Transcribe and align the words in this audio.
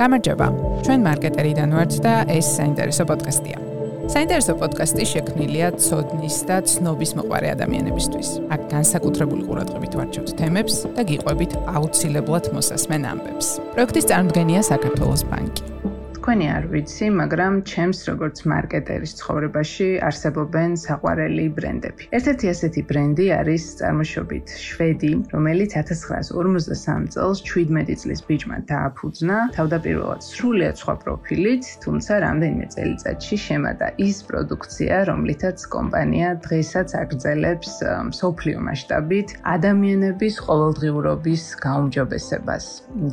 გამარჯობა. 0.00 0.46
ჩვენ 0.80 1.00
მარკეტერიდან 1.04 1.70
ვართ 1.76 1.92
და 2.00 2.12
ეს 2.32 2.46
საინტერესო 2.56 3.04
პოდკასტია. 3.04 3.58
საინტერესო 4.08 4.54
პოდკასტი 4.60 5.04
შექმნილია 5.12 5.68
ცოდნის 5.76 6.36
და 6.48 6.56
ცნობის 6.70 7.10
მოყარე 7.18 7.48
ადამიანებისთვის. 7.54 8.28
აქ 8.54 8.60
განსაკუთრებული 8.72 9.42
ყურადღებით 9.44 9.92
ვარჩევთ 10.00 10.30
თემებს 10.40 10.74
და 10.96 11.02
გიყვებით 11.04 11.52
აუცილებლად 11.76 12.44
მოსასმენ 12.56 13.02
ამბებს. 13.12 13.46
პროექტის 13.76 14.08
წარმოდგენია 14.08 14.60
საქართველოს 14.72 15.22
ბანკი. 15.28 15.62
თქვენი 16.20 16.46
არ 16.52 16.64
ვიცი, 16.68 17.06
მაგრამ 17.16 17.54
ჩემს 17.64 17.98
როგორც 18.10 18.36
მარკეტერის 18.52 19.12
ცხოვრებაში 19.16 19.86
არსებობენ 20.04 20.70
საყვარელი 20.76 21.46
ბრენდები. 21.56 22.02
ერთ-ერთი 22.12 22.46
ასეთი 22.52 22.82
ბრენდი 22.90 23.26
არის 23.40 23.64
წარმოშობით 23.80 24.46
შვედი, 24.52 25.12
რომელიც 25.32 25.70
1953 25.80 27.08
წელს 27.14 27.38
17 27.40 27.96
წლის 28.02 28.20
ბიჭმა 28.28 28.58
დააფუძნა, 28.68 29.36
თავდაპირველად 29.56 30.20
სრულიად 30.20 30.76
სხვა 30.82 30.94
პროფილით, 31.04 31.64
თუმცა 31.84 32.12
რამდენიმე 32.26 32.66
წელიწადში 32.74 33.36
შემატა 33.46 33.86
ის 34.04 34.16
პროდუქცია, 34.28 34.94
რომლითაც 35.08 35.58
კომპანია 35.72 36.28
დღესაც 36.44 36.88
აგრძელებს 37.00 37.72
სოფლიო 38.20 38.58
მასშტაბით 38.68 39.28
ადამიანების 39.56 40.34
ყოველდღიურობის 40.44 41.42
გაუმჯობესებას. 41.64 42.64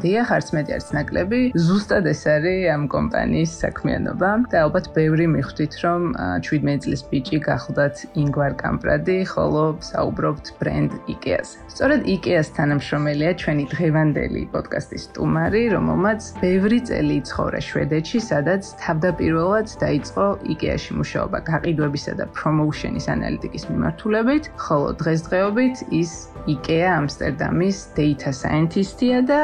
დიახ, 0.03 0.27
არც 0.35 0.47
მეტი 0.59 0.71
არც 0.75 0.87
ნაკლები, 0.99 1.39
ზუსტად 1.55 2.05
ეს 2.11 2.21
არის 2.35 2.67
ამ 2.75 2.83
კომპანიის 2.97 3.51
საქმიანობა 3.61 4.31
და 4.51 4.65
ალბათ 4.65 4.91
ბევრი 4.97 5.25
მიხვდით 5.37 5.73
რომ 5.85 6.01
17 6.49 6.83
წლის 6.83 7.01
ბიჭი 7.11 7.39
გახლდათ 7.47 7.95
ინგვარ 8.23 8.53
კამპრადი, 8.61 9.17
ხოლო 9.31 9.63
საუბრობთ 9.85 10.45
ბრენდ 10.59 10.91
IKEA-ზე. 11.13 11.55
სწორედ 11.73 12.01
IKEA-ს 12.15 12.49
თანამშრომელია 12.57 13.31
ჩვენი 13.41 13.65
დღევანდელი 13.73 14.41
პოდკასტის 14.53 15.03
სტუმარი, 15.07 15.63
რომელმაც 15.75 16.21
ბევრი 16.41 16.79
წელი 16.89 17.13
იცხოვრა 17.21 17.61
შვედეთში, 17.69 18.19
სადაც 18.31 18.63
თავდაპირველად 18.81 19.67
დაიწყო 19.83 20.25
IKEA-ში 20.53 20.91
მუშაობა 20.99 21.37
გაყიდვებისა 21.51 22.13
და 22.19 22.25
პრომოუშენის 22.37 23.05
ანალიტიკის 23.15 23.63
მიმართულებით, 23.71 24.43
ხოლო 24.65 24.89
დღესდღეობით 25.01 25.75
ის 26.01 26.11
IKEA 26.47 26.89
ამსტერდამის 26.97 27.77
data 27.99 28.31
scientist-ია 28.41 29.21
და 29.29 29.41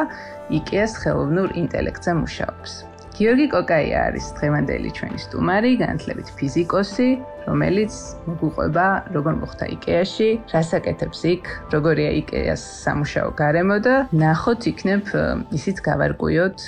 IKEA-ს 0.50 0.98
ხელოვნურ 1.04 1.54
ინტელექტზე 1.62 2.12
მუშაობს. 2.24 2.93
გიორგი 3.14 3.46
კოკაია 3.54 3.98
არის 4.10 4.28
დღევანდელი 4.40 4.90
ჩვენი 4.98 5.20
სტუმარი, 5.22 5.72
განათლებით 5.78 6.30
ფიზიკოსი, 6.38 7.10
რომელიც 7.46 7.94
მოგვიყვება 8.26 8.86
როგორ 9.14 9.34
მოხდა 9.42 9.66
IKEA-ში, 9.76 10.30
რას 10.50 10.70
აკეთებს 10.78 11.22
იქ, 11.34 11.44
როგორია 11.76 12.10
IKEA-ს 12.24 12.64
სამუშაო 12.82 13.30
გარემო 13.38 13.78
და 13.86 13.96
ნახოთ 14.18 14.62
იქნებ 14.74 15.14
ისიც 15.54 15.78
გავარკვიოთ, 15.86 16.60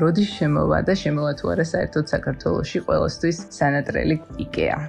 როდის 0.00 0.30
შემოვა 0.40 0.78
და 0.88 0.94
შემოვა 1.04 1.32
თუ 1.36 1.52
არა 1.52 1.66
საერთოდ 1.68 2.04
საქართველოსში 2.16 2.78
ყოველთვის 2.88 3.36
სანატრელი 3.60 4.16
IKEA. 4.48 4.80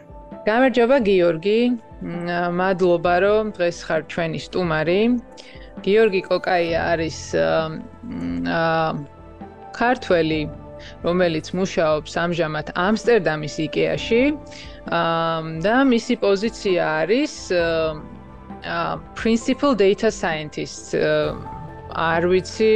გამარჯობა 0.47 0.97
გიორგი, 1.11 1.59
მადლობა 2.55 3.15
რომ 3.27 3.51
დღეს 3.59 3.77
ხარ 3.83 4.01
ჩვენი 4.07 4.39
სტუმარი. 4.47 5.01
გიორგი 5.83 6.21
კოკაია 6.31 6.79
არის 6.95 7.19
აა 7.35 9.19
ქართველი 9.71 10.39
რომელიც 11.05 11.47
მუშაობს 11.57 12.11
ამჟამად 12.23 12.67
ამსტერდამის 12.75 13.55
IKEA-ში. 13.67 14.23
და 15.65 15.75
მისი 15.93 16.13
პოზიცია 16.25 16.81
არის 17.05 17.33
principal 19.15 19.71
data 19.75 20.09
scientist. 20.11 20.95
არ 21.91 22.23
ვიცი 22.31 22.73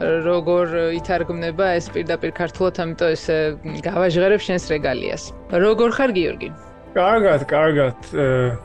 როგორ 0.00 0.66
ითარგმნება 0.96 1.66
ეს 1.76 1.86
პირდაპირ 1.92 2.32
ქართულად, 2.32 2.74
ამიტომ 2.80 3.10
ეს 3.12 3.24
გავაჟღერებ 3.84 4.40
შენს 4.40 4.64
რეგალიას. 4.72 5.22
როგორ 5.52 5.88
ხარ 5.92 6.10
გიორგი? 6.16 6.48
კარგად, 6.96 7.40
კარგად. 7.46 7.98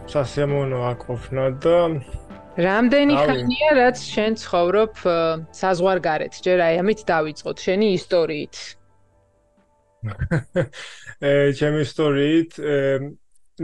სასიამოვნო 0.07 0.79
აყოფნა 0.91 1.45
და 1.61 1.77
რამდენი 2.60 3.14
ხანია 3.24 3.70
რაც 3.78 3.96
შენ 4.04 4.36
ცხოვრობ 4.42 4.94
საზღვარგარეთ? 5.60 6.34
ჯერ 6.44 6.58
აი 6.66 6.74
ამით 6.82 7.00
დავიწყოთ 7.10 7.56
შენი 7.66 7.88
ისტორიით. 7.96 8.56
ე 11.20 11.32
ჩემი 11.60 11.78
ისტორიით, 11.84 12.50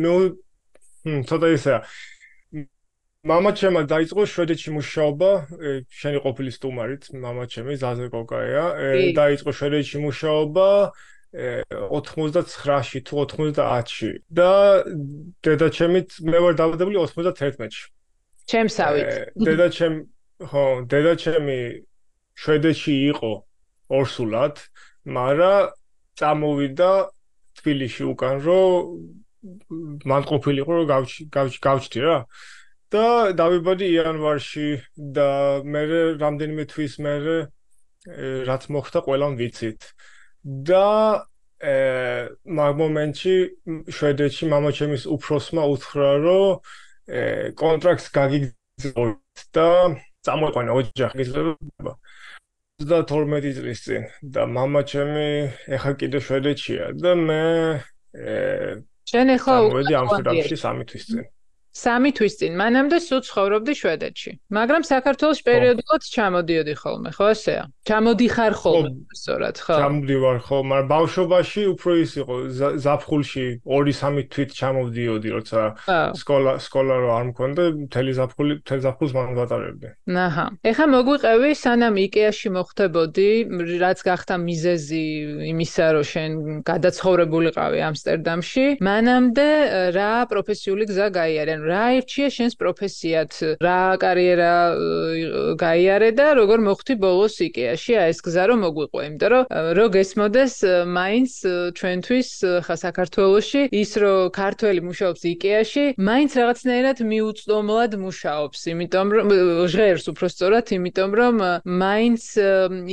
ნუ 0.05 0.15
ცოტა 1.29 1.49
ისე 1.57 1.81
мама 3.27 3.51
ჩემმა 3.59 3.83
დაიწყო 3.91 4.23
შვედეთში 4.23 4.71
მუშაობა, 4.77 5.31
შენი 5.91 6.19
ყოფილი 6.23 6.51
სტუმარით, 6.55 7.11
мама 7.19 7.47
ჩემი 7.51 7.75
ზაზე 7.83 8.07
კოკაია, 8.15 8.65
დაიწყო 9.19 9.51
შვედეთში 9.51 9.99
მუშაობა 10.05 10.69
99-ში 11.37 13.01
თუ 13.03 13.15
90-ში 13.35 14.11
და 14.31 14.51
დედა 15.43 15.69
ჩემით 15.75 16.09
მე 16.23 16.39
ვარ 16.45 16.55
დავადებული 16.61 16.97
91-ში. 17.03 17.85
ჩემსავით. 18.52 19.12
დედაჩემ 19.48 19.96
ხო, 20.52 20.66
დედაჩემი 20.92 21.60
შვედეთში 22.42 22.96
იყო 23.12 23.32
ორსულად, 23.92 24.56
მაგრამ 25.18 25.72
წამოვიდა 26.20 26.92
თბილისში 27.58 28.04
უკან 28.12 28.42
რო 28.46 28.62
მან 30.12 30.28
ყოფილიყო 30.30 30.72
რომ 30.78 30.86
გავჩი 30.92 31.58
გავჩდი 31.66 32.00
რა 32.06 32.18
და 32.94 33.06
დავიბადი 33.40 33.88
იანვარში 33.96 34.68
და 35.18 35.28
მე 35.74 35.84
რამდენიმე 36.22 36.64
თვის 36.74 36.94
მერე 37.06 37.38
რაც 38.50 38.64
მოხდა 38.76 39.00
ყველამ 39.08 39.38
ვიცით 39.42 39.90
და 40.70 40.86
э 41.72 41.76
მაგ 42.60 42.72
მომენტში 42.82 43.36
შვედეთში 43.98 44.46
მამაჩემის 44.54 45.04
უფროსმა 45.16 45.64
უთხრა 45.74 46.12
რომ 46.26 46.72
კონტრაქტს 47.63 48.07
გაგიგზავნოთ 48.17 49.45
და 49.57 49.67
წამოიყვანა 50.27 50.77
ოჯახი 50.81 51.19
გიძლება 51.23 51.93
და 52.91 52.99
12 53.09 53.55
წლის 53.57 53.81
წინ 53.87 54.03
და 54.37 54.45
мама 54.53 54.83
ჩემი 54.91 55.29
ეხა 55.79 55.93
კიდე 56.03 56.21
შვედეთშია 56.27 56.91
და 57.01 57.15
მე 57.23 57.41
შენ 59.13 59.33
ეხა 59.37 59.55
უკვე 59.69 59.83
ამსტერდამში 60.03 60.59
3 60.61 60.85
თვის 60.91 61.07
წინ 61.13 61.25
სამი 61.72 62.12
თვის 62.18 62.34
წინ 62.40 62.54
მანამდე 62.62 62.98
სულ 63.00 63.22
ცხოვრობდი 63.28 63.74
შვედეთში. 63.82 64.32
მაგრამ 64.52 64.82
საქართველოს 64.92 65.40
პერიოდულად 65.48 66.02
ჩამოდიოდი 66.16 66.74
ხოლმე 66.82 67.10
ხო 67.16 67.26
ასეა 67.32 67.64
ჩამოდიხარ 67.88 68.54
ხოლმე 68.62 68.92
სწორად 69.16 69.58
ხო? 69.66 69.76
ჩამოდივარ 69.82 70.38
ხო 70.46 70.58
მაგრამ 70.72 70.90
ბავშვობაში 70.92 71.62
უფრო 71.74 71.92
ის 72.04 72.12
იყო 72.22 72.36
ზაფხულში 72.86 73.46
2-3 73.66 74.28
თვით 74.32 74.50
ჩამოდიოდი 74.60 75.30
როცა 75.38 75.62
სკოლა 76.22 76.54
სკოლა 76.66 76.96
რო 77.02 77.10
არ 77.18 77.26
მქონდა 77.32 77.64
მთელი 77.88 78.12
ზაფხული 78.20 78.54
მთელი 78.62 78.82
ზაფხულს 78.86 79.14
მან 79.16 79.34
ვატარებდი 79.40 79.88
აჰა 80.28 80.46
ეხა 80.72 80.86
მოგვიყევი 80.92 81.50
სანამ 81.64 81.96
იკეაში 82.06 82.50
მოხდებოდი 82.58 83.30
რაც 83.82 84.00
გახდა 84.06 84.36
მიზეზი 84.44 85.04
იმისა 85.52 85.86
რომ 85.96 86.06
შენ 86.12 86.32
გადაცხოვრებულიყავი 86.68 87.80
ამსტერდამში. 87.88 88.66
მანამდე 88.88 89.48
რა 89.96 90.12
პროფესიული 90.32 90.84
გზა 90.92 91.08
გაიარე 91.18 91.56
რა 91.68 91.86
ერთია 92.00 92.30
შენს 92.34 92.56
პროფესიად, 92.62 93.32
რა 93.62 93.80
კარიერა 94.02 94.54
გაიარე 95.62 96.10
და 96.18 96.28
როგორ 96.40 96.64
მოხდი 96.68 96.96
ბოლოს 97.02 97.36
იკეაში, 97.46 97.98
აი 98.02 98.14
ეს 98.14 98.20
გზა 98.26 98.44
რომ 98.52 98.60
მოგვიყვა, 98.66 99.02
იმიტომ 99.10 99.32
რომ 99.32 99.44
რო 99.78 99.86
გესმოდეს 99.96 100.56
მაინც 100.98 101.32
ჩვენთვის 101.78 102.30
ხა 102.66 102.76
საქართველოში 102.86 103.62
ის 103.82 103.92
რომ 104.02 104.32
ქართველი 104.36 104.82
მუშაობს 104.88 105.22
იკეაში, 105.32 105.86
მაინც 105.98 106.32
რაღაცნაირად 106.42 106.98
მიუწვდომლად 107.12 107.92
მუშაობს, 108.06 108.60
იმიტომ 108.74 109.08
რომ 109.16 109.26
ჟღერს 109.72 110.06
უფრო 110.12 110.28
სწორად, 110.34 110.66
იმიტომ 110.78 111.12
რომ 111.22 111.36
მაინც 111.66 112.24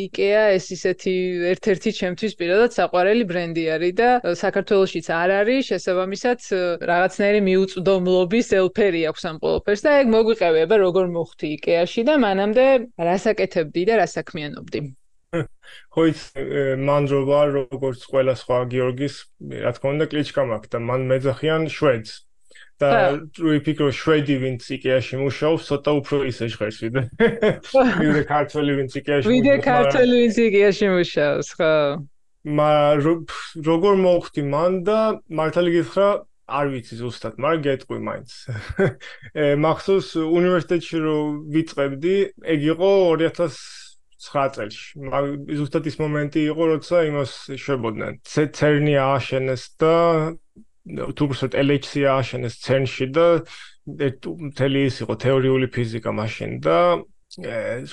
იკეა 0.04 0.44
ეს 0.58 0.66
ისეთი 0.76 1.14
ერთ-ერთი 1.54 1.90
ჩემთვის 2.00 2.32
პირადად 2.38 2.70
საყვარელი 2.78 3.24
ბრენდი 3.28 3.64
არის 3.74 3.94
და 3.98 4.08
საქართველოშიც 4.36 5.06
არ 5.08 5.30
არის 5.40 5.68
შესაბამისად 5.72 6.38
რაღაცნაირი 6.90 7.40
მიუწვდომლობის 7.48 8.48
ელფერი 8.60 9.02
აქვს 9.10 9.26
ამ 9.30 9.36
ყველაფერს 9.42 9.82
და 9.86 9.90
ეგ 10.02 10.12
მოგვიყევი 10.14 10.62
აბა 10.66 10.76
როგორ 10.84 11.10
მოხდი 11.16 11.48
IKEA-ში 11.58 12.02
და 12.08 12.14
მანამდე 12.24 12.66
რასაკეთებდი 13.08 13.82
და 13.88 13.94
რასაქმიანობდი. 14.02 14.80
ხო 15.92 16.02
ის 16.08 16.20
მანდროვა 16.88 17.40
როგორც 17.52 18.00
ყველა 18.08 18.34
სხვა 18.42 18.58
გიორგის 18.72 19.16
რა 19.64 19.72
თქმა 19.76 19.88
უნდა 19.94 20.06
კლიჩკა 20.12 20.42
მაქვს 20.52 20.72
და 20.72 20.78
მან 20.88 21.00
მეძახიან 21.12 21.68
შვედს. 21.68 22.12
და 22.78 22.90
ვიფიქრო 23.34 23.90
შვედი 23.90 24.34
ვინც 24.38 24.62
IKEA-ში 24.78 25.18
მუშაობს 25.18 25.66
ცოტა 25.66 25.94
უფრო 25.98 26.18
ისე 26.30 26.46
ჟღერს 26.54 26.78
ვიდრე 26.84 27.02
ვიდრე 27.74 28.22
ქართველი 28.28 28.76
ვინც 28.78 28.92
IKEA-ში 29.02 29.32
ვიდრე 29.34 29.56
ქართველი 29.66 30.14
ვინც 30.22 30.36
IKEA-ში 30.46 30.86
მუშაობს 30.94 31.50
ხო 31.58 31.72
მა 32.58 32.70
როგორ 33.02 33.98
მოხდი 34.04 34.42
მან 34.54 34.78
და 34.86 34.98
მართალი 35.26 35.74
გითხრა 35.74 36.08
არ 36.48 36.70
ვიცი 36.72 36.94
ზუსტად, 36.98 37.36
მაგრამ 37.38 37.62
გეტყვი 37.66 37.98
მაინც. 38.08 38.30
ე 39.42 39.44
მახსოვს 39.60 40.08
უნივერსიტეტში 40.24 40.98
რო 41.04 41.16
ვიწყებდი, 41.54 42.16
ეგ 42.54 42.60
იყო 42.72 42.90
2000 43.22 43.86
9 44.18 44.50
წელს. 44.50 44.78
ზუსტად 45.60 45.84
ის 45.86 45.96
მომენტი 46.02 46.40
იყო, 46.50 46.64
როცა 46.74 47.02
იმას 47.06 47.32
შვებოდნენ. 47.54 48.18
CERN-ი 48.26 48.94
ააშენეს 48.98 49.62
და 49.78 49.94
თუმცა 51.14 51.52
LHC 51.54 52.02
ააშენეს 52.10 52.54
CERN-ში 52.64 53.06
და 53.14 53.26
მთელი 53.86 54.80
ის 54.88 55.00
იყო 55.04 55.14
თეორიული 55.22 55.68
ფიზიკა 55.70 56.10
მაშინ 56.18 56.58
და 56.64 56.78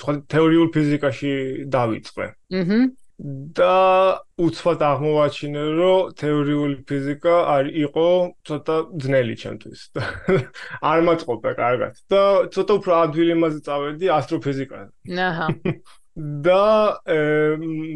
სხვა 0.00 0.12
თეორიულ 0.32 0.68
ფიზიკაში 0.74 1.32
დავიწყე. 1.70 2.26
აჰა. 2.60 2.80
და 3.16 4.20
უცბად 4.36 4.82
აღმოვაჩინე, 4.84 5.60
რომ 5.78 6.10
თეორიული 6.20 6.76
ფიზიკა 6.84 7.36
არ 7.48 7.70
იყო 7.88 8.08
ცოტა 8.44 8.76
ძნელი 9.00 9.36
ჩემთვის. 9.40 9.80
არ 10.92 11.00
მაწყობდა 11.08 11.52
კარგად. 11.56 11.94
და 12.12 12.22
ცოტა 12.52 12.72
უფრო 12.76 12.92
ადვილი 13.04 13.38
მასე 13.40 13.60
წავედი 13.64 14.12
ასტროფიზიკაზე. 14.20 14.90
აჰა. 15.16 15.48
და 16.16 16.60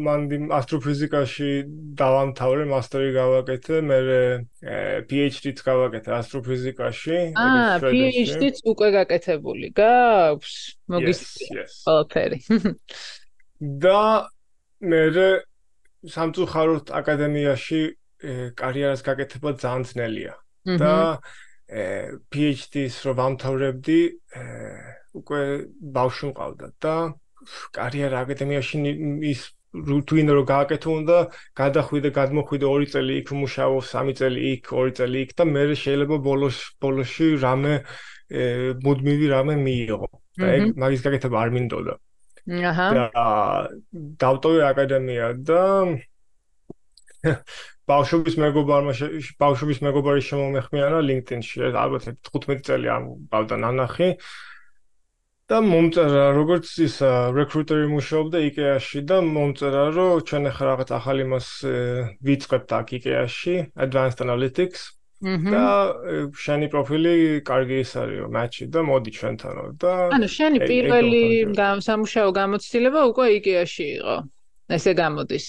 მანდი 0.05 0.37
ასტროფიზიკაში 0.57 1.51
დავამთავრე, 2.01 2.65
მასტერი 2.69 3.13
გავაკეთე, 3.17 3.79
მე 3.85 3.97
PhD-ც 5.09 5.63
გავაკეთე 5.65 6.13
ასტროფიზიკაში. 6.17 7.17
აა, 7.33 7.79
PhD-ც 7.81 8.61
უკვე 8.73 8.91
გაკეთებული 8.97 9.73
გაქვს? 9.73 10.53
მოგის 10.93 11.21
ყველაფერი. 11.81 12.37
და 13.85 14.29
მე 14.81 15.01
სამწუხაროდ 16.09 16.91
აკადემიაში 16.97 17.81
კარიერას 18.57 19.01
გაკეთება 19.05 19.53
ძალიან 19.61 19.83
ძნელია. 19.91 20.33
და 20.81 21.21
PhD-ს 22.29 22.95
რო 23.07 23.13
ვამთავრებდი 23.17 23.99
უკვე 25.17 25.41
ბავშვი 25.95 26.25
მყავდა 26.31 26.67
და 26.83 26.95
კარიერა 27.77 28.17
აკადემიაში 28.25 28.77
ის 29.31 29.41
რუტინა 29.71 30.33
რო 30.35 30.43
გააკეთო 30.51 30.89
უნდა 30.99 31.17
გადახვიდე 31.55 32.09
გადმოხვიდე 32.19 32.67
2 32.75 32.87
წელი 32.93 33.13
იქ 33.21 33.29
მუშაო 33.41 33.77
3 33.89 34.13
წელი 34.19 34.39
იქ 34.51 34.67
2 34.75 34.91
წელი 34.99 35.17
იქ 35.25 35.31
და 35.39 35.43
მე 35.47 35.63
შეიძლება 35.83 36.17
ბოლოს 36.27 36.57
ბოლოში 36.83 37.27
რამე 37.45 37.73
მუდმივი 38.85 39.27
რამე 39.35 39.55
მიიღო. 39.65 40.07
და 40.39 40.47
ეგ 40.57 40.63
მაგის 40.81 41.01
გაკეთება 41.05 41.37
არ 41.43 41.49
მინდოდა 41.55 41.93
და 42.47 43.25
დავტოვე 44.23 44.63
აკადემია 44.69 45.33
და 45.49 45.63
ბავშვობის 47.91 48.37
მეგობარმა 48.41 48.93
ბავშვობის 49.41 49.81
მეგობარი 49.85 50.23
შემომეხმიანა 50.29 51.01
LinkedIn-ში 51.09 51.69
ალბათ 51.69 52.07
15 52.31 52.63
წელი 52.69 52.87
ამ 52.95 53.03
ბავდა 53.33 53.59
ნანახი. 53.65 54.15
და 55.51 55.57
მომწერა 55.59 56.31
როგორც 56.31 56.69
ის 56.79 56.93
recruiter-ი 57.35 57.87
მუშაობდა 57.91 58.39
IKEA-ში 58.49 59.01
და 59.03 59.17
მომწერა 59.19 59.81
რომ 59.97 60.21
ჩვენ 60.29 60.47
ახლა 60.47 60.67
რაღაც 60.69 60.93
ახალი 60.95 61.25
მას 61.27 61.47
ვიწყებთ 62.23 62.69
აქ 62.79 62.93
IKEA-ში 62.97 63.55
Advanced 63.85 64.23
Analytics 64.25 64.85
და 65.21 65.65
შენი 66.33 66.67
პროფილი 66.73 67.13
კარგი 67.45 67.77
ის 67.85 67.91
არისო, 68.01 68.27
მატჩი 68.33 68.65
და 68.73 68.79
მოდი 68.89 69.11
ჩვენთანო 69.17 69.63
და 69.81 69.91
ანუ 70.17 70.27
შენი 70.35 70.59
პირველი 70.65 71.23
სამუშაო 71.85 72.29
გამოცდილება 72.41 73.01
უკვე 73.11 73.25
IKEA-ში 73.37 73.87
იყო. 74.01 74.15
ესე 74.71 74.91
გამოდის. 74.97 75.45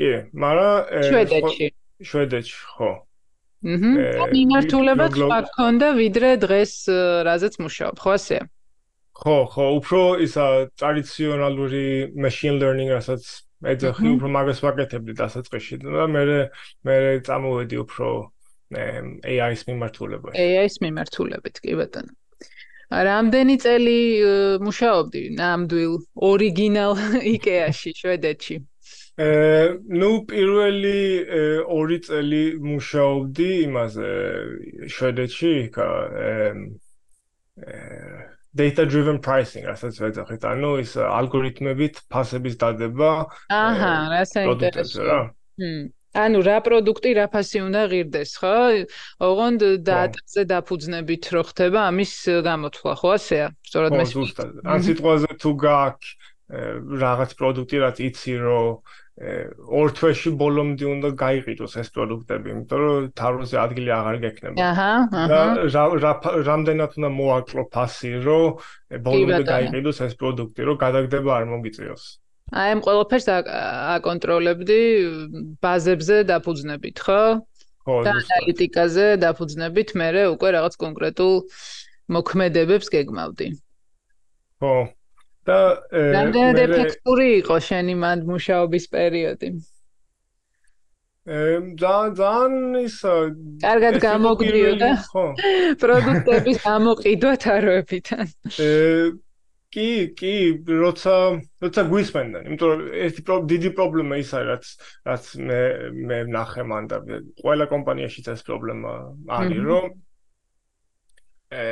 კი, 0.00 0.10
მაგრამ 0.32 0.74
შვედეთში. 1.08 1.66
შვედეთში, 2.08 2.56
ხო. 2.76 2.90
აჰა. 3.66 4.26
მიმართულება 4.32 5.06
თქვა 5.16 5.38
გქონდა 5.48 5.88
ვიდრე 6.00 6.30
დღეს 6.44 6.72
რაზეც 7.26 7.54
მუშაობ, 7.58 7.96
ხო 7.98 8.10
ასე? 8.16 8.38
ხო, 9.16 9.36
ხო, 9.48 9.64
უფრო 9.80 10.00
ისა 10.22 10.46
ტრადიციონალური 10.76 12.12
machine 12.14 12.60
learning 12.60 12.92
რასაც 12.92 13.22
ეძახი 13.64 14.06
უფრო 14.12 14.28
მაგას 14.36 14.60
ვაკეთებდი 14.60 15.12
დასაწყისში 15.16 15.76
და 15.82 16.04
მე 16.12 16.22
მე 16.84 16.96
წამოვედი 17.24 17.76
უფრო 17.80 18.08
AI-ის 18.74 19.66
მიმართულებაში. 19.68 20.38
AI-ის 20.42 20.80
მიმართულებით, 20.82 21.60
კი 21.62 21.76
ბატონო. 21.78 22.14
რამდენი 22.86 23.56
წელი 23.62 23.98
მუშაობდი 24.62 25.22
ნამდვილ 25.38 25.94
ორიგინალ 26.28 26.94
IKEA-ში, 27.34 27.92
შვედეთში? 27.98 28.56
ე, 29.16 29.28
ნუ 30.00 30.10
პირველი 30.30 30.98
2 31.66 32.00
წელი 32.06 32.42
მუშაობდი 32.62 33.50
იმაზე 33.66 34.10
შვედეთში, 34.92 35.54
კა 35.74 35.86
data 38.56 38.84
driven 38.88 39.18
pricing, 39.20 39.66
რასაც 39.68 39.98
ვეძახით, 40.00 40.44
ანუ 40.48 40.70
ის 40.80 40.96
ალგორითმებით 40.96 42.00
ფასების 42.12 42.56
დადება. 42.60 43.10
აჰა, 43.52 43.92
რა 44.12 44.22
საინტერესოა. 44.32 45.18
ანუ 46.16 46.38
რა 46.48 46.58
პროდუქტი 46.66 47.10
რა 47.20 47.26
ფასი 47.32 47.58
უნდა 47.66 47.82
ღირდეს, 47.92 48.30
ხო? 48.40 48.54
ოღონდ 49.20 49.60
დატაზე 49.84 50.42
დაფუძნებით 50.52 51.24
რო 51.36 51.42
ხდება 51.50 51.80
ამის 51.92 52.12
გამოთვლა, 52.46 52.92
ხო 53.00 53.08
ასეა? 53.16 53.46
სწორად 53.68 53.92
მე 54.00 54.04
ზუსტად. 54.12 54.48
ან 54.64 54.80
სიტყვაზე 54.86 55.30
თუ 55.42 55.50
გაქვს 55.66 56.08
რაღაც 56.46 57.30
პროდუქტი, 57.36 57.76
რაც 57.82 57.96
იცი 58.06 58.34
რომ 58.38 58.68
ორ 59.16 59.92
თვეში 59.96 60.30
ბოლომდე 60.36 60.86
უნდა 60.92 61.08
გაიყიდოს 61.16 61.74
ეს 61.80 61.88
პროდუქტები, 61.88 62.52
იმიტომ 62.52 62.80
რომ 62.84 63.06
თავზე 63.16 63.56
ადგილი 63.64 63.90
აღარ 63.96 64.16
გექნება. 64.24 64.56
აჰა, 64.60 64.90
აჰა. 65.08 65.24
და 65.32 65.40
რა 66.04 66.12
რამდენად 66.48 66.90
უნდა 67.00 67.10
მოაკლო 67.16 67.64
ფასი, 67.72 68.12
რომ 68.28 68.46
ბოლომდე 69.08 69.42
გაიყიდოს 69.48 69.98
ეს 70.06 70.14
პროდუქტი, 70.20 70.60
რომ 70.68 70.76
გადაგდება 70.84 71.30
არ 71.32 71.44
მოგიწევს. 71.48 72.04
აი 72.54 72.68
ამ 72.76 72.80
ყველაფერს 72.86 73.26
აკონტროლებდი 73.98 74.80
ბაზებზე 75.58 76.16
დაფუძნებით, 76.30 76.96
ხო? 77.02 77.22
ხო, 77.82 77.96
და 78.06 78.12
ანალიტიკაზე 78.22 79.06
დაფუძნებით 79.22 79.94
მე 79.98 80.08
უკვე 80.30 80.48
რაღაც 80.54 80.74
კონკრეტულ 80.78 81.34
მოქმედებებს 82.14 82.86
გეგმავდი. 82.94 83.48
ხო. 84.62 84.76
და 85.46 85.58
რამდენად 86.14 86.58
ეფექტური 86.58 87.26
იყო 87.42 87.56
შენი 87.62 87.94
მანდ 88.02 88.22
მუშაობის 88.30 88.84
პერიოდი? 88.94 89.50
ემ 91.26 91.66
ძალიან 91.82 92.10
ძალიან 92.18 92.54
ის 92.86 92.96
კარგად 93.62 93.94
გამოგდიოდა. 94.06 94.90
ხო. 95.10 95.26
პროდუქტების 95.82 96.58
გამოყიდვა 96.66 97.32
თაროებიდან. 97.42 98.26
ე 98.62 98.70
კი, 99.76 99.88
კი, 100.16 100.32
როცა 100.64 101.14
როცა 101.60 101.82
გვისმენდნენ, 101.90 102.46
იმიტომ 102.48 102.70
რომ 102.72 102.84
ერთი 103.06 103.24
დიდი 103.52 103.70
პრობლემა 103.76 104.20
ის 104.22 104.30
არის, 104.38 104.48
რაც 104.48 104.70
რაც 105.10 105.28
მე 105.50 105.60
მე 106.08 106.18
ნახე 106.32 106.64
მან 106.70 106.88
და 106.92 107.00
ყველა 107.42 107.66
კომპანიაშიც 107.72 108.30
ეს 108.32 108.44
პრობლემა 108.48 108.94
არის, 109.36 109.60
რომ 109.68 109.90
ე 111.60 111.66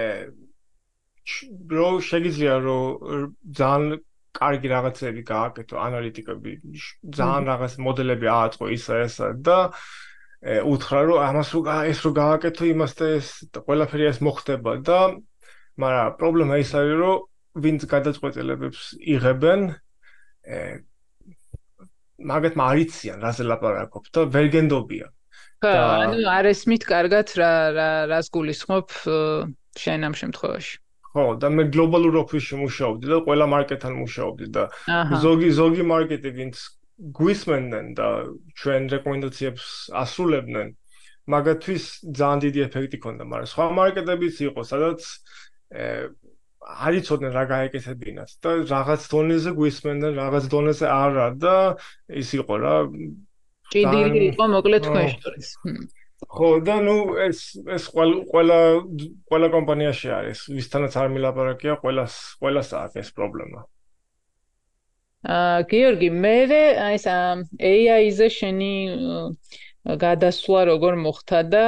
ბრო 1.73 1.88
შეგიძლია 2.05 2.55
რომ 2.61 3.33
ძალიან 3.57 4.00
კარგი 4.35 4.69
რაღაცები 4.75 5.23
გააკეთო, 5.25 5.75
ანალიტიკები, 5.88 6.52
ძალიან 7.09 7.45
რაღაც 7.49 7.73
მოდელები 7.88 8.26
ააწყო 8.37 8.73
ისა 8.76 8.95
ესა 9.09 9.29
და 9.49 9.59
უთხრა 10.45 11.00
რომ 11.09 11.23
ამას 11.25 11.49
რო 11.57 11.61
ეს 11.88 12.00
რო 12.05 12.11
გააკეთო, 12.21 12.64
იმას 12.75 12.93
და 12.99 13.07
ეს 13.17 13.29
ყველაფერი 13.57 14.05
ეს 14.12 14.19
მოხდება 14.21 14.83
და 14.85 14.99
მაგრამ 15.81 16.19
პრობლემა 16.21 16.61
ის 16.61 16.75
არის 16.76 17.00
რომ 17.00 17.31
ვინც 17.55 17.87
გადაწყვეტილებებს 17.91 18.83
იღებენ 19.15 19.61
ე 20.45 20.61
მაგათ 22.19 22.55
მარიციან 22.59 23.19
რაზე 23.23 23.45
ლაპარაკობ 23.51 24.05
და 24.15 24.27
ვერ 24.35 24.47
გენდობიან. 24.55 25.11
და 25.65 25.73
ანუ 26.05 26.29
არ 26.29 26.47
ესმით 26.53 26.83
კარგად 26.85 27.27
რა 27.41 27.53
რა 27.77 27.91
რას 28.11 28.29
გულისხმობ 28.35 28.89
შენ 29.81 30.01
ამ 30.11 30.15
შემთხვევაში. 30.21 30.75
ხო 31.15 31.25
და 31.39 31.49
მე 31.55 31.65
გლობალურ 31.71 32.15
ოფისში 32.27 32.59
მუშაობდი 32.59 33.07
და 33.13 33.19
ყველა 33.27 33.47
მარკეტთან 33.55 33.93
მუშაობდი 34.03 34.47
და 34.55 34.63
ზოგი 35.23 35.51
ზოგი 35.59 35.85
მარკეტი 35.91 36.31
ვინც 36.39 36.57
გვისმენდნენ 37.19 37.87
და 37.99 38.09
ჩვენ 38.59 38.83
რეკომენდაციებს 38.95 39.67
ასრულებდნენ 40.03 40.75
მაგათვის 41.35 41.85
ძალიან 42.19 42.39
დიდი 42.45 42.61
ეფექტი 42.67 42.99
ქონდა 43.05 43.25
მაგრამ 43.31 43.51
სხვა 43.55 43.67
მარკეტებიც 43.79 44.35
იყო 44.49 44.63
სადაც 44.71 45.01
არ 46.64 46.97
იცოდნენ 47.00 47.33
რა 47.35 47.44
გაეკეთებინათ 47.50 48.30
და 48.44 48.54
რაღაც 48.71 49.02
დონეზე 49.12 49.50
გვისმენდნენ, 49.59 50.16
რაღაც 50.21 50.44
დონეზე 50.54 50.87
არა 50.88 51.26
და 51.44 51.56
ის 52.09 52.30
იყო 52.38 52.54
რა. 52.64 52.76
ჭიდილი 53.75 54.25
იყო 54.33 54.44
მოკლედ 54.54 54.88
თქვენ 54.88 55.09
შორის. 55.21 55.49
ხო 56.35 56.49
და 56.64 56.76
ნუ 56.87 56.97
ეს 57.26 57.38
ეს 57.76 57.85
ყველა 57.92 58.59
ყველა 59.28 59.49
კომპანიაში 59.56 60.09
არის, 60.18 60.38
ვისთანაც 60.56 60.97
არ 60.97 61.09
მილაპარაკია, 61.14 61.76
ყველას 61.85 62.14
ყველას 62.40 62.68
აქვს 62.80 62.97
ეს 63.02 63.11
პრობლემა. 63.18 63.61
აა 65.25 65.61
გიორგი, 65.68 66.09
მე 66.25 66.37
ეს 66.97 67.04
AI-ზე 67.09 68.28
შენი 68.38 68.73
გადასვლა 69.85 70.61
როგორ 70.73 70.97
მოხდა 71.04 71.38
და 71.52 71.64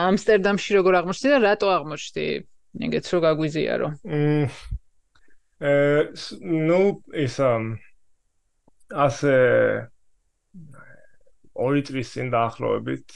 ამსტერდამში 0.00 0.76
როგორ 0.80 1.00
აღმოჩნდი 1.00 1.32
და 1.34 1.38
რატო 1.44 1.68
აღმოჩნდი? 1.76 2.26
ეგეც 2.74 3.06
რო 3.14 3.18
გაგვიზიარო. 3.24 3.88
მ 4.04 4.48
ну 6.42 6.80
ისა 7.14 7.50
ასე 8.90 9.34
ორი 11.54 11.82
წლის 11.86 12.10
წინ 12.14 12.32
დაახლოებით 12.34 13.14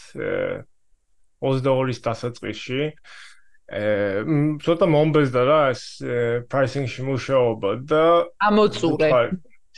22-ის 1.42 1.98
დასაწყისში 2.06 2.82
ე 3.68 3.82
ცოტა 4.64 4.86
მომბეზდა 4.88 5.42
რა 5.44 5.60
ეს 5.74 5.82
პრაისინგში 6.48 7.04
მუშაობა 7.10 7.70
და 7.90 8.04
ამოწურე 8.48 9.10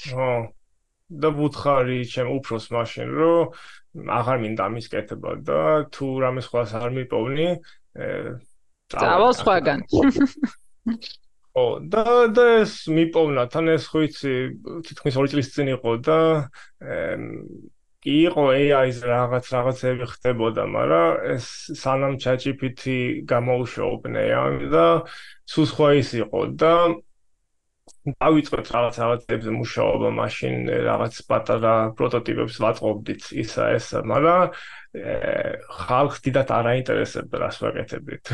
ხო 0.05 0.31
და 1.11 1.29
ვუთხარი 1.35 1.99
ჩემ 2.07 2.31
უფროს 2.39 2.71
მაშინ 2.71 3.09
რომ 3.19 4.07
აღარ 4.15 4.39
მინდა 4.45 4.67
მისკეთება 4.77 5.33
და 5.43 5.61
თუ 5.91 6.07
რამე 6.23 6.45
სხვას 6.47 6.77
არ 6.79 6.95
მიპოვნი 7.01 7.49
წავალ 8.93 9.35
სხვაგან. 9.39 9.85
ო 11.61 11.65
და 11.83 12.31
და 12.31 12.45
ეს 12.63 12.87
მიპოვნა 12.87 13.49
თან 13.51 13.75
ეს 13.75 13.91
ხო 13.91 14.07
იცი 14.07 14.33
თითქმის 14.87 15.19
2 15.19 15.31
წლის 15.35 15.49
წინ 15.55 15.75
იყო 15.75 15.93
და 16.07 16.19
კი 18.01 18.15
იყო 18.31 18.45
AI-ს 18.57 19.03
რაღაც 19.05 19.45
რაღაცები 19.53 20.07
ხდებოდა, 20.09 20.63
მაგრამ 20.73 21.09
ეს 21.37 21.47
სანამ 21.77 22.15
ChatGPT 22.23 22.85
გამოუშოვდნენ 23.29 24.71
და 24.73 24.87
სულ 25.45 25.67
სხვა 25.73 25.89
ის 26.01 26.15
იყო 26.23 26.41
და 26.57 26.73
დავიწყეთ 28.09 28.67
რაღაც 28.73 28.95
რაღაცებზე 29.03 29.51
მუშაობა, 29.61 30.09
მაშინ 30.17 30.55
რაღაც 30.89 31.15
პატარა 31.29 31.75
პროტოტიპებს 31.99 32.57
ვაწყობდით 32.65 33.23
ისა 33.45 33.65
ესა, 33.77 34.01
მაგრამ 34.09 34.57
ხალხს 34.91 36.19
დიდათ 36.25 36.49
არ 36.51 36.67
აინტერესებდა 36.73 37.37
რას 37.39 37.57
ვაკეთებდით. 37.63 38.25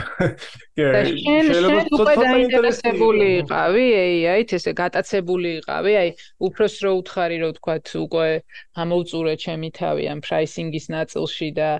შეიძლება 0.80 1.80
უფრო 1.84 2.14
დაინტერესებული 2.16 3.26
იყავი 3.42 3.84
AI-ით, 4.00 4.54
ესე 4.56 4.72
გატაცებული 4.72 5.50
იყავი, 5.60 5.92
აი 6.00 6.08
უფროს 6.48 6.74
რო 6.86 6.92
უთხარი 7.02 7.36
რო 7.44 7.50
თქვა 7.60 7.76
უკვე 8.06 8.30
ამოუწურე 8.72 9.34
ჩემი 9.36 9.68
თავი 9.76 10.04
ამ 10.16 10.20
პრაისინგის 10.24 10.86
ნაწილში 10.96 11.48
და 11.60 11.70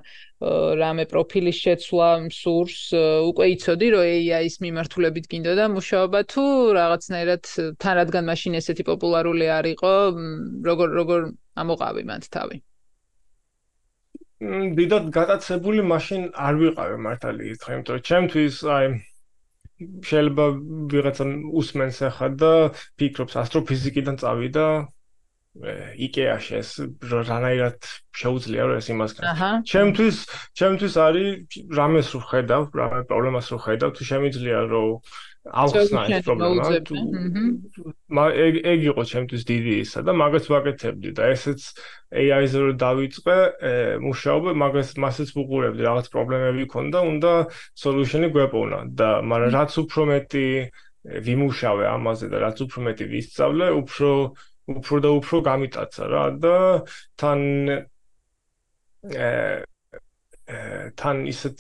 რამე 0.77 1.09
პროფილის 1.09 1.57
შეცვლა 1.65 2.09
სურს, 2.29 2.93
უკვე 3.33 3.45
იცოდი 3.57 3.89
რომ 3.97 4.05
AI-ის 4.05 4.61
მიმართულებით 4.61 5.25
გინდოდა 5.33 5.65
მუშაობა 5.73 6.21
თუ 6.29 6.45
რაღაცნაირად 6.77 7.43
თან 7.87 7.99
რადგან 8.03 8.25
მაშინ 8.27 8.59
ესეთი 8.59 8.85
პოპულარული 8.91 9.47
არ 9.57 9.67
იყო, 9.79 9.93
როგორ 10.71 10.89
როგორ 11.01 11.21
ამოყავი 11.63 12.03
მათ 12.11 12.25
თავი? 12.35 12.57
დიდად 14.79 15.05
გატაცებული 15.17 15.85
მაშინ 15.91 16.25
არ 16.47 16.59
ვიყავი 16.63 16.97
მართალი 17.07 17.53
ერთხელ, 17.53 17.77
იმიტომ 17.77 17.95
რომ 17.97 18.03
ჩემთვის 18.11 18.57
აი 18.77 18.91
შეიძლება 20.09 20.45
ვიღაცა 20.93 21.25
უსმენს 21.61 21.99
ახლა 22.09 22.29
და 22.43 22.53
ფიქრობს 23.01 23.35
ასტროფიზიკიდან 23.43 24.21
წავიდა 24.23 24.67
იკეაში 26.07 26.53
ეს 26.61 26.71
რანაირად 27.13 27.89
შეუძლია 28.21 28.63
რომ 28.69 28.77
ეს 28.81 28.89
იმას 28.93 29.13
გაკეთო. 29.17 29.49
ჩემთვის 29.73 30.17
ჩემთვის 30.61 30.95
არის 31.07 31.29
რამეს 31.79 32.13
რო 32.13 32.21
ხედავ, 32.29 32.63
რა 32.77 32.87
პრობლემას 33.09 33.47
რო 33.53 33.59
ხედავ, 33.65 33.91
თუ 33.97 34.03
შემიძლია 34.11 34.59
რომ 34.69 35.01
აუხსნა 35.47 36.01
ეს 36.11 36.25
პრობლემა. 36.27 36.65
მა 38.17 38.25
ეგ 38.35 38.55
ეგ 38.73 38.81
იყო 38.91 39.03
ჩემთვის 39.11 39.43
დიდი 39.51 39.73
ისა 39.83 40.01
და 40.07 40.13
მაგას 40.17 40.47
ვაკეთებდი 40.51 41.11
და 41.19 41.23
ესეც 41.35 41.61
AI-ზე 42.11 42.59
რო 42.65 42.73
დავიწყე 42.83 43.37
მუშაობა, 44.03 44.51
მაგას 44.63 44.91
მასეც 45.03 45.29
ვუყურებდი, 45.37 45.83
რაღაც 45.87 46.07
პრობლემები 46.15 46.65
ქონდა, 46.73 46.99
უნდა 47.13 47.33
solution-ი 47.79 48.29
გვეპოვნა 48.35 48.79
და 48.99 49.11
მაგრამ 49.23 49.51
რაც 49.55 49.73
უფრო 49.83 50.03
მეტი 50.11 50.47
ვიმუშავე 51.07 51.85
ამაზე 51.87 52.27
და 52.33 52.37
რაც 52.43 52.57
უფრო 52.67 52.79
მეტი 52.91 53.05
ვისწავლე, 53.15 53.67
უფრო 53.81 54.11
უფრო 54.67 54.97
და 54.99 55.11
უფრო 55.15 55.37
გამიტაცა 55.47 56.05
რა 56.11 56.25
და 56.43 56.57
თან 57.23 57.41
თან 60.99 61.17
ისეთ 61.31 61.59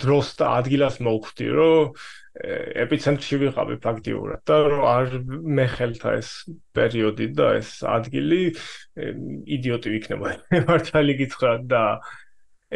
დროს 0.00 0.28
და 0.40 0.46
ადგილას 0.60 0.96
მოვხვდი, 1.00 1.46
რომ 1.56 1.92
ეპიცენტრში 2.36 3.38
ვიყავი 3.40 3.78
ფაქტიურად 3.80 4.42
და 4.48 4.56
რომ 4.68 4.82
არ 4.90 5.14
მეხელთა 5.56 6.10
ეს 6.20 6.30
პერიოდი 6.76 7.26
და 7.38 7.48
ეს 7.60 7.70
ადგილი 7.88 8.40
იდიოტი 9.56 9.92
ვიქნება 9.94 10.34
მართალი 10.68 11.16
გითხრა 11.22 11.52
და 11.70 11.82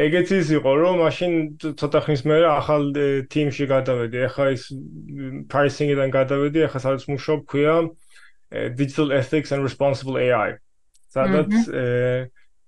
ეგეც 0.00 0.32
ის 0.38 0.52
იყო 0.56 0.72
რომ 0.80 1.02
მაშინ 1.04 1.32
ცოტა 1.76 2.00
ხნის 2.06 2.24
მერე 2.30 2.48
ახალ 2.54 2.88
ტიმში 3.28 3.66
გადავედი 3.68 4.24
ახლა 4.30 4.48
ის 4.56 4.64
პრაისინგიდან 5.52 6.14
გადავედი 6.16 6.66
ახლა 6.70 6.80
სადაც 6.86 7.04
მუშაობ 7.10 7.44
ქვია 7.50 7.76
digital 8.80 9.12
ethics 9.12 9.52
and 9.52 9.62
responsible 9.66 10.16
AI 10.16 10.56
სადაც 11.12 11.52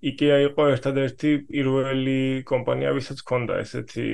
IKEA 0.02 0.36
იყო 0.50 0.64
ერთადერთი 0.74 1.30
პირველი 1.46 2.42
კომპანია 2.42 2.90
ვისაც 2.96 3.22
ჰქონდა 3.22 3.58
ესეთი 3.62 4.08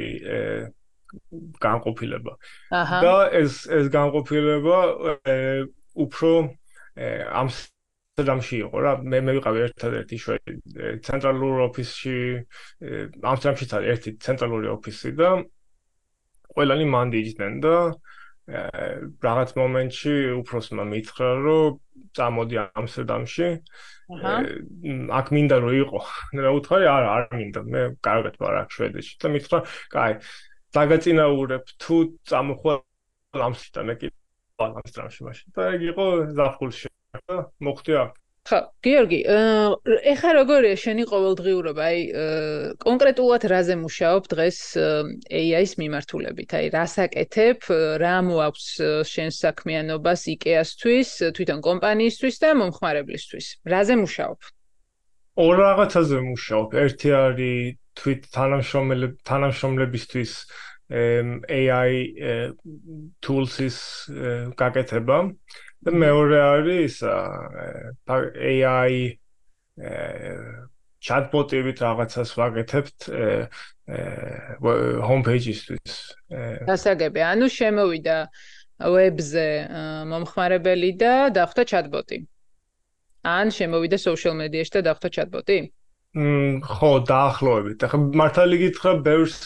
განყოფილება. 1.64 2.32
აჰა. 2.70 2.98
და 3.04 3.14
ეს 3.40 3.66
ეს 3.78 3.86
განყოფილება 3.94 4.78
უფრო 6.04 6.30
ამსტერდამში 7.42 8.56
იყო 8.64 8.76
რა. 8.84 8.92
მე 9.02 9.18
მე 9.26 9.32
ვიყავი 9.38 9.58
ერთადერთი 9.68 10.16
შვედი 10.24 10.52
ცენტრალურ 11.06 11.64
ოფისში 11.68 12.18
ამსტერდამშიც 13.22 13.70
არის 13.78 13.88
ერთი 13.94 14.10
ცენტრალური 14.26 14.68
ოფისი 14.76 15.14
და 15.18 15.30
ყველანი 16.54 16.86
მანდიჯდნენ 16.90 17.60
და 17.62 17.76
რაღაც 18.48 19.50
მომენტში 19.60 20.14
უფროსმა 20.40 20.84
მითხრა 20.88 21.28
რომ 21.44 21.76
წამოდი 22.16 22.56
ამსტერდამში 22.80 23.48
აჰა 24.16 24.34
აქ 25.18 25.26
მინდა 25.36 25.56
რომ 25.64 25.74
იყო 25.78 26.00
და 26.40 26.52
უთხარი 26.56 26.88
არა 26.88 27.08
არ 27.16 27.26
მინდა 27.40 27.62
მე 27.74 27.82
კარგად 28.08 28.38
ვარ 28.40 28.56
აქ 28.62 28.76
შვედეთში 28.76 29.18
და 29.24 29.32
მითხრა 29.36 29.58
კაი 29.92 30.16
დაგაწინაურებ 30.76 31.64
თუ 31.82 31.96
წამოხვალ 32.28 32.78
ამსთან 33.48 33.84
მე 33.88 33.94
კი 34.00 34.06
ამსტრამში 34.58 35.20
მაშინ. 35.24 35.46
და 35.56 35.62
ეგ 35.74 35.82
იყო 35.92 36.06
ზაფხულში 36.36 36.88
და 37.28 37.36
მოხდი 37.64 37.92
აქ 38.04 38.12
ხა 38.48 38.58
გიორგი 38.80 39.20
ეხა 40.12 40.30
როგორია 40.40 40.76
შენი 40.80 41.04
ყოველდღიურობა? 41.12 41.82
აი 41.92 41.98
კონკრეტულად 42.84 43.42
რაზე 43.52 43.74
მუშაობ 43.80 44.28
დღეს 44.32 44.58
AI-ის 45.40 45.72
მიმართულებით? 45.80 46.54
აი 46.56 46.70
რას 46.72 46.94
აკეთებ 47.04 47.68
რა 48.02 48.14
მოაქვს 48.28 48.68
შენს 49.12 49.40
საქმიანობას 49.44 50.20
IKEA-სთვის 50.34 51.10
თვითონ 51.36 51.60
კომპანიისთვის 51.68 52.40
და 52.44 52.54
მომხმარებლისთვის? 52.62 53.46
რაზე 53.74 53.94
მუშაობ? 54.04 54.38
ორ 55.44 55.54
რაღაცაზე 55.64 56.18
მუშაობ. 56.30 56.68
ერთი 56.84 57.08
არის 57.14 57.76
თვით 57.98 58.28
თანამშრომლებ 58.34 59.12
თანამშრომლებისთვის 59.28 60.32
AI 60.88 61.92
tools-ის 63.20 63.78
გაკეთება 64.56 65.18
და 65.84 65.90
მეორე 65.92 66.38
არის 66.42 66.94
AI 67.04 68.94
chatbot-ებით 70.98 71.78
რაღაცას 71.84 72.30
ვაკეთებთ 72.38 72.98
homepage-ისთვის. 75.08 75.92
დასაგები, 76.66 77.20
ანუ 77.22 77.46
შემოვიდა 77.58 78.16
web-ზე 78.78 79.48
მომხმარებელი 80.10 80.90
და 80.98 81.12
დახვდა 81.36 81.62
chatbot-ი. 81.68 82.18
ან 83.28 83.50
შემოვიდა 83.50 83.98
social 83.98 84.34
media-ში 84.40 84.72
და 84.78 84.80
დახვდა 84.88 85.08
chatbot-ი? 85.16 85.58
ხო, 86.16 86.92
დაახლოებით. 87.04 87.78
ახლა 87.84 87.98
მართალი 88.16 88.56
გითხრა, 88.64 88.92
ბევრს 89.04 89.38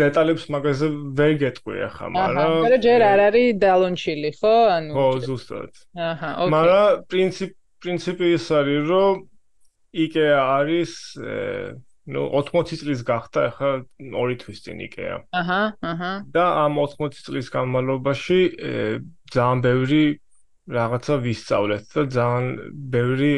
დეტალებს 0.00 0.48
მაგაზე 0.50 0.86
ვერ 1.18 1.32
გეტყვი 1.38 1.76
ახლა, 1.86 2.06
მაგრამ 2.12 2.38
აჰა, 2.40 2.62
მაგრამ 2.66 2.82
ჯერ 2.82 3.00
არ 3.06 3.20
არის 3.28 3.48
დალონჩილი, 3.62 4.30
ხო? 4.40 4.54
ანუ 4.76 4.92
ხო, 4.96 5.06
ზუსტად. 5.26 5.72
აჰა, 5.92 6.30
ოკეი. 6.42 6.52
მაგრამ 6.56 6.86
პრინციპ 7.12 7.50
პრინციპი 7.82 8.26
ის 8.38 8.46
არის, 8.58 8.82
რომ 8.90 9.14
IKEA 9.92 10.38
არის 10.40 10.92
ну 12.02 12.20
80 12.34 12.80
წლის 12.82 13.00
გახდა 13.06 13.40
ახლა 13.52 13.70
2 14.02 14.36
თვის 14.42 14.58
წინ 14.64 14.78
IKEA. 14.88 15.22
აჰა, 15.30 15.62
აჰა. 15.78 16.12
და 16.34 16.44
ამ 16.66 16.74
80 16.82 17.22
წლის 17.22 17.46
განმავლობაში 17.52 18.40
ძალიან 19.30 19.58
ბევრი 19.62 20.04
რაღაცა 20.70 21.14
ვისწავლეთ 21.26 21.84
და 21.94 22.02
ძალიან 22.16 22.46
ბევრი 22.94 23.34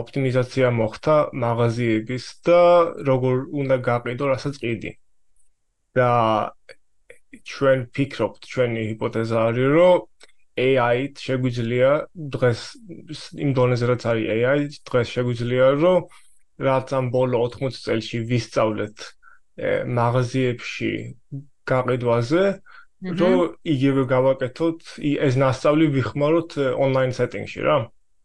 ოპტიმიზაცია 0.00 0.70
მოხდა 0.78 1.16
მაღაზიების 1.44 2.24
და 2.48 2.60
როგორ 3.08 3.36
უნდა 3.62 3.76
გაყიდო 3.88 4.24
რასაც 4.32 4.60
ყიდი. 4.64 4.92
და 5.98 6.10
ჩვენ 7.48 7.78
ფიქრობთ, 7.96 8.40
ჩვენი 8.52 8.82
ჰიპოთეზა 8.92 9.38
არის, 9.48 9.68
რომ 9.76 9.96
AI-ით 10.58 11.22
შეგვიძლია 11.26 11.90
დღეს 12.34 12.60
იმ 13.44 13.50
დონეზე 13.58 13.84
რაც 13.90 14.02
არის 14.12 14.26
AI, 14.36 14.60
დღეს 14.90 15.08
შეგვიძლია 15.16 15.66
რომ 15.82 16.00
რაც 16.68 16.88
ამ 16.98 17.10
ბოლო 17.14 17.36
80 17.46 17.78
წელში 17.86 18.18
ვისწავლეთ 18.30 18.96
მაღაზიებში 19.98 20.92
გაყიდვაზე, 21.68 22.44
რომ 23.02 23.54
იგივე 23.62 24.02
გავაკეთოთ 24.10 24.98
ეს 25.06 25.34
ნასწავლი 25.38 25.86
ვიხმაროთ 25.94 26.58
ონლაინ 26.74 27.12
სეტინგში 27.14 27.62
რა. 27.62 27.78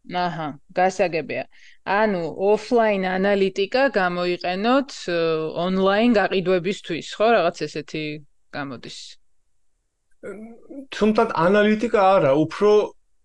აჰა, 0.04 0.48
გასაგებია. 0.76 1.44
ანუ 1.88 2.22
ოფლაინ 2.52 3.04
ანალიტიკა 3.08 3.84
გამოიყენოთ 3.94 4.90
ონლაინ 5.64 6.10
გაყიდვებისთვის, 6.18 7.06
ხო, 7.16 7.28
რაღაც 7.36 7.56
ესეთი 7.66 8.04
გამოდის. 8.52 8.98
თუმცა 10.92 11.22
ანალიტიკა 11.46 12.00
არა, 12.16 12.32
უფრო 12.44 12.70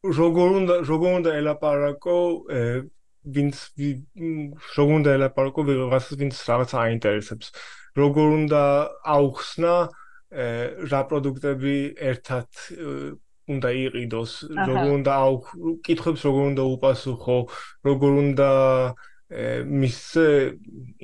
როგორ 0.04 0.50
უნდა 0.60 0.76
როგორ 0.88 1.12
უნდა 1.20 1.32
ელაპარაკო 1.42 2.18
ვინც 3.36 3.56
როგორ 4.78 4.94
უნდა 5.00 5.10
ელაპარაკო 5.20 5.62
ვიღაცას 5.68 6.16
ვინც 6.22 6.36
რაღაც 6.48 6.72
აინტერესებს. 6.84 7.48
როგორ 8.00 8.28
უნდა 8.40 8.64
აუხსნა 9.04 9.74
რა 10.30 11.02
პროდუქტები 11.10 11.76
ერთად 12.10 12.48
უნდა 13.50 13.70
იყიდოს, 13.82 14.34
როგორ 14.54 14.90
უნდა 15.00 15.14
აუკითხებს, 15.26 16.22
როგორ 16.30 16.44
უნდა 16.54 16.64
უპასუხო, 16.76 17.38
როგორ 17.90 18.12
უნდა 18.24 18.50
მის 19.30 19.98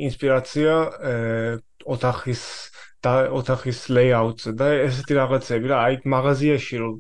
ინსპირაცია 0.08 0.74
ოთახის 1.86 2.44
და 3.06 3.14
ოთახის 3.38 3.80
ლეიაუტზე 3.94 4.52
და 4.58 4.68
ესეთი 4.86 5.14
რაღაცები 5.22 5.70
რა, 5.70 5.78
აი 5.90 5.96
მაღაზიაში 6.10 6.76
რომ 6.82 6.94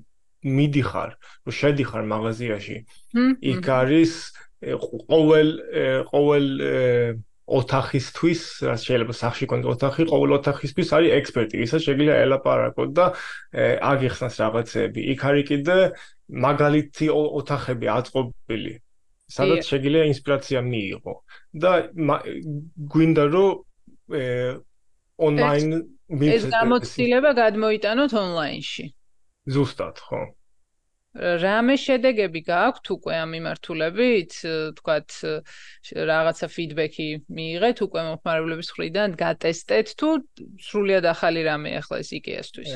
მიდიხარ, 0.46 1.12
რომ 1.46 1.54
შედიხარ 1.60 2.04
მაღაზიაში, 2.14 2.78
იქ 3.54 3.66
არის 3.78 4.14
ყოველ 5.10 5.50
ყოველ 6.10 6.46
ოთახისთვის, 7.46 8.42
რაც 8.66 8.82
შეიძლება 8.90 9.14
სახში 9.14 9.46
კონდ 9.46 9.66
ოთახი, 9.70 10.06
ყოველ 10.10 10.32
ოთახისთვის 10.42 10.90
არის 10.98 11.12
ექსპერტი, 11.20 11.56
ვისაც 11.62 11.82
შეიძლება 11.86 12.16
ელაპარაკოთ 12.26 12.90
და 12.98 13.06
აგიხსნას 13.92 14.36
რაღაცები. 14.42 15.00
იქ 15.14 15.22
არის 15.30 15.46
კიდე 15.50 15.78
მაგალითი 16.46 17.08
ოთახები 17.14 17.86
აწყობილი, 17.98 18.74
სადაც 19.30 19.62
შეიძლება 19.70 20.06
ინსპირაცია 20.10 20.60
მიიღო 20.66 21.16
და 21.62 21.72
გვინდა 22.90 23.24
რომ 23.30 23.52
ონლაინ 25.16 25.70
ეს 26.34 26.44
გამოცდილება 26.50 27.32
გადმოიტანოთ 27.42 28.12
ონლაინში. 28.26 28.86
ზუსტად, 29.46 30.02
ხო. 30.02 30.22
რამე 31.43 31.75
შედეგები 31.75 32.41
გააქვთ 32.47 32.91
უკვე 32.95 33.15
ამ 33.19 33.33
მიმართულებით, 33.35 34.35
თქვათ 34.79 35.15
რაღაცა 36.11 36.47
ფიდბექი 36.55 37.07
მიიღეთ 37.35 37.83
უკვე 37.87 38.01
მომხმარებლების 38.09 38.71
მხრიდან, 38.71 39.17
გატესტეთ 39.19 39.89
თუ 39.99 40.11
სრულიად 40.67 41.09
ახალი 41.11 41.43
რამე 41.51 41.71
ახლა 41.83 41.99
ეს 42.05 42.11
IKEA-სთვის. 42.15 42.71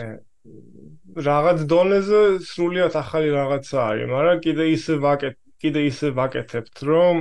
რაღაც 1.28 1.58
დონეზე 1.70 2.22
სრულიად 2.48 2.98
ახალი 2.98 3.30
რაღაცა 3.38 3.78
არის, 3.90 4.10
მაგრამ 4.10 4.38
კიდე 4.46 4.64
ისე 4.74 4.94
ვაკეთ, 5.06 5.36
კიდე 5.62 5.80
ისე 5.94 6.10
ვაკეთებთ, 6.18 6.76
რომ 6.90 7.14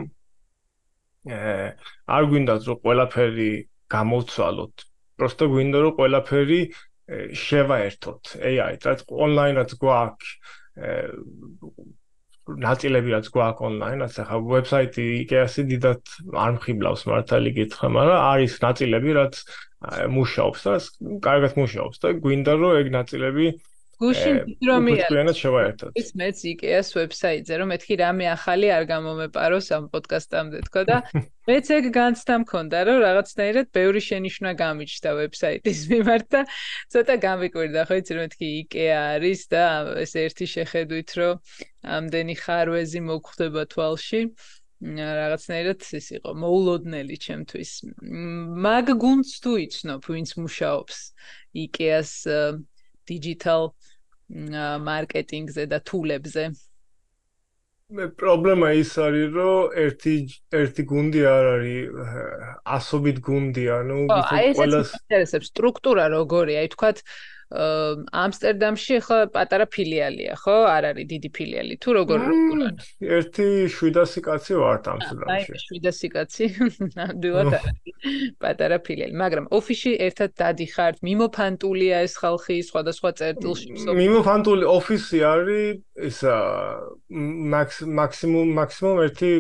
აა 1.30 1.68
არ 2.10 2.24
გვინდათ 2.34 2.62
რომ 2.68 2.82
ყველაფერი 2.84 3.52
გამოვცვალოთ. 3.94 4.76
просто 5.14 5.44
გვინდა 5.54 5.78
რომ 5.86 5.94
ყველაფერი 6.02 6.62
შევაერთოთ 7.38 8.24
AI-ით, 8.50 8.82
რაც 8.90 9.00
ონლაინად 9.08 9.70
გვაქვს 9.78 10.30
ნაწილები 12.49 13.13
რაც 13.13 13.27
გვაქვს 13.35 13.65
ონლაინად, 13.69 14.13
ახლა 14.25 14.39
ვებსაიტი 14.49 15.05
IKEA-ში 15.23 15.65
დიდად 15.69 16.13
არ 16.33 16.53
მხიბლავს 16.57 17.03
მართალი 17.11 17.51
გითხრა, 17.59 17.91
მაგრამ 17.97 18.23
არის 18.29 18.55
ნაწილები 18.65 19.17
რაც 19.19 19.41
მუშაობს 20.17 20.65
და 20.69 20.77
კარგად 21.27 21.59
მუშაობს 21.61 22.03
და 22.03 22.15
გვინდა 22.25 22.53
რომ 22.63 22.79
ეგ 22.81 22.89
ნაწილები 22.97 23.47
გუშინ 23.99 24.37
რომია 24.63 25.07
თქვენად 25.11 25.37
შევაერთოთ. 25.39 25.93
ის 25.99 26.11
მეც 26.21 26.43
IKEA-ს 26.53 26.89
ვებსაიტზე 26.95 27.55
რომ 27.59 27.71
მეთქი 27.75 27.95
რამე 27.99 28.27
ახალი 28.31 28.69
არ 28.71 28.85
გამომეპაროს 28.91 29.71
ამ 29.75 29.89
პოდკასტამდე 29.91 30.59
თქო 30.69 30.83
და 30.87 30.99
მეც 31.51 31.67
ეგ 31.79 31.89
განცდა 31.99 32.35
მქონდა 32.45 32.79
რომ 32.87 32.99
რაღაცნაირად 33.03 33.67
ბევრი 33.75 34.03
შენიშვნა 34.09 34.53
გამიჩნდა 34.63 35.11
ვებსაიტის 35.19 35.81
მიმართ 35.91 36.27
და 36.31 36.41
ცოტა 36.95 37.15
გამიკვირდა 37.27 37.83
ხო 37.91 37.99
იცი 37.99 38.13
რომ 38.15 38.23
მეთქი 38.29 38.49
IKEA 38.63 38.95
არის 39.19 39.41
და 39.51 39.65
ეს 40.07 40.13
ერთი 40.15 40.47
შეხედვით 40.55 41.11
რომ 41.19 41.35
ამდენი 41.99 42.35
ხარვეზი 42.39 43.01
მოგხვდება 43.11 43.63
თვალში 43.75 44.23
რაღაცნაირად 44.79 45.83
ის 45.99 46.07
იყო 46.23 46.31
მოულოდნელი 46.39 47.17
ჩემთვის. 47.19 47.71
მაგ 48.63 48.87
გუნდს 49.03 49.33
თუ 49.43 49.53
იცნობ, 49.67 50.07
ვინც 50.07 50.31
მუშაობს 50.39 50.99
IKEA-ს 51.67 52.31
digital 53.09 53.73
მარკეტინგზე 54.29 55.65
და 55.73 55.79
თულებზე. 55.81 56.45
მე 57.89 58.05
პრობლემა 58.21 58.69
ის 58.77 58.91
არის, 59.01 59.29
რომ 59.33 59.77
ერთი 59.81 60.15
ერთი 60.53 60.83
გუნდი 60.85 61.23
არ 61.25 61.47
არის 61.57 62.11
ასობით 62.77 63.21
გუნდია, 63.25 63.77
ну, 63.89 64.05
ყველას 64.13 64.93
ინტერესებს 65.01 65.49
სტრუქტურა 65.55 66.05
როგორია, 66.13 66.61
აი 66.61 66.69
თქვათ 66.77 67.01
ამსტერდამში 67.49 68.97
ხო 69.01 69.17
პატარა 69.33 69.65
ფილიალია, 69.73 70.35
ხო? 70.37 70.57
არ 70.69 70.85
არის 70.93 71.07
დიდი 71.09 71.29
ფილიალი. 71.33 71.75
თუ 71.81 71.89
როგორ 71.97 72.19
როგორ 72.29 72.61
ერთი 73.01 73.47
700 73.73 74.21
კაცი 74.21 74.53
ვართ 74.61 74.85
ამსტერდამში. 74.93 75.53
აი 75.57 75.81
700 75.81 76.13
კაცი. 76.13 76.45
ნამდვილად 76.99 77.49
პატარა 78.37 78.79
ფილიალი, 78.85 79.15
მაგრამ 79.17 79.45
ოფისში 79.49 79.93
ერთად 79.97 80.31
დადიხართ, 80.37 81.01
მიმოფანტულია 81.09 81.97
ეს 82.05 82.15
ხალხი 82.21 82.57
სხვადასხვა 82.69 83.11
წერტილში. 83.17 83.69
მიმოფანტული 83.97 84.65
ოფისი 84.69 85.19
არის 85.25 85.81
ისა 86.13 86.35
მაქსიმუმ 87.09 88.49
მაქსიმუმ 88.61 88.99
ერთი 89.09 89.33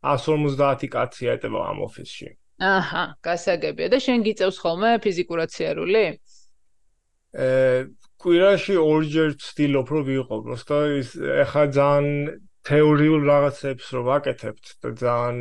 150 0.00 0.88
კაცი 0.88 1.24
ეტება 1.36 1.60
ამ 1.68 1.84
ოფისში. 1.84 2.32
აჰა, 2.62 3.04
გასაგებია 3.26 3.88
და 3.92 3.98
შენ 3.98 4.22
გიწევს 4.22 4.56
ხოლმე 4.62 4.90
ფიზიკურად 5.04 5.50
სიარული? 5.50 6.04
კვირაში 7.32 8.76
ორჯერ 8.78 9.32
ვცდილობ 9.34 9.92
რომ 9.92 10.02
ვიყვებოს 10.08 10.66
და 10.68 10.78
ის 11.00 11.14
ეხა 11.16 11.64
ძალიან 11.76 12.08
თეორიულ 12.68 13.24
რაღაცებს 13.26 13.86
რომ 13.96 14.04
ვაკეთებთ 14.08 14.66
და 14.84 14.90
ძალიან 15.00 15.40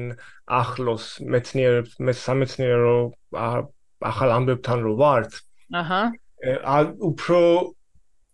ახლოს 0.61 1.05
მეცნიერებს 1.35 1.99
მე 2.07 2.13
სამეცნიერო 2.21 2.95
ახალ 4.11 4.33
ამბებთან 4.37 4.87
რომ 4.87 4.95
ვართ. 5.01 5.37
აჰა. 5.81 6.01
უფრო 7.11 7.41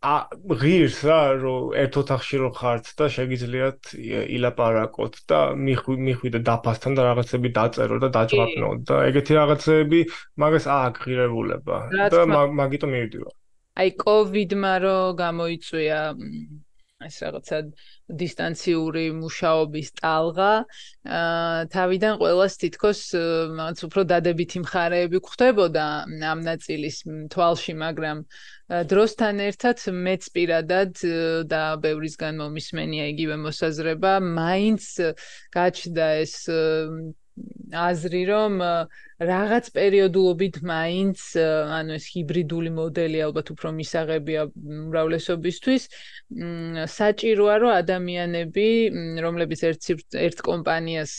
ა 0.08 0.16
ღირს 0.62 0.98
რა 1.10 1.20
რომ 1.42 1.74
ერთ 1.84 1.98
ოთახში 2.02 2.38
რომ 2.40 2.54
ხართ 2.60 2.86
და 3.00 3.06
შეგიძლიათ 3.18 3.92
ილაპარაკოთ 4.38 5.16
და 5.28 5.40
მიხვიდე 5.58 6.40
დაფასთან 6.50 6.94
და 6.96 7.02
რაღაცები 7.10 7.50
დაწერო 7.58 7.98
და 8.06 8.10
დაჯვაპნოთ 8.16 8.86
და 8.88 8.96
ეგეთი 9.10 9.34
რაღაცები 9.42 10.00
მაგას 10.44 10.70
ააგღირებულება 10.78 11.78
და 12.14 12.24
მაგიტო 12.62 12.88
მივდივარ. 12.94 13.36
აი 13.78 13.92
კოვიდმა 14.02 14.74
რო 14.84 14.98
გამოიწვია 15.22 16.02
ეს 17.06 17.18
რაღაცა 17.22 17.58
დისტანციური 18.22 19.04
მუშაობის 19.18 19.90
ტალღა 20.00 20.54
აა 21.18 21.68
თავიდან 21.76 22.14
ყოველას 22.22 22.58
თითქოს 22.64 23.02
რაღაც 23.60 23.84
უფრო 23.88 24.02
დადებითი 24.12 24.64
მხარეები 24.64 25.22
გვხვდებოდა 25.28 25.86
ამ 26.32 26.40
ნაწილის 26.50 26.98
თვალში 27.36 27.78
მაგრამ 27.84 28.24
დროსთან 28.94 29.46
ერთად 29.50 29.86
მეც 30.08 30.24
პირადად 30.40 31.06
და 31.54 31.62
ბევრისგან 31.86 32.42
მომისმენია 32.42 33.06
იგივე 33.14 33.38
მოსაზრება 33.46 34.18
მაინც 34.42 34.90
გაჩნდა 35.60 36.08
ეს 36.26 36.36
აზრი 37.74 38.22
რომ 38.30 38.54
რაღაც 39.20 39.66
პერიოდულობით 39.76 40.60
მაინც 40.64 41.24
ანუ 41.78 41.98
ეს 41.98 42.06
ჰიბრიდული 42.14 42.72
მოდელი 42.78 43.22
ალბათ 43.28 43.52
უფრო 43.54 43.72
მისაღებია 43.80 44.46
უმრავლესობისთვის 44.54 45.84
საჭიროა 46.96 47.56
რომ 47.64 47.72
ადამიანები 47.82 48.68
რომლებიც 49.26 49.64
ერთ 49.72 49.92
ერთ 50.28 50.44
კომპანიას 50.50 51.14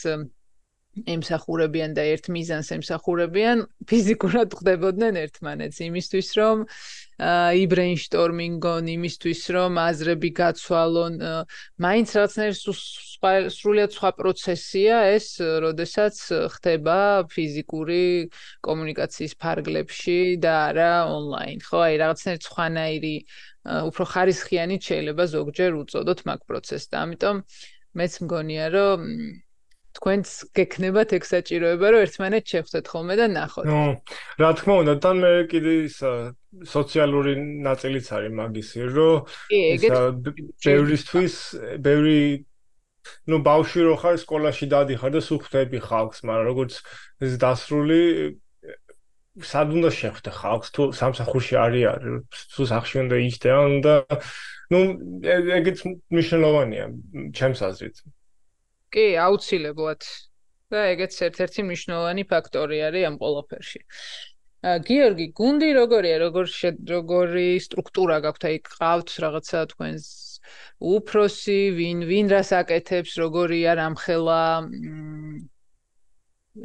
ემსახურებიან 1.07 1.95
და 1.95 2.03
ერთ 2.15 2.31
მიზანს 2.35 2.73
ემსახურებიან 2.79 3.67
ფიზიკურად 3.91 4.57
ხდებოდნენ 4.59 5.21
ერთმანეთს 5.25 5.85
იმისთვის 5.89 6.29
რომ 6.41 6.65
აი 7.19 7.63
ბრეინშტორმინგონ 7.71 8.89
იმისთვის 8.95 9.41
რომ 9.55 9.79
აზრები 9.83 10.29
გაცვალონ 10.39 11.15
მაინც 11.83 12.09
რაღაცნაირ 12.15 12.55
სრულიად 13.55 13.97
სხვა 13.97 14.11
პროცესია 14.21 15.01
ეს 15.19 15.27
როდესაც 15.65 16.15
ხდება 16.55 16.99
ფიზიკური 17.33 18.31
კომუნიკაციის 18.63 19.35
ფარგლებში 19.43 20.19
და 20.39 20.53
არა 20.71 20.93
ონლაინ. 21.11 21.59
ხო 21.67 21.79
აი 21.89 21.99
რაღაცნაირ 22.07 22.41
სხვანაირი 22.47 23.15
უფრო 23.91 24.05
ხარისხიანი 24.15 24.77
შეიძლება 24.79 25.25
ზოგჯერ 25.35 25.71
უწოდოთ 25.83 26.23
მაგ 26.31 26.41
პროცესს 26.47 26.87
და 26.95 27.03
ამიტომ 27.03 27.37
მეც 27.99 28.13
მგონია 28.23 28.67
რომ 28.79 28.99
თქვენს 29.97 30.31
გექნებათ 30.55 31.11
ეგ 31.17 31.25
საჭიროება 31.29 31.87
რომ 31.95 32.05
ერთმანეთს 32.07 32.51
შევხვდეთ 32.53 32.87
ხოლმე 32.93 33.15
და 33.19 33.27
ნახოთ. 33.33 33.65
ნუ 33.69 33.81
რა 34.43 34.51
თქმა 34.59 34.75
უნდა, 34.83 34.93
თან 35.03 35.17
მე 35.23 35.31
კიდე 35.51 35.73
ის 35.89 35.97
სოციალური 36.69 37.33
ნაწილიც 37.67 38.07
არის 38.19 38.33
მაგისი, 38.41 38.81
რომ 38.95 39.17
ისა 39.49 40.01
ბევრისთვის, 40.65 41.35
ბევრი 41.81 42.21
ნუ 43.29 43.37
ბავშვი 43.49 43.81
რო 43.89 43.95
ხარ 44.03 44.17
სკოლაში 44.21 44.67
დადიხარ 44.73 45.11
და 45.17 45.21
სულ 45.25 45.39
ხვდები 45.45 45.79
ხალხს, 45.89 46.19
მაგრამ 46.29 46.47
როგორც 46.53 46.73
ეს 47.25 47.33
დასრული 47.41 48.03
სად 49.39 49.69
უნდა 49.79 49.91
შეხვდე 49.95 50.31
ხალხს 50.35 50.69
თუ 50.75 50.83
სამსახურში 50.99 51.55
არის, 51.65 51.85
თუ 52.53 52.63
სახში 52.69 52.97
უნდა 53.07 53.17
იჯდე 53.29 53.51
და 53.87 53.95
ნუ 54.73 54.81
ეგეც 55.59 55.79
მნიშვნელოვანია 56.13 56.85
ჩემს 57.33 57.61
აზრით. 57.69 57.97
კი, 58.95 59.07
აუცილებლად. 59.27 60.03
და 60.73 60.81
ეგეც 60.93 61.15
ერთ-ერთი 61.27 61.63
მნიშვნელოვანი 61.67 62.23
ფაქტორი 62.31 62.79
არის 62.87 63.05
ამ 63.09 63.15
ყველაფერში. 63.21 63.81
ა 64.69 64.73
გიორგი, 64.89 65.27
გუნდი 65.41 65.69
როგორია, 65.77 66.17
როგორ 66.25 66.51
როგორი 66.93 67.47
სტრუქტურა 67.67 68.17
გაქვთ, 68.27 68.43
აი 68.49 68.59
ყავთ 68.75 69.15
რაღაცა 69.25 69.61
თქვენს 69.73 70.09
უფროსი, 70.95 71.61
ვინ 71.79 72.03
ვინ 72.11 72.27
რას 72.35 72.51
აკეთებს, 72.61 73.13
როგორია 73.23 73.79
რამხელა 73.81 74.43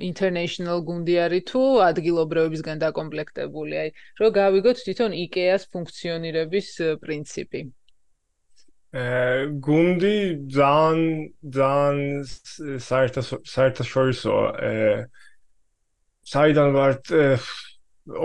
international 0.10 0.84
გუნდი 0.90 1.16
არის 1.28 1.44
თუ 1.54 1.62
ადგილობრივებისგან 1.88 2.84
დაკომპლექტებული, 2.84 3.74
აი 3.84 3.90
რომ 4.20 4.36
გავიგოთ 4.40 4.78
თვითონ 4.84 5.12
IKEA-ს 5.24 5.70
ფუნქციონირების 5.74 6.70
პრინციპი. 7.06 7.62
გუნდი 8.94 10.18
ძალიან 10.54 11.00
ძალიან 11.56 12.00
საერთაშორისო 12.86 14.36
საიდან 16.34 16.70
ვართ 16.78 17.14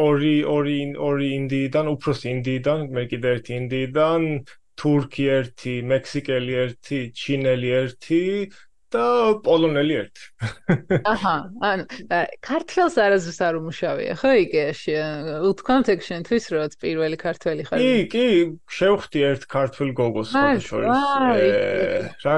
ორი 0.04 0.34
ორი 0.44 0.76
ორი 1.08 1.28
ინდიიდან 1.38 1.88
უფროსი 1.94 2.28
ინდიიდან 2.34 2.84
მე 2.98 3.04
კიდე 3.14 3.32
ერთი 3.38 3.56
ინდიიდან 3.62 4.28
თურქი 4.82 5.24
ერთი 5.38 5.74
მექსიკელი 5.92 6.58
ერთი 6.64 6.98
ჩინელი 7.22 7.70
ერთი 7.80 8.20
და 8.94 9.04
პოლონელი 9.44 9.94
ერთი. 10.00 10.24
აჰა, 11.04 11.34
ანუ 11.68 11.84
ქართველს 12.44 12.96
არაზუს 13.04 13.38
არ 13.44 13.58
უმუშავია, 13.60 14.12
ხო 14.20 14.30
იგეაში? 14.44 14.94
უთქვამთ 15.48 15.86
ეგ 15.94 16.00
შენთვის 16.08 16.44
რომ 16.54 16.76
პირველი 16.80 17.16
ქართველი 17.20 17.62
ხარ? 17.68 17.78
კი, 17.78 17.92
კი, 18.12 18.26
შევხვდი 18.78 19.18
ერთ 19.32 19.42
ქართველ 19.52 19.88
გოგოს 19.98 20.30
შორის. 20.64 20.92
რა 22.24 22.36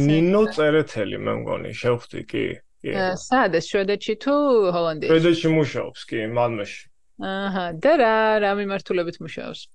ნინო 0.00 0.42
წერეთელი 0.56 1.18
მე 1.20 1.32
მგონი, 1.40 1.70
შევხვდი 1.76 2.20
კი. 2.30 2.46
კი. 2.80 2.92
სად 3.20 3.56
ეს 3.60 3.66
შვედეთში 3.68 4.14
თუ 4.24 4.34
ჰოლანდიაში? 4.72 5.12
შვედეთში 5.12 5.48
მუშაობს 5.52 6.00
კი, 6.08 6.18
მალმეში. 6.32 6.82
აჰა, 7.20 7.64
და 7.76 7.92
რა 8.00 8.14
რა 8.40 8.52
მიმართულებით 8.56 9.20
მუშაობს? 9.20 9.68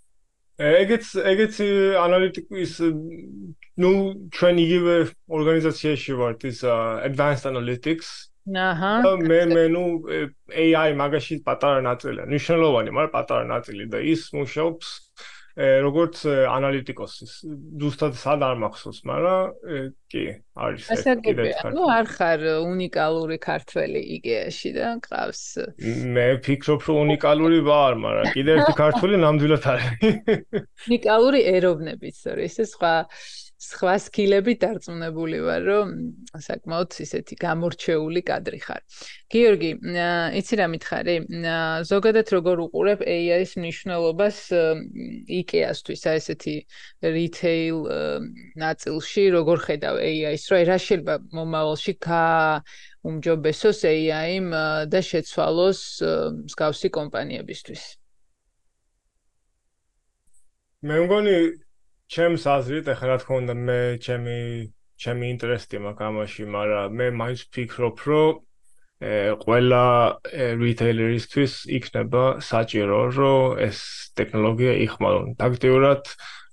ეგეც 0.61 1.13
ეგეც 1.33 1.59
ანალიტიკის 2.05 2.73
ну 3.81 3.91
ჩვენ 4.37 4.61
იგივე 4.65 4.97
ორგანიზაციაში 5.39 6.17
ვართ 6.21 6.45
ის 6.51 6.61
advanced 7.09 7.49
analytics 7.51 8.11
აჰა 8.67 8.93
მე 9.31 9.41
მე 9.55 9.65
ну 9.73 9.85
AI 10.67 10.91
მაგაში 11.01 11.41
პატარა 11.49 11.81
ნაწილია 11.87 12.29
ნიშნულოვანი 12.35 12.95
მაგრამ 12.99 13.15
პატარა 13.17 13.45
ნაწილი 13.55 13.89
და 13.95 14.01
ის 14.13 14.29
მუშაობს 14.37 14.93
როგორც 15.56 16.20
ანალიტიკოსის 16.52 17.34
ზუსტად 17.80 18.18
სად 18.20 18.42
არ 18.44 18.58
მახსოვს, 18.60 18.98
მაგრამ 19.08 19.54
კი, 20.12 20.24
არის 20.52 20.90
ეს 20.92 21.06
კიდე 21.24 21.46
ხარ. 21.62 21.72
ნუ 21.72 21.84
არ 21.96 22.06
ხარ 22.12 22.44
უნიკალური 22.60 23.38
ქართველი 23.40 24.02
იგეაში 24.20 24.72
და 24.76 24.90
ყავს. 25.00 25.44
მე 25.80 26.28
ფიქრობ, 26.44 26.84
რომ 26.92 26.98
უნიკალური 27.08 27.60
ვარ, 27.64 27.96
მაგრამ 28.04 28.28
კიდე 28.36 28.52
ერთი 28.60 28.74
ქართველი 28.76 29.16
ნამდვილად 29.24 29.64
არის. 29.72 29.88
უნიკალური 30.92 31.40
ეროვნებიც 31.56 32.20
არის, 32.36 32.60
ეს 32.60 32.76
სხვა 32.76 32.94
სხვა 33.66 33.94
სკილები 34.04 34.54
დარწმუნებული 34.62 35.40
ვარ, 35.46 35.62
რომ 35.66 35.94
საკმაოდ 36.46 36.98
ისეთი 37.06 37.36
გამორჩეული 37.42 38.22
კადრი 38.30 38.60
ხარ. 38.62 38.82
გიორგი, 39.34 39.72
იცი 40.40 40.56
რა 40.60 40.68
მითხარი? 40.74 41.16
ზოგადად 41.90 42.28
როგორ 42.36 42.62
უყურებ 42.66 43.02
AI-ის 43.02 43.56
მნიშვნელობას 43.58 44.38
IKEA-სთვის, 45.40 46.02
აი 46.12 46.22
ესეთი 46.22 46.56
retail 47.16 47.76
ნაწილში, 48.66 49.24
როგორ 49.38 49.58
ხედავ 49.66 49.96
AI-ს, 50.00 50.46
რომ 50.54 50.64
რა 50.70 50.78
შეიძლება 50.86 51.16
მომავალში 51.34 51.94
გა 52.06 52.24
უმჯობესოს 53.06 53.80
AI-იმ 53.90 54.48
და 54.94 55.00
შეცვალოს 55.10 55.82
მსგავსი 56.46 56.90
კომპანიებისთვის? 56.98 57.84
მე 60.86 60.98
მგონი 61.02 61.38
ჩემს 62.14 62.44
აზრით, 62.46 62.90
ახლა 62.94 63.08
რა 63.12 63.18
თქმა 63.22 63.36
უნდა 63.42 63.54
მე 63.66 63.80
ჩემი 64.06 64.38
ჩემი 64.96 65.26
ინტერესია 65.36 65.80
მაგამაში, 65.84 66.44
მაგრამ 66.56 66.94
მე 67.00 67.08
მაინც 67.20 67.40
ვფიქრობ, 67.50 67.98
რომ 68.08 68.32
ე 69.04 69.16
ყველა 69.44 69.84
რიტეილერისთვის 70.62 71.54
იქნება 71.78 72.24
საჭირო, 72.50 73.00
რომ 73.18 73.60
ეს 73.68 73.80
ტექნოლოგია 74.16 74.74
იხმარონ. 74.86 75.36
ფაქტიურად, 75.42 76.04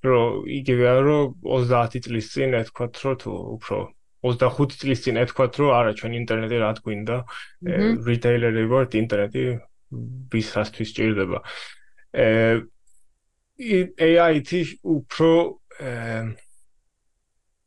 რომ 0.02 0.50
იგივეა, 0.58 0.94
რომ 1.06 1.22
30 1.46 2.02
წლის 2.06 2.26
წინ 2.34 2.58
ეთქვათ, 2.62 2.94
რომ 3.04 3.14
თუ 3.22 3.30
უფრო 3.56 3.78
25 4.26 4.74
წლის 4.82 5.00
წინ 5.06 5.22
ეთქვათ, 5.22 5.52
რომ 5.62 5.70
არა, 5.78 5.92
ჩვენ 5.98 6.12
ინტერნეტი 6.22 6.58
რა 6.62 6.70
გვინდა, 6.82 7.16
რიტეილერი 8.10 8.64
ვართ, 8.74 8.90
ინტერნეტი 9.02 9.42
ვისასთვის 10.34 10.90
ჭირდება. 10.98 11.38
ე 12.18 12.26
AI-ით 13.60 14.52
უფრო 14.82 15.32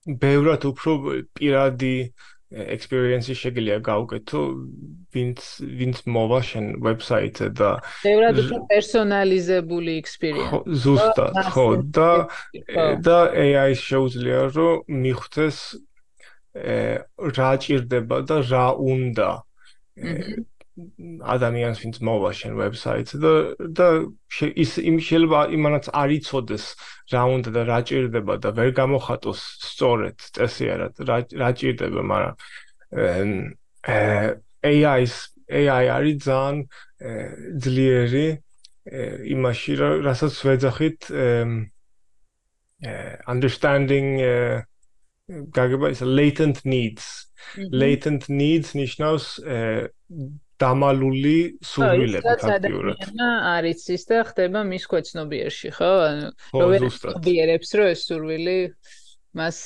ბევრად 0.06 0.65
უფრო 0.69 0.91
პირადი 1.38 1.95
experience-ი 2.56 3.36
შეგიძლია 3.36 3.80
გაუკეთო 3.84 4.41
ვინც 5.15 5.39
ვინც 5.80 6.02
მოვა 6.06 6.39
შენ 6.50 6.65
ვებსაიტზე 6.86 7.48
და 7.58 7.69
ბევრად 8.04 8.39
უფრო 8.43 8.60
პერსონალიზებული 8.69 9.98
experience. 10.02 10.62
ზუსტად, 10.84 11.39
ხო, 11.52 11.67
და 11.98 12.12
და 13.02 13.17
AI-ს 13.34 13.82
შეუძლია 13.89 14.39
რომ 14.56 14.86
მიხვდეს 15.04 15.58
რა 17.36 17.52
ჭირდება 17.65 18.21
და 18.30 18.38
რა 18.45 18.67
უნდა. 18.78 19.30
ადამიანს 20.75 21.79
ვინც 21.83 21.97
მოვა 22.03 22.31
შენ 22.35 22.55
ვებსაიტზე 22.59 23.17
და 23.23 23.31
და 23.79 23.88
ის 24.63 24.71
იმ 24.83 24.97
შეიძლება 25.07 25.39
იმანაც 25.55 25.85
არ 26.01 26.09
იცოდეს 26.19 26.65
რა 27.15 27.21
უნდა 27.35 27.49
და 27.55 27.61
რა 27.69 27.79
ჭირდება 27.88 28.35
და 28.43 28.49
ვერ 28.57 28.69
გამოხატოს 28.79 29.39
სწორედ 29.69 30.17
წესიარად 30.35 30.99
რა 31.07 31.17
რა 31.31 31.49
ჭირდება 31.61 32.01
მაგრამ 32.11 32.35
AI-ს 34.65 35.15
AI 35.47 35.85
არის 35.95 36.17
ძალიან 36.27 36.57
ძლიერი 37.63 38.27
იმაში 39.31 39.71
რასაც 39.79 40.33
ვეძახით 40.43 40.99
understanding 43.31 44.07
გაგება 45.25 45.89
ის 45.89 46.01
latent 46.01 46.65
needs. 46.65 47.31
latent 47.71 48.27
needs 48.29 48.73
ნიშნავს 48.75 49.25
დამალული 50.61 51.39
სურვილები 51.59 52.35
ფაქტიურად. 52.41 53.01
და 53.19 53.29
არის 53.55 53.81
ის 53.95 54.03
და 54.09 54.21
ხდება 54.29 54.61
მის 54.67 54.85
ქვეცნობიერში, 54.91 55.69
ხო? 55.75 55.91
ანუ 56.09 56.27
რომ 56.55 56.69
ვერცნობიერებს 56.75 57.69
რომ 57.79 57.87
ეს 57.91 58.01
სურვილი 58.07 58.57
მას 59.35 59.57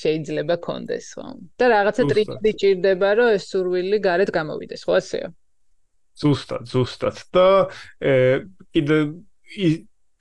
შეიძლება 0.00 0.56
კონდეს, 0.60 1.06
ხო? 1.16 1.28
და 1.56 1.64
რაღაცა 1.72 2.02
ტრიკი 2.12 2.50
ჭირდება, 2.60 3.08
რომ 3.20 3.28
ეს 3.38 3.44
სურვილი 3.48 3.98
გარეთ 4.04 4.30
გამოვიდეს, 4.36 4.84
ხო 4.84 4.92
ასეა? 5.00 5.28
ზუსტად, 6.14 6.62
ზუსტად. 6.70 7.16
და 7.34 7.46
კიდე 8.74 8.98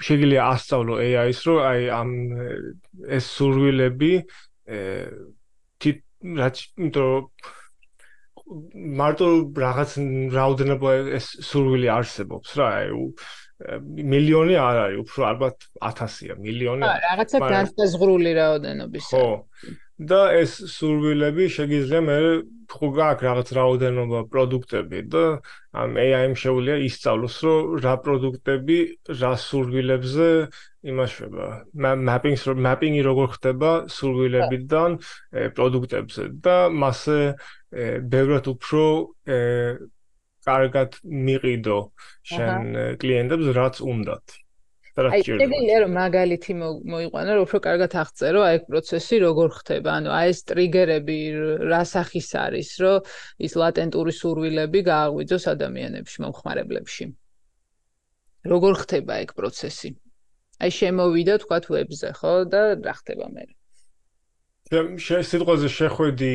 შეიძლება 0.03 0.45
ასწავლო 0.55 0.95
AI-ს, 1.03 1.41
რომ 1.47 1.59
აი 1.67 1.81
ამ 1.99 2.09
ეს 3.17 3.25
სურვილები 3.35 4.13
თი 5.83 5.91
რაც 6.23 6.57
იმიტომ 6.79 7.27
მარტო 9.01 9.29
რაღაც 9.63 9.95
რაოდენობა 10.35 10.91
ეს 11.19 11.29
სურვილი 11.49 11.89
არსებობს 11.93 12.57
რა 12.59 12.67
აი 12.81 12.89
მილიონი 14.13 14.55
არ 14.59 14.79
არის 14.83 14.99
უფრო 15.03 15.25
ალბათ 15.29 15.67
1000-ია 15.87 16.35
მილიონი 16.43 16.87
აა 16.87 17.01
რაღაცა 17.05 17.41
განსაზღვრული 17.53 18.33
რაოდენობის 18.39 19.09
ხო 19.13 19.25
და 20.01 20.21
ეს 20.33 20.53
სურვილები 20.73 21.45
შეიძლება 21.53 22.01
მე 22.07 22.17
ხო 22.73 22.87
გაქვს 22.97 23.25
რაღაც 23.27 23.49
რაოდენობა 23.57 24.19
პროდუქტები 24.33 24.99
და 25.13 25.23
ამ 25.77 25.97
AI-მ 26.03 26.33
შეუძლია 26.43 26.77
ისწავლოს, 26.87 27.35
რომ 27.45 27.75
რა 27.85 27.93
პროდუქტები 28.05 28.77
რა 29.21 29.31
სურვილებზე 29.45 30.29
იმაშება. 30.89 31.47
mapping-ს 32.09 32.43
mapping-ი 32.67 33.01
როგორ 33.05 33.27
ხდება 33.37 33.71
სურვილებიდან 33.95 34.97
პროდუქტებზე 35.53 36.23
და 36.41 36.57
მასე 36.73 37.19
ბევრად 38.09 38.45
უფრო 38.53 38.83
კარგად 40.43 40.97
მიყიდო 41.27 41.79
შენ 42.33 42.63
კლიენტებს 42.99 43.47
რაც 43.57 43.75
უნდათ. 43.93 44.42
აი 44.93 45.21
შეგიძლია 45.25 45.77
რომ 45.83 45.91
მაგალითი 45.97 46.53
მოიყვანო 46.61 47.31
რომ 47.37 47.43
უფრო 47.47 47.59
კარგად 47.65 47.95
აღწერო 48.03 48.41
აი 48.45 48.57
ეს 48.59 48.63
პროცესი 48.69 49.15
როგორ 49.25 49.49
ხდება. 49.57 49.89
ანუ 49.97 50.09
აი 50.13 50.27
ეს 50.33 50.39
ტრიგერები 50.49 51.17
რა 51.71 51.81
სახის 51.93 52.29
არის 52.45 52.69
რომ 52.83 53.09
ის 53.41 53.53
ლატენტური 53.57 54.13
სურვილები 54.13 54.79
გააღვიძოს 54.85 55.45
ადამიანებში 55.55 56.17
მომხმარებლებში. 56.23 57.05
როგორ 58.53 58.73
ხდება 58.83 59.13
ეგ 59.25 59.29
პროცესი? 59.33 59.89
აი 60.61 60.71
შემოვიდა 60.77 61.33
თქვა 61.41 61.57
ვებზე 61.73 62.09
ხო 62.19 62.33
და 62.53 62.61
რა 62.85 62.93
ხდება 63.01 63.27
მე 63.33 63.43
შე 64.73 65.17
სიტყვაზე 65.29 65.69
შეხვედი 65.69 66.33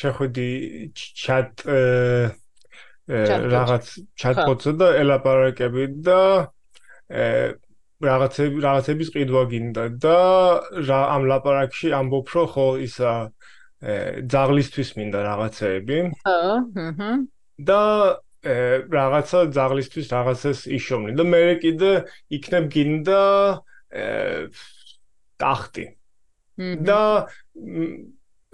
შეხვედი 0.00 0.48
ჩატ 0.96 1.64
რაღაც 3.06 3.86
ჩატბოტზე 4.18 4.72
და 4.80 4.88
ელაპარაკები 5.02 5.84
და 6.06 6.20
რაღაცები 7.08 8.60
რაღაცების 8.60 9.08
ყიდვა 9.14 9.42
გინდა 9.50 9.84
და 10.04 10.18
რა 10.88 11.00
ამ 11.16 11.22
ლაპარაკში 11.30 11.92
ამბობ 11.96 12.26
რომ 12.34 12.46
ხო 12.52 12.66
ისა 12.84 13.12
ძაღლისთვის 14.32 14.90
მინდა 14.98 15.20
რაღაცეები. 15.26 15.98
ხო, 16.20 16.38
აჰა. 16.76 17.10
და 17.56 17.82
რაღაცა 18.92 19.38
ძაღლისთვის 19.56 20.06
რაღაცას 20.12 20.58
იშოვნი 20.70 21.12
და 21.18 21.24
მე 21.24 21.40
კიდე 21.62 21.92
იქნებ 22.36 22.64
გინდა 22.74 23.22
ტახტი. 25.40 25.86
და 26.58 27.00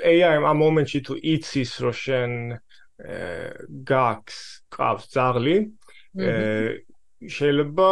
AI 0.02 0.38
ამ 0.42 0.58
მომენტში 0.58 1.00
თუ 1.06 1.14
იცის 1.22 1.72
რომ 1.82 1.94
შენ 1.94 2.32
გაქვს 3.86 4.38
ყავს 4.74 5.04
ძაღლი, 5.14 5.56
შეიძლება 7.36 7.88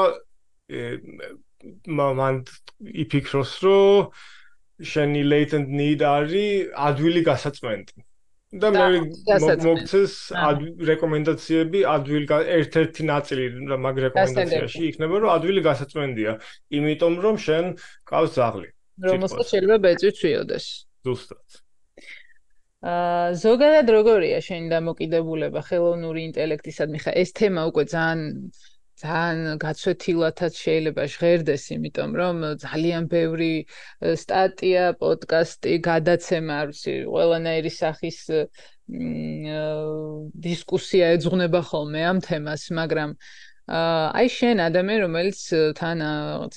მან 1.87 2.45
იფიქროს, 3.05 3.53
რომ 3.65 4.13
შენი 4.81 5.23
latent 5.29 5.69
need 5.81 6.03
არის 6.03 6.71
ადვილი 6.89 7.23
გასაწმენდი. 7.31 8.05
და 8.51 8.69
მე 8.75 8.87
მოგცეს 9.63 10.15
რეკომენდაციები 10.89 11.85
ადვილი 11.87 12.27
ერთ-ერთი 12.59 13.05
ნაწილი 13.07 13.45
მაგ 13.87 14.01
რეკომენდაციაში 14.07 14.83
იქნება, 14.91 15.21
რომ 15.23 15.31
ადვილი 15.37 15.63
გასაწმენდია, 15.67 16.33
იმიტომ 16.79 17.15
რომ 17.27 17.39
შენ 17.47 17.65
ყავს 18.11 18.33
ზაღლი. 18.35 18.69
რომელსაც 19.07 19.47
შეიძლება 19.55 19.79
ბეწვი 19.87 20.11
ცვიოდეს. 20.19 20.67
ზუსტად. 21.07 21.47
აა 22.81 23.37
ზოგადად 23.37 23.87
როგორია 23.93 24.41
შენი 24.41 24.67
დამოკიდებულება 24.73 25.61
ხელოვნური 25.69 26.21
ინტელექტისადმი 26.33 26.99
ხა 27.05 27.13
ეს 27.23 27.31
თემა 27.37 27.69
უკვე 27.71 27.85
ძალიან 27.93 28.21
ძალიან 29.01 29.59
გაცვეთილათაც 29.65 30.55
შეიძლება 30.65 31.03
ჟღერდეს, 31.15 31.65
იმიტომ 31.77 32.11
რომ 32.21 32.37
ძალიან 32.65 33.09
ბევრი 33.15 33.53
სტატია, 34.23 34.85
პოდკასტი, 35.01 35.73
გადაცემა, 35.91 36.53
არ 36.63 36.67
ვიცი, 36.73 36.95
ყველანაირი 37.15 37.73
სახის 37.81 38.19
დისკუსია 40.47 41.13
ეძღვნება 41.17 41.61
ხოლმე 41.71 42.01
ამ 42.11 42.19
თემას, 42.27 42.63
მაგრამ 42.75 43.11
აი 43.71 44.27
შენ 44.35 44.61
ადამიანი 44.65 45.03
რომელიც 45.05 45.41
თან 45.79 46.01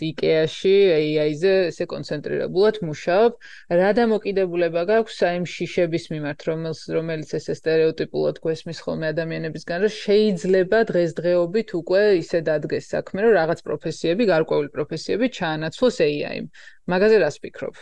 IKEA-ში 0.02 0.72
AI-ზე 0.98 1.52
ესე 1.70 1.86
კონცენტრირებულად 1.92 2.80
მუშაობ, 2.90 3.36
რა 3.70 3.90
დამოკიდებულება 4.00 4.82
გაქვს 4.90 5.20
აი 5.30 5.38
იმ 5.42 5.46
შიშების 5.54 6.08
მიმართ, 6.14 6.46
რომელს 6.50 6.82
რომელიც 6.98 7.30
ესე 7.38 7.54
стереოტიპულად 7.60 8.42
გვესმის 8.42 8.82
ხოლმე 8.82 9.14
ადამიანებისგან, 9.14 9.86
რომ 9.86 9.94
შეიძლება 9.94 10.80
დღესდღეობით 10.90 11.70
უკვე 11.78 12.02
ისე 12.24 12.40
დადგეს 12.50 12.90
საქმე, 12.96 13.20
რომ 13.28 13.38
რაღაც 13.38 13.60
პროფესიები, 13.62 14.24
გარკვეული 14.34 14.70
პროფესიები 14.74 15.26
ჩაანაცვლოს 15.38 15.98
AI-მ. 16.10 16.46
მაგაზე 16.90 17.18
რას 17.22 17.38
ფიქრობ? 17.46 17.76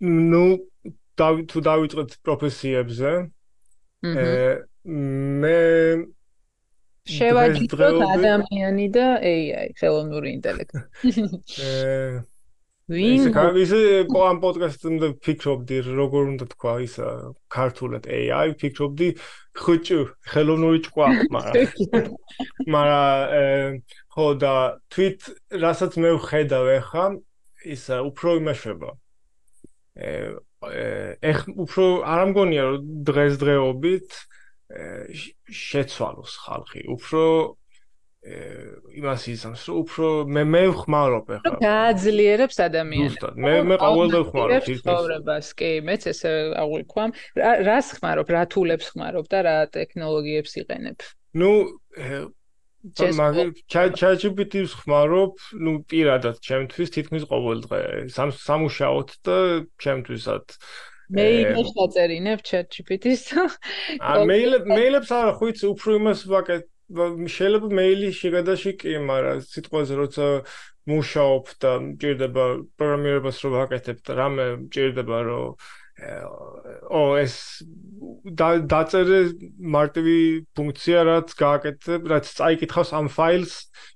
ну, 0.00 0.44
თუ 1.16 1.58
დავიწყეთ 1.68 2.10
პროფესიებზე, 2.26 3.10
მე 5.42 5.56
შევაჯიბროთ 7.16 8.00
ადამიანი 8.06 8.86
და 8.94 9.06
AI, 9.22 9.68
ხელოვნური 9.78 10.32
ინტელექტი. 10.38 10.82
ვინ 12.86 13.56
ისე 13.58 13.78
ამ 14.06 14.36
პოდკასტზე 14.42 15.08
ფიქრობდი 15.26 15.78
როგორ 15.86 16.28
უნდა 16.32 16.46
თქვა 16.52 16.74
ისა 16.86 17.06
ქართულად 17.50 18.06
AI 18.06 18.54
ფიქრობდი 18.60 19.08
ხუჭუ 19.58 19.98
ხელოვნური 20.30 20.82
ჭკვა 20.86 21.08
მაგრამ 21.34 21.66
მაგრამ 22.74 23.80
ხო 24.14 24.26
და 24.38 24.54
tweet 24.94 25.26
რასაც 25.50 25.98
მე 25.98 26.14
ვხედავ 26.14 26.70
ახლა 26.78 27.06
ისა 27.74 27.98
უფრო 28.06 28.38
იმაშება 28.38 28.94
ეხ 31.30 31.38
უფრო 31.66 31.84
არ 32.06 32.18
ამგონია 32.26 32.62
რომ 32.66 32.88
დღესდღეობით 33.06 34.18
შეცვალოს 35.46 36.34
ხალხი. 36.42 36.82
უფრო 36.90 37.22
იმას 38.26 39.22
ისამს 39.30 39.62
რომ 39.70 39.76
უფრო 39.86 40.06
მე 40.26 40.42
მე 40.50 40.62
ვხმარობ 40.74 41.26
ახლა 41.36 41.58
გააძლიერებს 41.62 42.56
ადამიანებს. 42.64 43.14
ზუსტად. 43.14 43.34
მე 43.38 43.52
მე 43.70 43.76
ყოველდღე 43.78 44.20
ვხმარობ 44.26 44.66
ცხოვრებას 44.66 45.46
კი 45.54 45.70
მეც 45.86 46.02
ესე 46.10 46.32
აღვიქვამ. 46.58 47.10
რას 47.38 47.88
ხმარობ 47.98 48.26
რა 48.34 48.42
თულებს 48.50 48.86
ხმარობ 48.96 49.26
და 49.30 49.38
რა 49.46 49.56
ტექნოლოგიებს 49.70 50.52
იყენებ? 50.62 50.98
ну 51.38 51.50
ChatGPT-ს 52.94 54.74
ხმარობ, 54.82 55.40
ну, 55.58 55.80
პირადად 55.90 56.38
ჩემთვის 56.38 56.92
თითქმის 56.96 57.24
ყოველ 57.30 57.64
დღე. 57.66 57.80
სამუშაოდ 58.12 59.08
და 59.26 59.38
ჩემთვისაც 59.82 60.58
მეილებს 61.10 61.70
დაწერინებ 61.74 62.40
ChatGPT-ს. 62.42 63.34
ა 64.02 64.22
მეილ 64.26 64.66
მეილებს 64.66 65.10
არა 65.14 65.34
ხო 65.38 65.50
იცი 65.54 65.66
უფრო 65.70 65.98
იმას 66.00 66.20
ვაკეთ 66.30 66.64
შეიძლება 67.36 67.68
მეილი 67.74 68.08
შეგადაში 68.14 68.72
კი, 68.78 68.94
მაგრამ 69.10 69.42
სიტყვაზე 69.42 69.94
როცა 70.02 70.26
მუშაობ 70.86 71.44
და 71.62 71.70
მჭირდება 71.82 72.44
პროგრამირებას 72.78 73.38
რო 73.42 73.50
ვაკეთებ 73.54 73.98
და 74.06 74.12
რამე 74.18 74.46
მჭირდება 74.66 75.18
რომ 75.26 75.58
ო 75.96 77.02
ეს 77.16 77.64
დაწერე 78.36 79.20
მარტივი 79.56 80.18
ფუნქცია 80.52 81.04
რაც 81.08 81.32
გააკეთებ, 81.40 82.10
რაც 82.12 82.28
წაიკითხავს 82.36 82.90
ამ 82.98 83.08
ფაილს, 83.08 83.54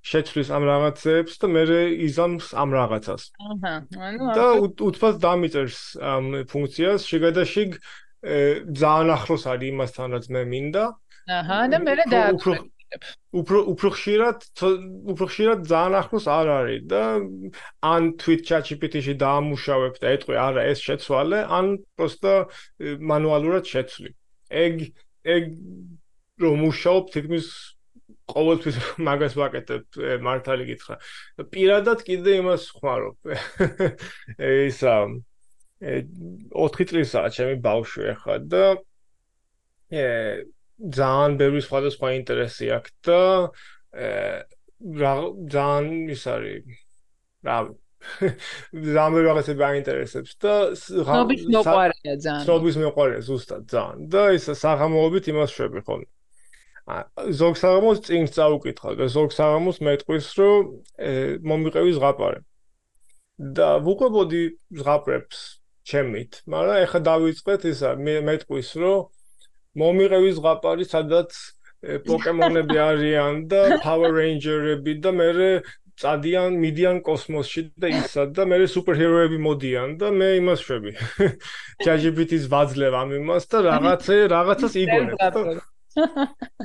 შეცვლის 0.09 0.49
ამ 0.49 0.65
რაღაცებს 0.65 1.37
და 1.37 1.47
მე 1.53 1.63
იზამს 2.09 2.47
ამ 2.57 2.69
რაღაცას. 2.73 3.23
აჰა, 3.37 3.73
ანუ 4.01 4.33
და 4.33 4.45
უთფას 4.89 5.15
დამიწერს 5.21 5.79
ამ 6.01 6.25
ფუნქციას, 6.49 7.05
შეგადაში 7.05 7.63
ძალიან 8.81 9.09
ახლოს 9.17 9.43
არის 9.45 9.69
იმასთან, 9.69 10.07
რაც 10.17 10.25
მე 10.33 10.41
მინდა. 10.49 10.83
აჰა, 11.37 11.57
და 11.69 11.77
მე 11.85 11.93
დააწყებ. 12.01 12.33
უფრო 12.33 12.53
უფრო 13.31 13.89
ხშირად 13.95 14.45
უფრო 15.13 15.25
ხშირად 15.31 15.63
ძალიან 15.71 15.97
ახლოს 16.01 16.25
არ 16.27 16.47
არის 16.55 16.81
და 16.91 17.03
ან 17.87 18.09
tweet 18.19 18.43
chat-GPT-ში 18.49 19.15
დაამუშავებ 19.21 19.99
და 20.03 20.11
ეტყვი 20.17 20.39
არა 20.43 20.65
ეს 20.71 20.83
შეცვალე 20.83 21.39
ან 21.47 21.77
პროსტა 21.95 22.33
მანუალურად 23.11 23.63
შეცვლი. 23.71 24.11
ეგ 24.51 24.75
ეგ 25.23 25.43
რომ 26.43 26.55
მუშაობ 26.65 27.03
თითქმის 27.15 27.47
ყოველთვის 28.31 28.75
მაგას 29.07 29.33
ვაკეთებ 29.39 29.99
მართალი 30.27 30.67
გითხრა 30.71 30.95
პირადად 31.55 32.03
კიდე 32.03 32.39
იმას 32.43 32.67
ხმარობ. 32.75 33.15
ისა 34.67 34.95
4 35.79 36.89
წლისაა 36.91 37.31
ჩემი 37.35 37.55
ბავშვი 37.63 38.11
ახლა 38.13 38.35
და 38.51 38.65
ძალიან 40.97 41.37
ბევრი 41.37 41.61
სხვადასხვა 41.61 42.07
ინტერესი 42.17 42.71
აქვს 42.77 42.91
და 43.05 43.21
რა 45.01 45.13
ძალიან 45.53 46.09
ის 46.15 46.23
არის 46.31 46.79
რა 47.45 47.57
ძალიან 48.73 49.25
რაღაცები 49.29 49.61
აინტერესებს 49.67 50.31
და 50.41 50.53
სნობის 50.73 51.43
მოყარია 51.53 52.15
ძალიან. 52.17 52.43
სნობის 52.47 52.75
მოყარია 52.81 53.21
ზუსტად 53.29 53.63
ძალიან. 53.69 53.97
და 54.09 54.23
ის 54.33 54.45
საღამოობით 54.63 55.29
იმას 55.31 55.53
შვები 55.53 55.85
ხოლმე 55.85 56.09
ზოგ 57.39 57.55
საღამოს 57.61 57.99
წინ 58.07 58.25
წაუკითხავ 58.35 58.93
და 58.99 59.05
ზოგ 59.15 59.29
საღამოს 59.37 59.77
მეტყვის 59.85 60.27
რომ 60.41 60.61
მომიყევი 61.45 61.91
ზღაპარე 61.97 62.39
და 63.41 63.69
ვუყვებოდი 63.85 64.41
ზღაპრებს 64.81 65.37
ჩემით, 65.87 66.41
მაგრამ 66.45 66.77
ეხა 66.85 66.99
დავიწყეთ 67.05 67.61
ისა 67.71 67.89
მე 67.97 68.15
მეტყვის 68.27 68.69
რომ 68.81 69.20
მომიყევი 69.79 70.31
ზღაპარი 70.37 70.87
სადაც 70.87 71.37
პოკემონები 72.07 72.77
არიან 72.77 73.45
და 73.51 73.61
Power 73.85 74.11
Ranger-ები 74.17 74.97
და 75.01 75.13
მე 75.17 75.29
წადიან 76.01 76.57
მიდიან 76.61 77.01
კოსმოსში 77.05 77.63
და 77.81 77.91
ისა 77.93 78.25
და 78.35 78.45
მე 78.49 78.59
სუპერჰეროები 78.73 79.37
მოდიან 79.45 79.97
და 80.01 80.09
მე 80.15 80.29
იმას 80.39 80.63
შვები. 80.65 80.93
ChatGPT-ს 81.85 82.47
ვაძლევ 82.53 82.97
ამ 83.01 83.13
იმას 83.19 83.45
და 83.51 83.61
რაღაცე 83.67 84.17
რაღაცას 84.33 84.77
იგონებ. 84.81 85.19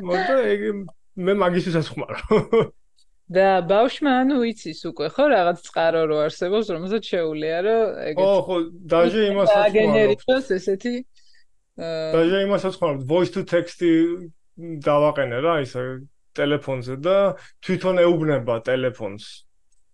მოდა 0.09 0.37
ეგ 0.53 0.65
მე 1.27 1.33
მაგისთვისაც 1.43 1.93
ხმარო. 1.93 2.41
და 3.37 3.47
ბავშვმა 3.67 4.11
ანუ 4.23 4.37
იცის 4.53 4.81
უკვე 4.87 5.07
ხო 5.11 5.25
რაღაც 5.35 5.59
წყარო 5.67 6.03
რო 6.07 6.19
არსებობს 6.31 6.67
რომელსაც 6.71 7.03
შეუულია 7.11 7.57
რომ 7.67 7.81
ეგეთ 8.11 8.23
ხო 8.23 8.35
ხო 8.47 8.57
დაჟე 8.93 9.23
იმასაც 9.33 9.57
ხმარო. 9.57 9.67
აგენერიტოს 9.67 10.47
ესეთი 10.57 10.95
დაჟე 11.77 12.39
იმასაც 12.47 12.79
ხმარო 12.81 13.05
voice 13.09 13.33
to 13.35 13.45
text 13.45 13.83
დავაყენე 14.57 15.41
რა 15.45 15.57
ისე 15.65 15.83
ტელეფონზე 16.37 16.97
და 17.05 17.17
თვითონ 17.65 18.01
ეუბნება 18.05 18.57
ტელეფონს 18.65 19.27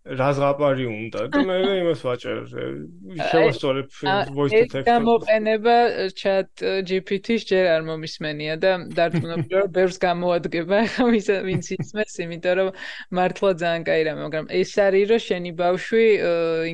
რას 0.03 0.39
გაპარი 0.43 0.85
უნდა? 0.91 1.21
და 1.31 1.41
მე 1.47 1.57
იმას 1.79 2.01
ვაჭერ 2.03 2.39
შევასწორებ 2.51 3.87
voice 4.35 4.51
to 4.51 4.63
text 4.73 4.89
გამოყენება 4.89 5.77
chat 6.19 6.51
GPT-ს 6.91 7.47
ჯერ 7.47 7.71
არ 7.79 7.87
მომისმენია 7.87 8.57
და 8.59 8.73
დარწმუნებული 8.99 9.55
ვარ 9.55 9.71
ბევრს 9.79 9.99
გამოადგება 10.03 10.83
ხა 10.97 11.07
ვინც 11.07 11.71
ისმენს 11.79 12.19
იმიტომ 12.27 12.55
რომ 12.59 12.69
მართლა 13.15 13.51
ძალიან 13.63 13.83
კაი 13.87 14.03
რამე 14.11 14.21
მაგრამ 14.27 14.47
ეს 14.51 14.75
არის 14.83 15.07
რომ 15.13 15.23
შენი 15.29 15.51
ბავშვი 15.63 16.05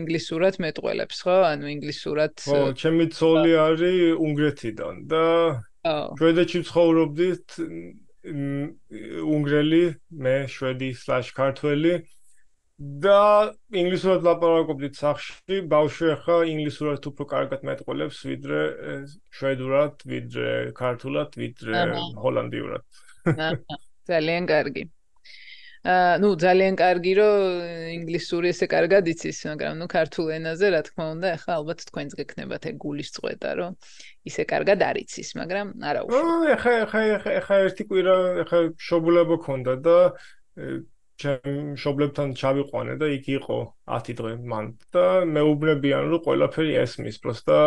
ინგლისურად 0.00 0.54
მეტყველებს 0.64 1.18
ხო? 1.28 1.36
ანუ 1.52 1.66
ინგლისურად 1.76 2.32
ხო 2.48 2.60
ჩემი 2.80 3.04
ცოლი 3.12 3.52
არის 3.68 3.96
უნგრეთიდან 4.24 4.94
და 5.12 5.24
შვედეთში 6.16 6.60
ცხოვრობდით 6.64 7.46
უნგრელი 8.28 9.84
მე 10.24 10.36
შვედი/ქართველი 10.52 11.92
და 12.78 13.50
ინგლისურად 13.74 14.22
ლაპარაკობდით 14.22 14.98
სახში, 14.98 15.62
ბავშვი 15.66 16.10
ახლა 16.14 16.36
ინგლისურად 16.46 17.08
უფრო 17.10 17.24
კარგად 17.32 17.64
მეტყოლებს 17.66 18.20
ვიდრე 18.28 18.60
შვედურად, 19.34 20.04
ვიდრე 20.06 20.52
ქართულად, 20.78 21.34
ვიდრე 21.42 21.82
ჰოლანდიურად. 22.22 22.86
ძალიან 24.10 24.46
კარგი. 24.46 24.84
აა 25.88 26.18
ნუ 26.22 26.28
ძალიან 26.42 26.74
კარგი 26.78 27.12
რომ 27.18 27.42
ინგლისური 27.98 28.50
ესე 28.50 28.66
კარგად 28.70 29.06
იცის, 29.10 29.38
მაგრამ 29.46 29.74
ნუ 29.78 29.86
ქართულ 29.90 30.26
ენაზე 30.38 30.66
რა 30.74 30.80
თქმა 30.86 31.04
უნდა, 31.14 31.28
ახლა 31.38 31.52
ალბათ 31.58 31.78
თქვენს 31.88 32.12
გეკნებათ 32.18 32.62
ეგ 32.70 32.76
გულის 32.82 33.10
წვეტა, 33.14 33.50
რომ 33.58 33.72
ისე 34.26 34.42
კარგად 34.52 34.78
არ 34.82 34.96
იცის, 35.02 35.28
მაგრამ 35.38 35.66
არა 35.82 36.00
უშო. 36.06 36.18
აა 36.18 36.54
ახლა 36.58 36.74
ახლა 36.82 37.02
ახლა 37.42 37.56
ერთი 37.66 37.82
კვირა 37.90 38.14
ახლა 38.42 38.60
შობულება 38.74 39.36
ქონდა 39.46 39.74
და 39.86 39.96
ჩემ 41.18 41.74
შობლებთან 41.82 42.34
ჩავიყვანე 42.38 42.94
და 43.00 43.10
იქ 43.16 43.26
იყო 43.38 43.58
10 43.90 44.18
დღე 44.20 44.32
მან 44.52 44.70
და 44.94 45.04
მეუბნებიან 45.26 46.06
რომ 46.12 46.22
ყველაფერი 46.26 46.78
ესმის, 46.84 47.18
პროსტა 47.22 47.58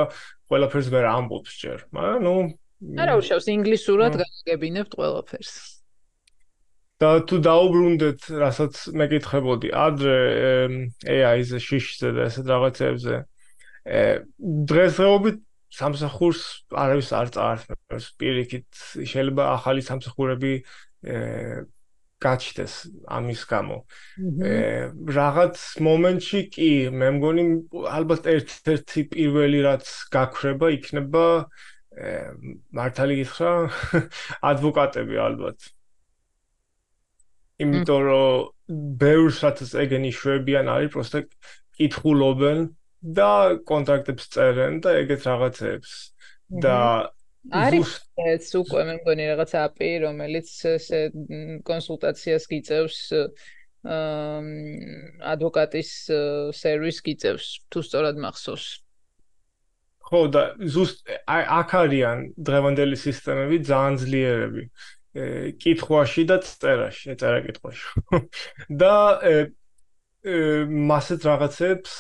ყველაფერს 0.47 0.87
ვერ 0.93 1.05
ამბობს 1.11 1.51
ჯერ, 1.59 1.85
მაგრამ 1.91 2.23
ნუ 2.27 2.35
არა 2.81 3.13
უშავს 3.19 3.47
ინგლისურად 3.51 4.17
გაგებინებთ 4.21 4.95
ყველაფერს. 4.97 5.53
და 7.01 7.09
თუ 7.25 7.37
დაუბრუნდეთ, 7.41 8.21
რასაც 8.37 8.73
მეკითხებოდი, 8.93 9.69
ადრე 9.73 10.17
AI-ზე, 11.01 11.57
შიშზე 11.57 12.09
და 12.13 12.27
ესეთ 12.29 12.45
რაღაცებზე, 12.53 13.15
ე 13.89 14.01
დღესდღეობით 14.69 15.37
სამსახურს 15.71 16.41
არავის 16.77 17.09
არ 17.17 17.27
წაართმევს. 17.33 18.05
პირიქით 18.21 18.69
შეიძლება 19.01 19.43
ახალი 19.57 19.81
სამსახურები 19.81 20.53
ე 21.09 21.17
გაჩდეს 22.21 22.73
ამის 23.17 23.41
გამო. 23.49 23.77
ე 24.45 24.55
რაღაც 25.17 25.57
მომენტში 25.87 26.41
კი 26.53 26.71
მე 27.01 27.09
მგონი 27.17 27.45
ალბათ 27.97 28.29
ერთ-ერთი 28.35 29.01
პირველი 29.13 29.59
რაც 29.67 29.85
გაქრება 30.15 30.71
იქნება 30.77 31.25
ე 31.97 32.11
მართალი 32.77 33.15
გითხრა 33.21 33.53
ადვოკატები 34.51 35.21
ალბათ. 35.27 35.71
იმიტომ 37.61 38.01
რომ 38.09 38.85
ბევრსაც 39.01 39.73
ეგენი 39.85 40.11
შვებიან 40.17 40.69
არის 40.73 40.93
პროსტა 40.93 41.19
კითხულობენ 41.77 42.63
და 43.17 43.31
კონტრაქტებს 43.69 44.29
წერენ 44.33 44.79
და 44.85 44.93
ეგეთ 45.01 45.25
რაღაცებს 45.29 45.93
და 46.65 46.77
არის 47.49 47.95
ეს 48.21 48.51
უკვე 48.53 48.83
მე 48.85 48.93
მგონი 48.99 49.25
რაღაც 49.33 49.51
API 49.65 49.89
რომელიც 50.05 50.51
ესე 50.77 51.01
კონსულტაციას 51.65 52.45
გიწევს 52.51 52.99
ადვოკატის 55.33 55.91
სერვის 56.53 57.01
გიწევს 57.01 57.47
თუ 57.73 57.81
სწორად 57.81 58.21
მახსოვს. 58.21 58.65
ხო 60.05 60.19
და 60.29 60.43
ზუსტ 60.59 61.09
აქ 61.25 61.69
არიან 61.81 62.17
დღევანდელი 62.37 62.97
სისტემები 62.99 63.57
ძალიან 63.65 63.95
ძლიერები. 64.05 64.63
კითხვაში 65.59 66.23
და 66.29 66.37
წერაში 66.39 67.17
წერა 67.19 67.41
კითხვაში 67.43 67.83
და 68.81 68.95
მასეთ 70.23 71.25
რაღაცებს 71.27 71.93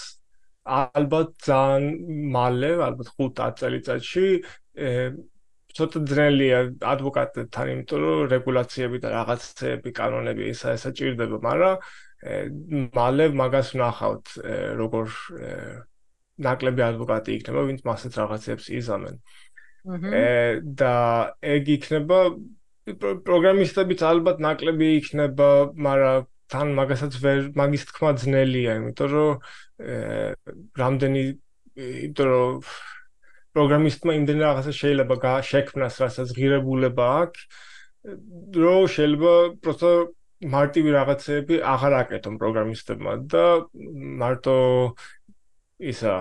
ალბათ 0.63 1.33
ძალიან 1.43 1.85
მალე 2.31 2.71
ალბათ 2.87 3.09
5-10 3.17 3.57
წელიწადში 3.59 4.27
ცოტა 5.77 5.99
ძნელია 6.11 6.59
ადვოკატთან, 6.93 7.71
იმიტომ 7.73 7.99
რომ 8.05 8.23
რეგულაციები 8.33 8.97
და 9.03 9.09
რაღაცეები, 9.17 9.89
კანონები 9.99 10.49
ისა 10.51 10.75
ესა 10.77 10.91
ჭირდება, 10.97 11.37
მაგრამ 11.47 11.75
მალე 12.97 13.25
მაგას 13.41 13.73
ვნახავთ, 13.75 14.25
როგორ 14.81 15.05
ნაკლები 16.41 16.81
ადვოკატი 16.89 17.37
იქნება, 17.37 17.61
ვინც 17.69 17.81
მასეთ 17.87 18.19
რაღაცებს 18.21 18.65
იზამენ. 18.81 19.15
აჰა. 19.81 20.09
და 20.77 20.93
ეგ 21.41 21.69
იქნება 21.77 22.19
პროგრამისტებიც 23.25 24.01
ალბათ 24.05 24.37
ნაკლები 24.45 24.87
იქნება, 25.01 25.49
მაგრამ 25.87 26.27
თან 26.51 26.73
მაგასაც 26.77 27.13
ვერ 27.23 27.39
მაგის 27.55 27.83
თქმა 27.89 28.11
ძნელია, 28.21 28.75
იმიტომ 28.81 29.09
რომ 29.15 29.31
რამდენი 30.81 31.23
იმიტომ 31.81 32.27
რომ 32.27 32.61
პროგრამისტმა 33.57 34.11
იმდენ 34.19 34.39
რაღაცა 34.45 34.73
შეიძლება 34.81 35.33
შექმნას, 35.51 35.95
რასაც 36.03 36.29
ღირებულება 36.37 37.05
აქვს, 37.21 37.41
რომ 38.63 38.83
შეიძლება 38.95 39.33
პროსტო 39.63 39.91
მარტივი 40.41 40.91
რაღაცები 40.97 41.55
აღარ 41.73 41.93
აკეთონ 42.01 42.37
პროგრამისტებმა 42.41 43.11
და 43.33 43.45
მარტო 44.21 44.55
ისა 45.91 46.15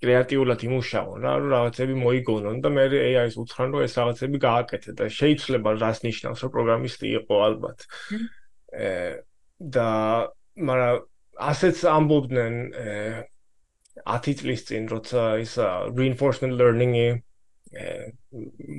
კრეატიულად 0.00 0.60
იმუშაონ 0.64 1.24
რა, 1.24 1.32
რომ 1.40 1.48
რაღაცები 1.54 1.94
მოიგონონ 2.00 2.60
და 2.64 2.68
მე 2.72 2.84
AI-ს 3.00 3.36
უთხრან, 3.40 3.72
რომ 3.76 3.84
ეს 3.84 3.94
რაღაცები 4.00 4.36
გააკეთე 4.44 4.90
და 4.96 5.08
შეიძლება 5.20 5.70
რას 5.80 5.98
ნიშნავს, 6.04 6.44
რომ 6.44 6.52
პროგრამისტი 6.56 7.06
იყო 7.20 7.34
ალბათ. 7.48 7.78
და 9.60 9.88
მაგრამ 10.56 10.96
ასეც 11.50 11.84
ამბობდნენ 11.84 12.54
10 14.06 14.40
წლის 14.40 14.64
წინ 14.68 14.88
როცა 14.94 15.22
ის 15.44 15.56
reinforcement 15.98 16.54
learning-ი 16.60 17.08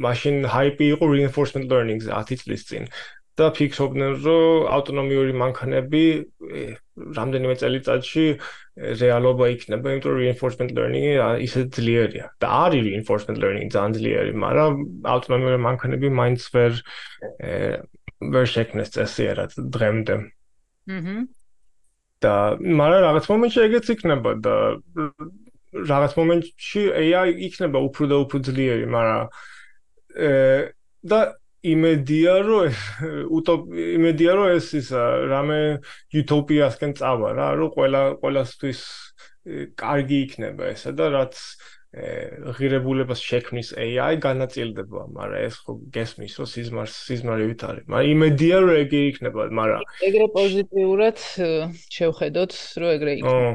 machine 0.05 0.45
hype 0.51 0.83
იყო 0.91 1.05
reinforcement 1.15 1.67
learning-ზე 1.71 2.11
10 2.11 2.43
წლის 2.43 2.65
წინ 2.69 2.87
და 3.39 3.47
ფიქრობდნენ 3.55 4.17
რომ 4.25 4.65
ავტონომიური 4.75 5.33
მანქანები 5.41 6.03
რამდენიმე 7.17 7.55
წელიწადში 7.61 8.25
რეალობა 9.01 9.47
იქნება, 9.55 9.93
იმიტომ 9.95 10.11
რომ 10.11 10.21
reinforcement 10.25 10.71
learning-ი 10.77 11.13
ისე 11.47 11.63
ძლიერია. 11.77 12.25
და 12.41 12.47
არის 12.65 12.81
reinforcement 12.89 13.39
learning 13.43 13.71
ძალიან 13.75 13.93
ძლიერი, 13.97 14.33
მაგრამ 14.45 14.71
ავტონომიური 15.15 15.59
მანქანები 15.67 16.07
მაინც 16.19 16.41
ვერ 16.55 16.71
ვერ 18.33 18.45
შექმნეს 18.55 18.93
წესიერად 18.95 19.51
დღემდე. 19.75 20.15
აჰა 20.91 21.15
და 22.21 22.33
მაგრამ 22.61 23.01
რაღაც 23.07 23.25
მომენტში 23.31 23.59
ეგეც 23.67 23.91
იქნება 23.95 24.31
და 24.45 24.55
რაღაც 25.91 26.15
მომენტში 26.19 26.81
AI 27.01 27.29
იქნება 27.47 27.79
უფრო 27.87 28.07
და 28.11 28.15
უფრო 28.25 28.37
ძლიერი, 28.47 28.85
მაგრამ 28.91 29.25
ე 30.27 30.31
და 31.01 31.19
იმედია 31.61 32.33
რომ 32.45 32.79
უტოპ 33.37 33.61
იმედია 33.79 34.31
რომ 34.37 34.47
ეს 34.57 34.67
ის 34.79 34.87
რამე 35.31 35.59
utopia-სკენ 36.21 36.93
წავა 36.99 37.29
რა, 37.37 37.47
რომ 37.59 37.69
ყველა 37.77 38.01
ყველასთვის 38.21 38.81
კარგი 39.77 40.17
იქნება 40.25 40.69
ესა 40.73 40.91
და 40.97 41.05
რაც 41.15 41.37
ღირებულებას 41.91 43.19
შექმნის 43.19 43.73
AI 43.75 44.15
განაწილდება, 44.23 45.01
მაგრამ 45.11 45.41
ეს 45.43 45.57
ხო 45.59 45.75
გესმის, 45.91 46.37
რომ 46.39 46.47
სიზმარს 46.47 46.93
სიზმარივით 47.07 47.65
არის. 47.67 47.83
მაგრამ 47.91 48.11
იმედია 48.15 48.55
რომ 48.63 48.71
ეგრე 48.83 49.01
იქნება, 49.11 49.41
მაგრამ 49.59 49.83
ეგრე 50.11 50.27
პოზიტიურად 50.37 51.17
შევხედოთ, 51.97 52.51
რომ 52.79 52.89
ეგრე 52.95 53.11
იქნება. 53.19 53.51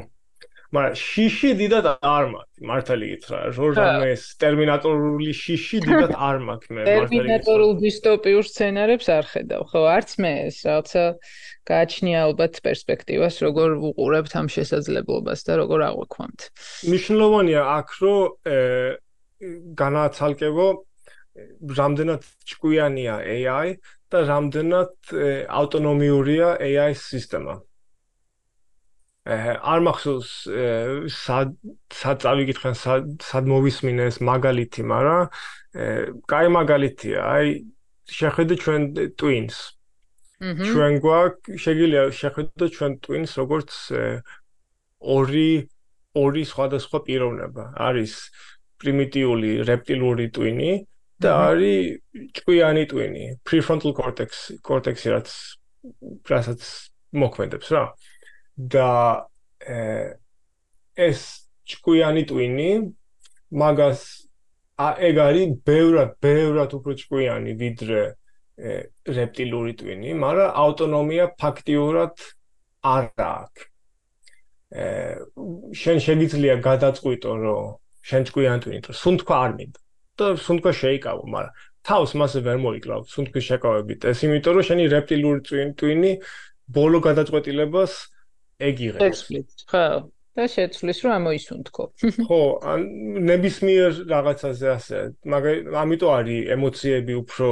მაგრამ 0.74 0.96
შიში 0.98 1.50
დიდად 1.60 1.86
არ 2.02 2.24
მაქვს 2.32 2.64
მართალი 2.68 3.08
გითხრა 3.12 3.38
რორამე 3.56 4.08
ეს 4.12 4.24
ტერმინატორული 4.42 5.32
შიში 5.40 5.78
დიდად 5.86 6.12
არ 6.28 6.40
მაქვს 6.46 6.72
მე 6.74 6.80
მართალი 6.80 7.06
ტერმინატორულ 7.06 7.72
დისტოპიურ 7.84 8.48
სცენარებს 8.50 9.10
არ 9.16 9.28
ხედავ 9.30 9.62
ხო 9.70 9.82
არც 9.94 10.16
მე 10.24 10.32
ეს 10.50 10.58
რაღაცა 10.66 11.04
გააჩნია 11.70 12.22
ალბათ 12.26 12.60
პერსპექტივას 12.66 13.40
როგორ 13.46 13.76
უყურებთ 13.90 14.32
ამ 14.40 14.48
შესაძლებლობას 14.56 15.40
და 15.48 15.58
როგორ 15.62 15.86
აღვქვამთ 15.90 16.48
მნიშვნელოვანია 16.90 17.62
აქ 17.76 17.88
რომ 18.02 18.20
განაცალკევო 19.82 20.66
რამდენად 21.78 22.26
ჭკვიანია 22.48 23.14
AI 23.36 23.76
და 24.10 24.18
რამდენად 24.32 25.14
ავტონომიურია 25.60 26.52
AI 26.70 26.92
სისტემა 26.96 27.60
არ 29.26 29.80
მახსოვს 29.82 30.32
სად 31.10 31.54
სად 31.90 32.20
წავიკითხენ 32.22 32.76
სად 32.78 33.48
მოვისმინეს 33.50 34.20
მაგალითი, 34.22 34.84
მაგრამ 34.86 36.20
კაი 36.30 36.52
მაგალითია. 36.54 37.24
აი 37.26 37.66
შეხედე 38.06 38.54
ჩვენ 38.62 38.82
twins. 39.18 39.75
ჩვენ 40.40 40.98
გვაქვს 41.00 41.60
შეგიძლია 41.64 42.02
შეხედო 42.12 42.66
ჩვენ 42.76 42.92
twins 43.04 43.32
როგორც 43.40 43.72
ორი 45.00 45.50
ორი 46.16 46.42
სხვადასხვა 46.48 46.98
პიროვნება. 47.06 47.64
არის 47.76 48.12
პრიმიტიული 48.80 49.50
რეპტილური 49.68 50.26
twin-ი 50.36 50.72
და 51.20 51.30
არის 51.48 52.00
ჭკვიანი 52.36 52.84
twin-ი, 52.92 53.24
prefrontal 53.48 53.96
cortex, 53.96 54.52
cortex-ი 54.60 55.08
რაც 55.16 55.28
რასაც 56.28 56.60
მოქმედებს 57.16 57.68
რა. 57.72 57.84
და 58.56 58.90
ეს 60.96 61.20
ჭკვიანი 61.68 62.22
ტვინი 62.28 62.70
მაგას 63.52 64.00
ეგ 65.08 65.16
არის 65.28 65.48
ბევრად 65.66 66.10
ბევრად 66.24 66.70
უფრო 66.78 66.92
ჭკვიანი 67.00 67.52
ვიდრე 67.60 68.02
რეპტილური 68.56 69.72
ტვინი, 69.76 70.12
მაგრამ 70.16 70.50
ავტონომია 70.64 71.26
ფაქტიურად 71.40 72.14
არ 72.92 73.08
აქვს. 73.26 73.66
შენ 75.80 75.98
შეიძლება 76.06 76.56
გადაწყვიტო, 76.64 77.32
რომ 77.44 77.76
შენ 78.06 78.22
ჭკვიანი 78.30 78.60
ტვინი, 78.64 78.80
თუ 78.86 78.92
სუნთქვა 79.02 79.36
არ 79.44 79.52
მინდა 79.60 79.80
და 80.16 80.26
სუნთქვა 80.40 80.72
შეიკავო, 80.80 81.24
მაგრამ 81.28 81.54
თავს 81.86 82.12
მასე 82.18 82.40
ვერ 82.46 82.58
მოიკლავ 82.64 83.00
სუნთქვის 83.12 83.44
შეკავებით. 83.50 84.00
ეს 84.10 84.18
იმიტომ 84.26 84.52
რომ 84.56 84.66
შენი 84.68 84.84
რეპტილური 84.96 85.40
ტვინი 85.78 86.12
ბოლო 86.66 86.98
გადაწყვეტილებას 87.04 87.92
ეგ 88.68 88.74
იღებს. 88.88 89.20
ხო, 89.70 89.84
და 90.36 90.44
შეცვლის 90.50 90.98
რომ 91.04 91.12
ამოისუნთქო. 91.20 91.84
ხო, 92.28 92.42
ან 92.72 92.80
ნებისმიერ 93.30 93.90
რაღაცაზე 94.10 94.66
ასე, 94.72 94.98
მაგრამ 95.30 95.78
ამიტომ 95.84 96.10
არის 96.16 96.40
ემოციები 96.56 97.14
უფრო 97.22 97.48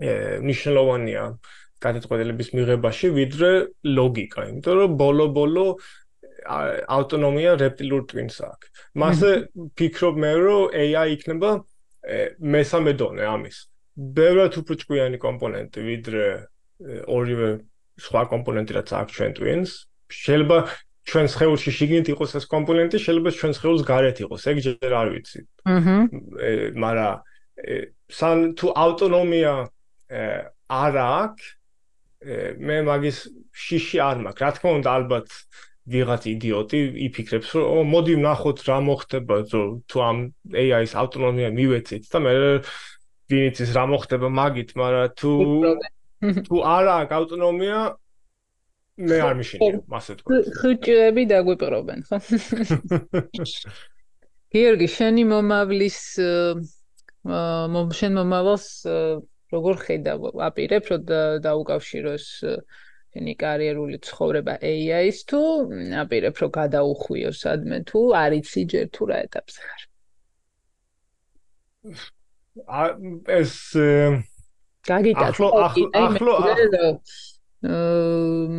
ე 0.00 0.40
ნიშნულოვანია 0.44 1.24
გადაწყვეტილების 1.84 2.48
მიღებაში 2.56 3.10
ვიდრე 3.18 3.50
ლოგიკა, 3.98 4.40
იმიტომ 4.50 4.74
რომ 4.80 4.96
ბოლო-ბოლო 5.00 5.66
ავტონომია 6.44 7.52
რეპტილურ 7.60 8.02
ტვინს 8.08 8.36
აქვს. 8.44 8.68
მასე 9.00 9.30
ფიქრობ 9.78 10.14
მე 10.24 10.32
რომ 10.44 10.62
AI 10.82 11.08
იქნება 11.16 11.50
მესამე 12.54 12.92
დონე 13.00 13.24
ამის. 13.34 13.56
ბევრად 13.94 14.58
უფრო 14.60 14.74
ჭკვიანი 14.82 15.18
კომპონენტი 15.22 15.80
ვიდრე 15.88 16.24
ორივე 17.08 17.48
სხვა 18.04 18.22
კომპონენტი 18.32 18.72
რაც 18.76 18.88
აქვს 19.00 19.12
ჩვენ 19.14 19.32
twins 19.38 19.70
შეიძლება 20.10 20.58
ჩვენ 21.04 21.26
შეეულში 21.32 21.70
შიგნით 21.78 22.06
იყოს 22.12 22.30
ეს 22.40 22.44
კომპონენტი 22.50 22.98
შეიძლება 23.04 23.30
ჩვენ 23.38 23.52
შეეულს 23.54 23.82
გარეთ 23.88 24.16
იყოს. 24.24 24.42
ეგ 24.50 24.56
ჯერ 24.66 24.92
არ 25.00 25.08
ვიცი. 25.14 25.40
აჰა 25.64 25.96
მაგრამ 26.82 27.14
სან 28.18 28.38
თუ 28.58 28.66
ავტონომია 28.84 29.52
არ 30.14 30.98
აქვს 31.04 31.52
მე 32.64 32.76
მაგის 32.88 33.18
შიში 33.64 34.00
არ 34.00 34.24
მაქვს. 34.24 34.42
რა 34.44 34.50
თქმა 34.56 34.70
უნდა 34.80 34.90
ალბათ 34.98 35.28
ვიღაც 35.84 36.22
იდიოტი 36.32 36.78
იფიქრებს 37.06 37.50
რომ 37.60 37.90
მოდი 37.92 38.14
ვნახოთ 38.16 38.58
რა 38.68 38.76
მოხდება 38.88 39.36
თუ 39.52 39.96
ამ 40.00 40.18
AI-ის 40.56 40.94
ავტონომია 40.96 41.50
მივეცით 41.58 42.08
და 42.08 42.18
მე 42.24 42.32
ვინც 43.28 43.60
ის 43.64 43.70
რა 43.76 43.84
მოხდება 43.92 44.28
მაგით 44.32 44.70
მაგრამ 44.80 45.12
თუ 45.20 45.32
თუ 46.48 46.56
არ 46.64 46.84
აქვს 46.94 47.14
ავტონომია 47.18 47.80
მე 49.04 49.16
არ 49.28 49.34
მიშინია 49.42 49.82
მასე 49.92 50.12
თქვა. 50.22 50.40
ხუჭები 50.56 51.22
დაგვიპრობენ 51.28 52.00
ხო? 52.08 52.16
გიორგი 54.54 54.88
შენი 54.88 55.22
მომავლის 55.34 56.00
მომ 57.74 57.88
შენ 57.98 58.12
მომავალს 58.20 58.66
როგორ 59.54 59.76
ხედავ 59.84 60.26
აპირებ 60.48 60.84
რომ 60.92 61.02
დაუკავშიროს 61.46 62.26
შენი 63.14 63.34
კარიერული 63.38 63.98
ცხოვრება 64.02 64.54
AI-ის 64.70 65.18
თუ 65.30 65.40
აპირებ 66.02 66.34
რომ 66.42 66.50
გადაუხვიო 66.58 67.30
სადმე 67.40 67.78
თუ 67.90 68.00
არიცი 68.20 68.62
ჯერ 68.72 68.86
თუ 68.94 69.02
რა 69.10 69.18
ეტაპზე 69.26 69.60
ხარ? 69.66 69.82
ეს 73.38 73.54
გაგიკაცო 74.88 75.46
ახლო 75.66 75.86
ახლო 76.00 76.34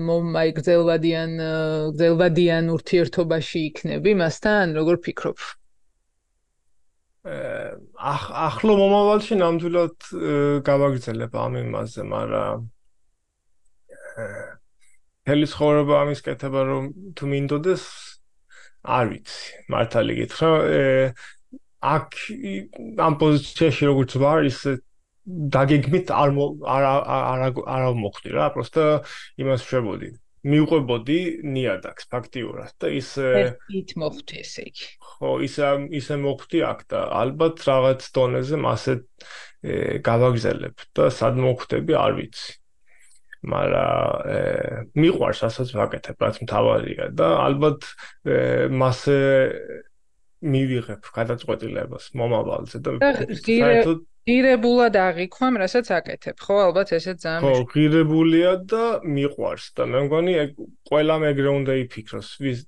მომაი 0.08 0.56
გზელვადიან 0.58 1.36
გზელვადიან 1.98 2.72
ურთიერთობაში 2.76 3.60
იქნები 3.70 4.16
მასთან 4.24 4.74
როგორ 4.80 4.96
ფიქრობ 5.06 5.38
ახლო 7.26 8.76
მომავალში 8.78 9.38
ნამდვილად 9.42 10.10
გავაგრძელებ 10.68 11.38
ამ 11.42 11.58
იმაზე 11.62 12.06
მაგრამ 12.12 12.66
ჰელი 15.26 15.48
ცხოვრება 15.54 16.02
ამის 16.06 16.22
კეთება 16.26 16.66
რომ 16.70 16.92
თუ 17.18 17.30
მინდოდეს 17.32 17.86
არ 18.98 19.06
ვიცი 19.14 19.64
მართალი 19.74 20.18
გითხრა 20.22 20.52
აქ 21.96 22.20
ამ 23.08 23.18
პოზიციაში 23.22 23.90
როგორც 23.90 24.18
ვარ 24.22 24.46
ისე 24.50 24.78
დაგეგმით 25.26 26.12
არ 26.14 26.36
არ 26.76 26.86
არ 27.66 27.86
მოხდი 28.02 28.34
რა, 28.38 28.50
პროსტა 28.54 28.86
იმას 29.42 29.66
შევოდი. 29.66 30.10
მიუყვებოდი 30.46 31.20
ნიადაგს 31.56 32.10
ფაქტიურად 32.12 32.76
და 32.82 32.92
ის 32.94 33.10
ის 33.80 33.96
მოხდი 33.98 34.42
ესე 34.44 34.66
იგი. 34.70 34.90
ხო, 35.02 35.32
ის 35.48 35.56
ისე 36.02 36.20
მოხდი 36.22 36.62
აქ 36.70 36.84
და 36.92 37.02
ალბათ 37.22 37.66
რაღაც 37.66 38.06
დონეზე 38.18 38.60
მასე 38.62 38.94
გავაგზელებ 40.06 40.86
და 40.94 41.10
სად 41.10 41.42
მოხდები 41.42 41.98
არ 41.98 42.14
ვიცი. 42.20 42.54
მაგრამ 43.46 44.94
მიყვარს 44.98 45.42
ასაც 45.46 45.74
ვაკეთებ, 45.78 46.18
რაც 46.18 46.40
მთავარია 46.46 47.10
და 47.14 47.28
ალბათ 47.46 47.86
მასე 48.74 49.18
მივიღებ 50.46 51.08
გადაწყვეტილებას 51.16 52.12
მომავალზე 52.20 52.78
და 52.86 52.92
საერთოდ 53.02 54.04
ღირებულად 54.26 54.96
აღიქვამ, 54.98 55.58
რასაც 55.62 55.90
აკეთებ, 56.00 56.40
ხო, 56.42 56.56
ალბათ 56.66 56.94
ესეც 56.98 57.18
ძალიან 57.22 57.44
ხო, 57.46 57.54
ღირებულია 57.70 58.52
და 58.66 58.86
მიყვარს 59.06 59.66
და 59.78 59.86
მე 59.86 60.00
მგონი 60.08 60.34
ყველა 60.90 61.16
მეგრე 61.22 61.50
უნდა 61.62 61.74
იფიქროს. 61.86 62.30
ვის 62.42 62.60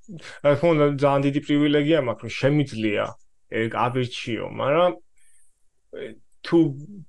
რა 0.45 0.53
თქმა 0.53 0.69
უნდა 0.78 0.86
ძალიან 1.01 1.25
დიდი 1.25 1.41
პრივილეგია 1.47 1.99
მაქვს, 2.05 2.23
რომ 2.28 2.34
შემიძლია 2.38 3.05
ეგ 3.57 3.69
აბერჩიო, 3.88 4.45
მაგრამ 4.61 4.91
თუ 6.45 6.59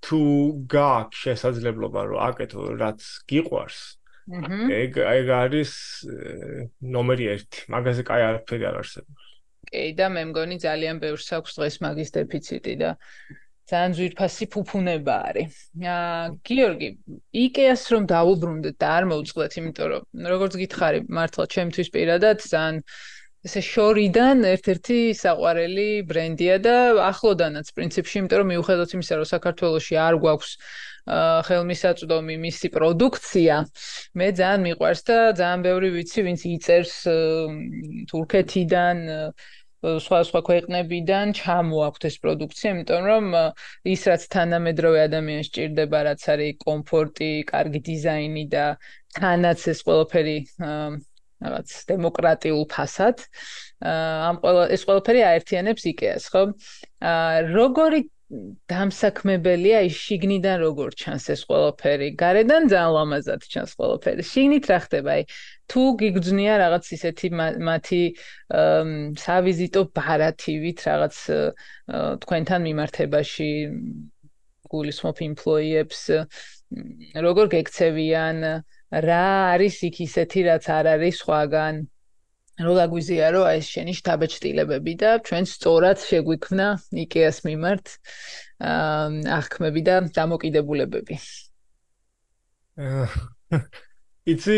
თუ 0.00 0.20
გაქვს 0.64 1.16
შესაძლებლობა 1.28 2.00
რომ 2.08 2.18
აკეთო 2.28 2.60
რაც 2.80 3.00
გიყვარს, 3.28 3.78
ეგ 4.80 4.92
ეგ 4.96 5.26
არის 5.44 5.72
ნომერი 6.96 7.24
1. 7.36 7.68
მაგაზე 7.68 8.02
კაი 8.08 8.22
არაფერი 8.32 8.64
არ 8.64 8.80
არსებობს. 8.80 9.27
კი 9.68 9.84
და 9.98 10.08
მე 10.14 10.22
მგონი 10.30 10.56
ძალიან 10.64 10.96
ბევრს 11.04 11.28
აქვს 11.38 11.52
დღეს 11.58 11.76
მაგის 11.84 12.10
დეფიციტი 12.16 12.74
და 12.82 12.90
ძალიან 13.68 13.92
ძვირფასი 13.98 14.44
ფუფუნება 14.52 15.14
არის. 15.28 15.52
აა 15.84 16.40
გიორგი, 16.48 16.88
იკეას 17.44 17.82
რომ 17.92 18.02
დაუბრუნდეთ 18.08 18.76
და 18.80 18.88
არ 18.96 19.04
მოუწყლეთ, 19.12 19.52
იმიტომ 19.60 19.86
რომ 19.92 20.02
როგორც 20.32 20.52
გითხარი, 20.62 21.00
მართლა 21.18 21.44
ჩემთვის 21.54 21.88
პირადად 21.92 22.38
ძალიან 22.48 22.76
ესე 23.46 23.60
შორიდან 23.62 24.36
ერთ-ერთი 24.50 24.98
საყვარელი 25.20 25.88
ბრენდია 26.10 26.56
და 26.64 26.76
ახლოდანაც 27.12 27.66
პრინციპში, 27.76 28.14
იმიტომ 28.18 28.40
რომ 28.40 28.48
მიუხედავად 28.52 28.94
იმისა, 28.96 29.14
რომ 29.20 29.28
საქართველოში 29.36 29.94
არ 30.08 30.14
გვაქვს 30.24 30.52
ხელმისაწვდომი 31.48 32.34
მისი 32.40 32.68
პროდუქცია, 32.74 33.54
მე 34.18 34.28
ძალიან 34.40 34.60
მიყვარს 34.66 35.02
და 35.08 35.18
ძალიან 35.40 35.60
ბევრი 35.64 35.88
ვიცი, 35.96 36.20
ვინც 36.26 36.40
იწერს 36.56 36.94
თურქეთიდან 38.12 38.96
სხვა 39.78 40.18
სხვა 40.26 40.40
ქვეყნებიდან 40.48 41.32
ჩამოაქვთ 41.38 42.06
ეს 42.08 42.16
პროდუქცია, 42.22 42.70
იმიტომ 42.74 43.04
რომ 43.10 43.24
ის 43.94 44.02
რაც 44.10 44.22
თანამედროვე 44.34 44.98
ადამიანს 45.06 45.48
ჭირდება, 45.54 45.98
რაც 46.08 46.22
არის 46.34 46.58
კომფორტი, 46.66 47.30
კარგი 47.52 47.80
დიზაინი 47.86 48.44
და 48.50 48.66
თანაც 49.18 49.68
ეს 49.70 49.80
ყველაფერი 49.86 50.36
რაღაც 51.38 51.68
დემოკრატიულ 51.94 52.64
ფასად. 52.74 53.16
ამ 53.86 54.36
ყველა 54.42 54.62
ეს 54.74 54.82
ყველაფერი 54.88 55.20
აერთიანებს 55.30 55.82
IKEA-ს, 55.94 56.24
ხო? 56.34 56.42
აა 56.98 57.46
როგორი 57.54 58.00
დამსაქმებელია 58.68 59.78
ის 59.88 59.94
შიგნიდან 60.04 60.58
როგორ 60.60 60.90
ჩანს 61.00 61.30
ეს 61.32 61.42
ყველაფერი? 61.48 62.08
გარედან 62.22 62.68
ძალიან 62.72 62.90
ლამაზად 62.98 63.46
ჩანს 63.54 63.72
ყველაფერი. 63.78 64.26
შიგნით 64.32 64.64
რა 64.68 64.78
ხდება? 64.84 65.14
აი 65.16 65.22
თუ 65.72 65.82
გიგძნია 66.00 66.54
რაღაც 66.64 66.84
ისეთი 66.96 67.28
მათი 67.68 68.02
სავიზიტო 69.24 69.82
ბარათივით 69.98 70.78
რაღაც 70.88 71.16
თქვენთან 72.24 72.60
მიმართებაში 72.68 73.50
გულისხმობ 74.72 75.20
იმპლოიებს 75.28 76.00
როგორ 77.28 77.52
გეკცევიან 77.56 78.42
რა 79.08 79.28
არის 79.52 79.76
იქ 79.88 80.02
ისეთი 80.08 80.40
რაც 80.48 80.64
არ 80.78 80.92
არის 80.96 81.20
სხვაგან 81.22 81.84
რო 82.58 82.72
გაგვიზიარო 82.74 83.40
აი 83.48 83.58
ეს 83.60 83.66
შენი 83.74 83.92
შტაბეჭდილებები 83.98 84.92
და 85.02 85.10
ჩვენ 85.26 85.44
სწორად 85.46 85.98
შეგვიქმნა 86.02 86.66
IKEA-ს 87.04 87.38
მიმართ 87.46 87.92
აღქმები 89.38 89.82
და 89.88 89.94
დამოკიდებულებები. 90.18 91.16
იცი 94.34 94.56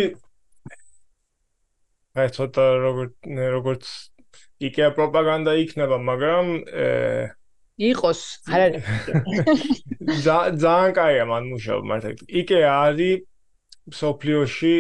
აი 2.19 2.29
ცოტა 2.35 2.65
როგორც 2.85 3.15
როგორც 3.55 3.85
IKEA 4.61 4.91
პროპაგანდა 4.97 5.53
იქნება, 5.63 5.97
მაგრამ 6.11 6.47
იყოს, 7.81 8.21
არ 8.51 8.61
არის. 8.67 8.85
ძალიან 10.61 10.91
კაია 10.99 11.25
მან 11.31 11.43
მუშაობა 11.53 11.87
მართლა. 11.91 12.11
IKEA 12.41 12.67
არის 12.69 13.25
სოფლიოში 14.01 14.75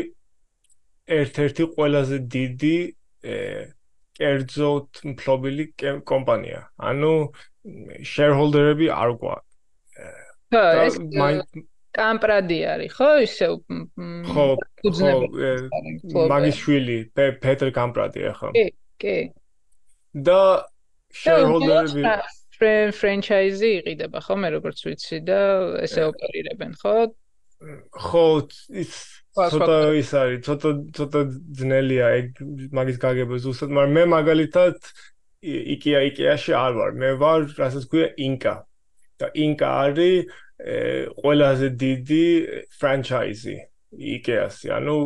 ერთ-ერთი 1.20 1.64
ყველაზე 1.74 2.16
დიდი 2.34 2.76
კერძოდ 4.20 4.88
მფლობელი 5.10 5.64
კომპანია. 6.10 6.60
ანუ 6.76 7.14
shareholder-ები 8.12 8.86
არ 8.92 9.10
გვაქვს. 9.20 9.48
ეს 10.84 10.94
კამპრადი 11.97 12.59
არის, 12.72 12.93
ხო, 12.97 13.11
ისე 13.26 13.47
ხო, 14.30 14.47
ხო, 14.86 16.26
მაგის 16.30 16.59
შვილი, 16.62 16.99
პეტერ 17.16 17.70
კამპრადი 17.74 18.26
ახლა. 18.30 18.51
კი, 18.57 18.66
კი. 19.03 19.16
და 20.14 20.41
shareholder-ები 21.22 22.05
ფრენჩაიზი 22.61 23.70
იყიდება 23.80 24.20
ხო, 24.22 24.34
მე 24.43 24.49
როგორც 24.59 24.84
ვიცი 24.86 25.18
და 25.26 25.41
ესე 25.86 26.07
ოპერირებენ, 26.11 26.76
ხო? 26.82 26.97
ხო, 27.97 28.26
ის 28.82 28.93
ცოტა 29.36 29.78
ის 30.01 30.11
არის, 30.16 30.41
ცოტა 30.47 30.70
ცოტა 30.97 31.20
ძნელია 31.61 32.07
ეგ 32.20 32.43
მაგის 32.76 32.99
გაგება 33.03 33.41
ზუსტად, 33.45 33.74
მაგრამ 33.76 33.97
მე 33.99 34.05
მაგალითად 34.14 34.78
IKEA 35.41 36.01
IKEA-ში 36.11 36.53
არ 36.57 36.72
ვარ. 36.76 36.91
მე 37.01 37.11
ვარ, 37.20 37.49
რასაც 37.57 37.86
ქვია 37.88 38.12
Inca. 38.20 38.55
და 39.20 39.28
Inca 39.36 39.68
არის 39.84 40.28
ყველაზე 41.20 41.68
დიდი 41.82 42.24
ფრანჩაიზი 42.80 43.56
IKEA-ში. 43.90 44.66
ანუ 44.70 44.96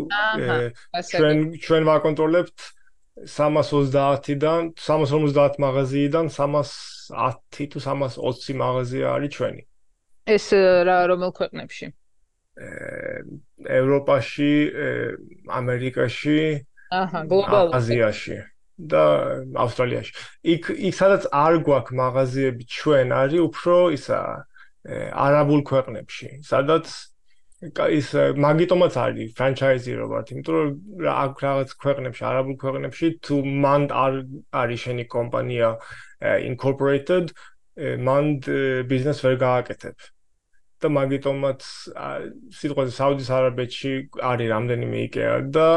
ჩვენ 1.10 1.36
ჩვენ 1.64 1.82
ვაკონტროლებთ 1.88 2.58
330-დან 3.24 4.74
350 4.76 5.56
მაღაზიიდან 5.64 6.24
310 6.34 7.70
თუ 7.70 7.78
320 7.80 8.56
მაღაზია 8.60 9.06
არის 9.16 9.30
ჩვენი. 9.36 9.62
ეს 10.34 10.46
რა 10.88 10.98
რომელ 11.10 11.30
ქვეყნებში? 11.38 11.86
ევროპაში, 13.66 14.52
ამერიკაში, 15.50 16.40
აჰა, 16.94 17.20
გლობალურად 17.30 17.74
აზიაში 17.78 18.36
და 18.78 19.02
ავსტრალიაში. 19.64 20.12
იქ 20.54 20.62
იქ 20.88 20.94
სადაც 20.94 21.22
არ 21.30 21.54
გვაქვს 21.66 21.96
მაღაზიები 22.02 22.64
ჩვენ 22.78 23.08
არის 23.22 23.40
უფრო 23.48 23.76
ისა 23.96 24.20
არაბულ 24.84 25.60
ქვეყნებში, 25.70 26.28
სადაც 26.44 26.92
ის 27.98 28.08
მაგიტომაც 28.44 28.96
არის 29.00 29.28
ფრანჩაიზი 29.38 29.92
როგორც, 29.96 30.32
იმიტომ 30.34 30.54
რომ 30.56 30.72
რაღაც 31.40 31.68
ქვეყნებში, 31.80 32.22
არაბულ 32.30 32.56
ქვეყნებში 32.60 33.06
თუ 33.24 33.36
მან 33.64 33.82
არ 34.04 34.12
არის 34.52 34.80
შენი 34.84 35.04
კომპანია 35.16 35.68
incorporated, 36.50 37.32
მან 38.08 38.24
ბიზნეს 38.90 39.24
ვერ 39.24 39.36
გააკეთებ. 39.46 39.96
და 40.84 40.90
მაგიტომაც 40.92 41.62
სიტყვაზე 42.60 42.92
საუდის 42.92 43.30
არაბეთში 43.32 43.92
არის 44.30 44.48
რამდენიმე 44.52 44.96
IKEA 45.08 45.36
და 45.56 45.68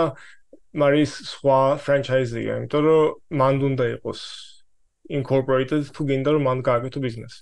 მარის 0.76 1.14
სხვა 1.32 1.60
ფრანჩაიზია, 1.86 2.58
იმიტომ 2.60 2.84
რომ 2.88 3.40
მანდ 3.42 3.60
უნდა 3.72 3.86
იყოს 3.96 4.22
incorporated 5.20 5.88
თუ 5.96 6.02
გინდა 6.12 6.30
რომ 6.36 6.44
მანდ 6.50 6.62
გააკეთო 6.68 7.00
ბიზნესი. 7.08 7.40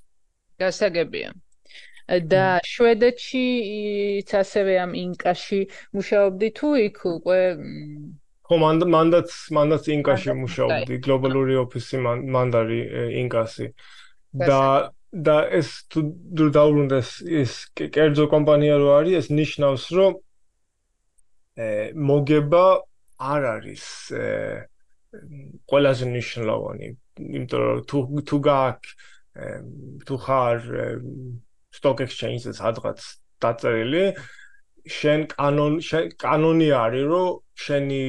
გასაგებია. 0.61 1.33
და 2.05 2.45
შვედეთში 2.61 3.45
ასევე 4.39 4.73
ამ 4.85 4.91
ინკაში 4.93 5.61
მუშაობდი 5.97 6.49
თუ 6.59 6.69
იქ 6.85 6.97
უკვე 7.11 7.39
ხო 8.45 8.55
მანდ 8.61 8.85
მანდაც 8.93 9.29
მანდაც 9.57 9.87
ინკაში 9.95 10.35
მუშაობდი 10.41 10.99
გლობალური 11.05 11.55
ოფისი 11.65 11.97
მანდარი 12.05 12.81
ინკასი. 13.25 13.67
და 14.35 14.91
და 15.15 15.35
ეს 15.47 15.87
თუ 15.89 16.01
დაუბრუნდეს 16.51 17.09
ეს 17.23 17.51
კერძო 17.79 18.27
კომპანია 18.27 18.75
რო 18.83 18.89
არის 18.99 19.15
ეს 19.21 19.27
ნიშნავს 19.31 19.83
რომ 19.95 20.13
ე 21.55 21.67
მოგება 21.95 22.65
არ 23.15 23.41
არის 23.55 23.85
ე 24.11 24.25
ყველაზე 25.71 26.05
ნიშნავანი 26.11 26.89
იმიტომ 27.39 27.61
რომ 27.63 27.79
თუ 27.89 27.97
თუ 28.27 28.37
გაკ 28.49 28.79
თუ 30.05 30.15
ხარ 30.25 30.59
stock 31.77 32.01
exchange-ზე 32.05 32.55
სადღაც 32.61 32.99
დაწერილი 33.43 34.05
შენ 34.97 35.21
კანონ 35.35 35.79
კანონი 36.25 36.69
არის 36.83 37.05
რომ 37.11 37.29
შენი 37.65 38.03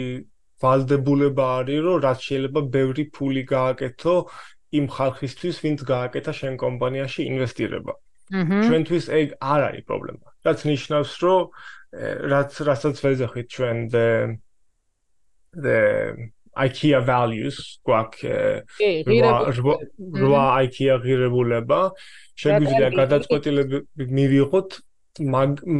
ვალდებულება 0.62 1.47
არის 1.61 1.81
რომ 1.87 1.97
რაც 2.07 2.19
შეიძლება 2.29 2.61
ბევრი 2.77 3.05
ფული 3.17 3.43
გააკეთო 3.49 4.17
იმ 4.75 4.87
ხალხისთვის, 4.91 5.57
ვინც 5.62 5.83
გააკეთა 5.87 6.33
შენ 6.41 6.55
კომპანიაში 6.59 7.27
ინვესტირება. 7.31 7.95
ჩვენთვის 8.67 9.05
ეგ 9.21 9.29
არ 9.39 9.61
არის 9.71 9.85
პრობლემა. 9.87 10.27
რაც 10.47 10.59
ნიშნავს, 10.67 11.12
რომ 11.23 11.41
რაც 12.33 12.51
რასაც 12.69 12.97
ვეძახით 13.05 13.47
ჩვენ 13.55 13.77
the 13.95 14.09
the 15.55 15.79
IKEA 16.65 17.01
values, 17.05 17.61
გვაქვს 17.87 18.23
რა 20.17 20.45
IKEA 20.65 20.97
ღირებულება, 21.05 21.81
შეგვიძლია 22.41 22.91
გადაწყვეტილები 22.97 23.83
მივიღოთ 24.19 24.79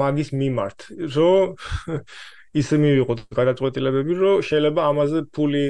მაგის 0.03 0.33
მიმართ, 0.37 0.89
რომ 1.17 1.57
ისე 2.61 2.81
მივიღოთ 2.85 3.25
გადაწყვეტილებები, 3.41 4.17
რომ 4.23 4.45
შეიძლება 4.49 4.89
ამაზე 4.93 5.25
ფული 5.37 5.65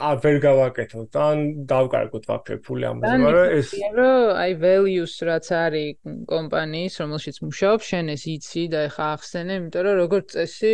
არ 0.00 0.16
ვერ 0.24 0.36
გავაკეთოთ 0.42 1.16
ან 1.22 1.42
დავკარგოთ 1.70 2.24
ვაფშე 2.30 2.56
ფული 2.66 2.86
ამაზე 2.88 3.16
მაგრამ 3.22 3.54
ეს 3.58 3.70
რომ 3.98 4.30
აი 4.42 4.52
values 4.62 5.14
რაც 5.28 5.46
არის 5.58 5.90
კომპანიის 6.32 6.94
რომელშიც 7.02 7.36
მუშაობ 7.46 7.86
შენ 7.88 8.12
ეს 8.14 8.24
იცი 8.34 8.64
და 8.74 8.80
ეხა 8.88 9.06
ახსენე 9.16 9.52
იმიტომ 9.60 9.82
რომ 9.86 9.96
როგორც 10.02 10.26
წესი 10.36 10.72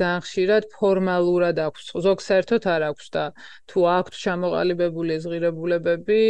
ძალიან 0.00 0.20
ხშირად 0.26 0.68
ფორმალურად 0.76 1.56
აქვს 1.66 1.84
ზოგ 2.06 2.18
საერთოდ 2.28 2.62
არ 2.74 2.82
აქვს 2.90 3.06
და 3.16 3.24
თუ 3.70 3.78
აქვს 3.96 4.16
ჩამოყალიბებული 4.26 5.14
ზღირებულებები 5.26 6.20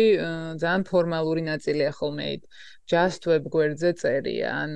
ძალიან 0.63 0.83
ფორმალური 0.91 1.43
ნაწილია 1.51 1.91
ხოლმე 2.01 2.27
just 2.87 3.27
web 3.27 3.47
გვერდზე 3.51 3.91
წერია 3.99 4.51
ან 4.63 4.75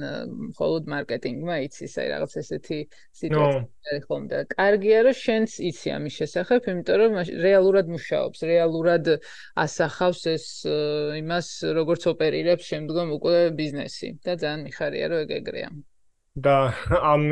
მხოლოდ 0.50 0.88
მარკეტინგმა 0.92 1.56
იცის 1.66 1.94
აი 2.02 2.08
რაღაც 2.12 2.32
ესეთი 2.42 2.78
სიტუაცია 3.20 3.90
არის 3.90 4.06
ხოლმე 4.10 4.28
და 4.32 4.40
კარგია 4.54 4.98
რომ 5.06 5.16
შენც 5.20 5.50
იცი 5.70 5.92
ამის 5.96 6.14
შესახებ 6.20 6.68
იმიტომ 6.72 7.00
რომ 7.02 7.18
რეალურად 7.46 7.92
მუშაობს 7.94 8.38
რეალურად 8.50 9.12
ასახავს 9.64 10.22
ეს 10.34 10.46
იმას 11.22 11.48
როგორც 11.80 12.02
ოპერირებს 12.14 12.64
შემდგომ 12.70 13.14
უკვე 13.18 13.36
ბიზნესი. 13.60 14.08
და 14.26 14.32
ძალიან 14.42 14.60
მიხარია 14.66 15.06
რომ 15.10 15.18
ეგ 15.26 15.30
ეგრეა. 15.40 15.70
და 16.34 16.56
ამ 17.14 17.22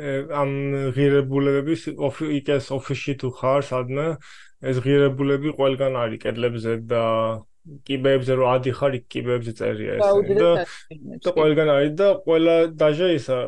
ამ 0.00 0.50
ღირებულებების 0.96 1.82
ოფისის 1.98 2.66
ოფისში 2.78 3.14
თუ 3.20 3.28
ხარ 3.38 3.62
სადმე 3.70 4.06
ეს 4.70 4.76
ღირებულები 4.84 5.50
ყველგან 5.58 5.98
არის 6.02 6.22
კედლებზე 6.24 6.72
და 6.86 7.04
კიბეებზე 7.88 8.36
რო 8.40 8.46
ადიხარ 8.56 9.00
იქ 9.00 9.08
კიბეებზე 9.14 9.52
წერია 9.60 9.96
ეს 9.98 10.30
და 10.40 10.52
და 11.24 11.34
ყველგან 11.38 11.72
არის 11.76 11.92
და 12.00 12.08
ყველა 12.28 12.54
დაჟე 12.82 13.10
ისა 13.16 13.40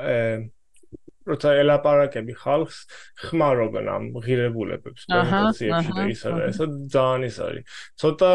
ე 0.00 0.16
როცა 1.30 1.52
ელაპარაკები 1.62 2.34
ხალხს 2.42 2.78
ხმარობენ 3.22 3.88
ამ 3.92 4.04
ღირებულებებს 4.24 5.06
პრეზენტაციებში 5.10 5.94
და 5.98 6.06
ისა 6.10 6.32
და 6.34 6.48
ესა 6.48 6.66
ძალიან 6.94 7.26
ის 7.28 7.38
არის. 7.46 7.78
ცოტა 8.00 8.30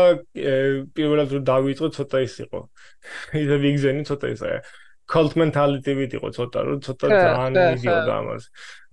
პირველად 0.95 1.35
რო 1.35 1.41
დავიწყო 1.49 1.89
ცოტა 1.97 2.21
ის 2.27 2.35
იყო. 2.45 2.61
ისე 3.43 3.57
ვიგზენი 3.65 4.05
ცოტა 4.09 4.27
ისაა 4.37 4.59
cult 5.05 5.33
mentality-ვით 5.37 6.15
იყო 6.17 6.29
ცოტა, 6.33 6.59
რომ 6.65 6.77
ცოტა 6.85 7.07
ძალიან 7.13 7.53
მიდიოდა 7.55 8.13
ამას. 8.19 8.43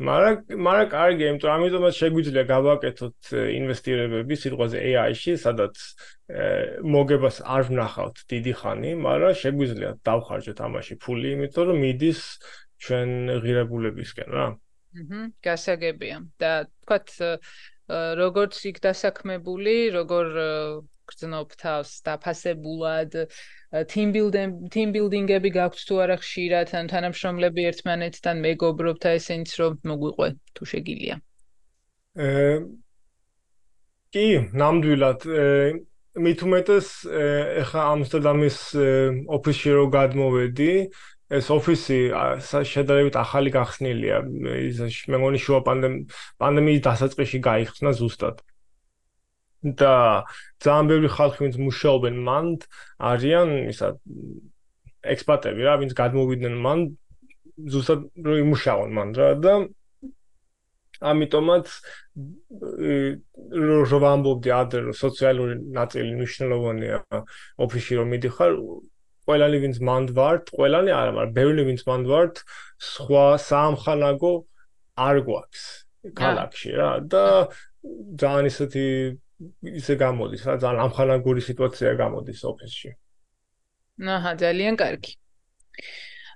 მაგრამ 0.09 0.35
მაგრამ 0.67 0.89
კარგი, 0.93 1.23
იმიტომ 1.33 1.53
ამიტომაც 1.57 1.95
შეგვიძლია 2.03 2.45
გავაკეთოთ 2.53 3.19
ინვესტირებები 3.59 4.35
სიტყვაზე 4.43 4.77
AI-ში, 4.93 5.33
სადაც 5.41 5.75
მოგებას 6.85 7.37
არ 7.45 7.63
ვნახავთ 7.73 8.17
დიდი 8.29 8.53
ხანი, 8.61 8.91
მაგრამ 9.07 9.33
შეგვიძლია 9.43 9.91
დავხარჯოთ 10.05 10.59
ამაში 10.69 10.95
ფული, 11.01 11.29
იმიტომ 11.37 11.65
რომ 11.73 11.79
მიდის 11.81 12.21
ჩვენ 12.83 13.09
ღირებულებისკენ 13.43 14.29
რა. 14.37 14.47
აჰა, 14.93 15.21
გასაგებია. 15.41 16.17
და 16.37 16.53
თქვათ 16.85 17.09
როგორც 18.21 18.55
იქ 18.69 18.77
დასაქმებული, 18.85 19.75
როგორ 19.97 20.27
გრძნობ 21.13 21.57
თავს 21.63 21.95
დაფასებულად 22.09 23.17
team 23.93 24.13
building-ები 24.17 25.51
გაქვთ 25.57 25.85
თუ 25.89 26.01
არა 26.05 26.17
ხშირად 26.25 26.75
ან 26.81 26.93
თანამშრომლები 26.93 27.69
ერთმანეთთან 27.71 28.43
მეგობრობთ 28.49 29.09
აი 29.13 29.21
ესენიც 29.23 29.53
რომ 29.63 29.79
მოგვიყვე 29.93 30.29
თუ 30.59 30.71
შეგიძლია. 30.73 31.17
აა 32.27 32.57
კი, 34.13 34.27
ნამდვილად 34.53 35.25
უმეტეს 36.21 36.89
ეხა 37.63 37.85
ამსტერდამის 37.97 38.59
ოფისში 39.37 39.71
რო 39.73 39.87
გადმოვედი, 39.95 40.73
ეს 41.33 41.49
ოფისი 41.49 41.99
შედარებით 42.69 43.17
ახალი 43.17 43.53
გახსნილია. 43.55 44.21
ის 44.69 45.09
მე 45.09 45.17
მგონი 45.23 45.41
შუა 45.41 45.61
პანდემიის 45.65 46.83
დასაწყისში 46.85 47.41
გაიხსნა 47.49 47.93
ზუსტად. 47.97 48.45
და 49.63 49.95
ძალიან 50.65 50.87
ბევრი 50.91 51.09
ხალხი 51.17 51.45
ვინც 51.45 51.59
მუშაობენ 51.63 52.17
მან 52.29 52.47
არიან 53.11 53.53
ისა 53.73 53.93
ექსპატები 55.15 55.67
რა 55.67 55.77
ვინც 55.83 55.95
გადმოვიდნენ 55.99 56.57
მან 56.67 56.85
ზუსტად 57.75 58.09
რო 58.27 58.39
იმუშაონ 58.43 58.97
მან 58.99 59.15
რა 59.19 59.29
და 59.45 59.55
ამიტომაც 61.13 61.67
რო 63.67 63.99
ვამბობდი 64.07 64.51
ადრე 64.55 64.81
რომ 64.89 64.97
სოციალური 64.99 65.55
ნაწილი 65.79 66.11
მნიშვნელოვანია 66.19 66.99
ოფისში 67.67 67.99
რომ 67.99 68.13
მიდიხარ 68.15 68.59
ყველანი 69.27 69.59
ვინც 69.63 69.79
მანდ 69.87 70.13
ვართ, 70.19 70.51
ყველანი 70.59 70.91
არა, 70.91 71.11
მაგრამ 71.17 71.35
ბევრი 71.37 71.65
ვინც 71.69 71.83
მანდ 71.87 72.09
ვართ, 72.11 72.41
სხვა 72.83 73.27
სამხანაგო 73.47 74.33
არ 74.99 75.21
გვაქვს 75.29 75.67
ქალაქში 76.19 76.73
რა 76.75 76.91
და 77.07 77.25
ძალიან 78.19 78.51
ისეთი 78.51 78.87
ისე 79.81 79.95
გამოდის 80.01 80.47
რა 80.49 80.55
ძალიან 80.63 80.83
ამხანაგური 80.87 81.43
სიტუაცია 81.49 81.95
გამოდის 82.01 82.41
ოფისში. 82.53 82.91
აჰა, 84.17 84.33
ძალიან 84.43 84.75
კარგი. 84.81 85.13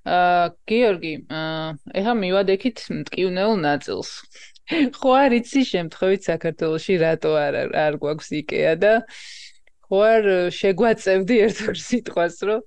აა 0.06 0.44
გიორგი, 0.70 1.14
აა 1.38 1.70
ეხა 2.00 2.12
მივადექით 2.22 2.78
მტკივნეულ 3.00 3.56
ნაწილს. 3.62 4.10
ხო 4.66 5.10
არ 5.14 5.32
იცი 5.38 5.62
შემთხვევით 5.70 6.22
საქართველოში 6.26 6.94
რატო 7.02 7.32
არ 7.38 7.54
არ 7.86 7.98
გვაქვს 8.02 8.30
IKEA 8.38 8.74
და 8.82 8.92
ხო 9.86 9.98
არ 10.02 10.24
შეგვაწევდი 10.58 11.36
ერთ-ერთ 11.46 11.82
სიტყვას 11.86 12.36
რომ 12.50 12.62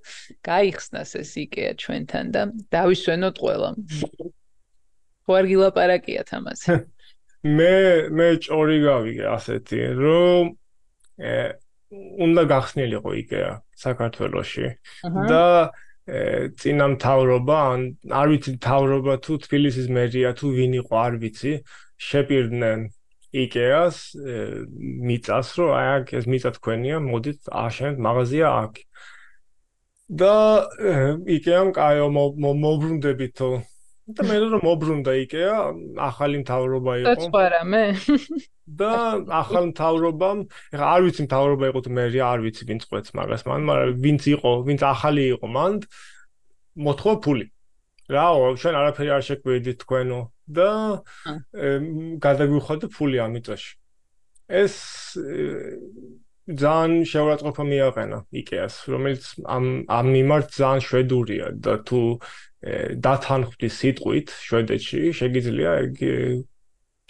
გაიხსნას 0.48 1.10
ეს 1.20 1.32
IKEA 1.44 1.72
ჩვენთან 1.82 2.32
და 2.36 2.42
დავისვენოთ 2.76 3.36
ყველა. 3.44 3.70
ხო 5.24 5.32
არ 5.40 5.44
გილაპარაკიათ 5.52 6.32
ამაზე. 6.40 6.80
მე 7.44 7.74
მე 8.12 8.26
ჭორი 8.44 8.78
გავიგე 8.84 9.24
ასეთი 9.32 9.80
რომ 9.96 10.50
ე 11.16 11.34
უნდა 12.24 12.42
გახსნილიყო 12.52 13.10
IKEA 13.20 13.52
საქართველოში. 13.80 14.66
და 15.30 15.72
წინა 16.60 16.86
მთავრობა 16.96 17.56
ან 17.72 17.80
არ 18.20 18.26
ვიცი 18.32 18.50
მთავრობა 18.60 19.14
თუ 19.24 19.32
თბილისის 19.46 19.88
მერია 19.88 20.30
თუ 20.36 20.46
ვინ 20.58 20.72
იყო 20.84 20.94
არ 21.06 21.14
ვიცი. 21.22 21.52
შეპირდნენ 22.00 22.80
IKEA-ს 23.30 23.96
მიწას 25.08 25.48
რომ 25.56 25.70
აი 25.80 25.88
აქ 25.96 26.06
ეს 26.20 26.24
მიწა 26.32 26.50
თქვენია 26.60 26.96
მოდით 27.08 27.40
აშენეთ 27.64 27.96
მაღაზია 28.04 28.46
აქ. 28.64 28.74
და 30.20 30.34
IKEA-მ 31.36 31.68
კაი 31.72 31.98
მობრუნდებითო 32.10 33.50
და 34.16 34.22
მე 34.26 34.36
რომ 34.42 34.62
მობრუნდა 34.66 35.12
IKEA, 35.24 35.54
ახალი 36.10 36.36
მთავრობა 36.42 36.92
იყო. 37.00 37.28
და 37.34 37.44
რამე? 37.54 37.82
და 38.80 38.92
ახალ 39.40 39.64
მთავრობამ, 39.70 40.38
ეხა 40.74 40.86
არ 40.94 41.00
ვიცი 41.06 41.22
მთავრობა 41.26 41.64
იყო 41.70 41.80
თუ 41.84 41.90
მე 41.96 42.04
არ 42.30 42.40
ვიცი 42.44 42.62
ვინც 42.70 42.82
ყვეც 42.90 43.06
მაგას 43.18 43.42
მან, 43.48 43.60
მაგრამ 43.70 43.96
ვინც 44.04 44.22
იყო, 44.34 44.50
ვინც 44.68 44.80
ახალი 44.86 45.22
იყო 45.34 45.46
მან 45.56 45.72
მოთხოვა 46.86 47.16
ფული. 47.24 47.46
რაო, 48.10 48.54
ჩვენ 48.58 48.74
არაფერი 48.74 49.10
არ 49.14 49.22
შეგვიდით 49.26 49.78
თქვენო 49.82 50.20
და 50.50 50.70
გადაგვიხადე 52.26 52.86
ფული 52.90 53.16
ამიწაში. 53.22 53.70
ეს 54.50 54.74
ძალიან 56.50 57.06
შეურაცხყოფა 57.06 57.64
მიაყენა 57.70 58.18
IKEA-ს, 58.34 58.90
რომელიც 58.90 59.24
ამ 59.46 59.86
ამ 59.86 60.06
მიმართ 60.10 60.46
ძალიან 60.58 60.82
შვედურია 60.82 61.46
და 61.54 61.78
თუ 61.86 62.18
დათანხმდი 62.60 63.68
სიტყვით 63.72 64.32
შვედეთში 64.36 65.00
შეგიძლია 65.16 65.70
ეგ 65.86 65.94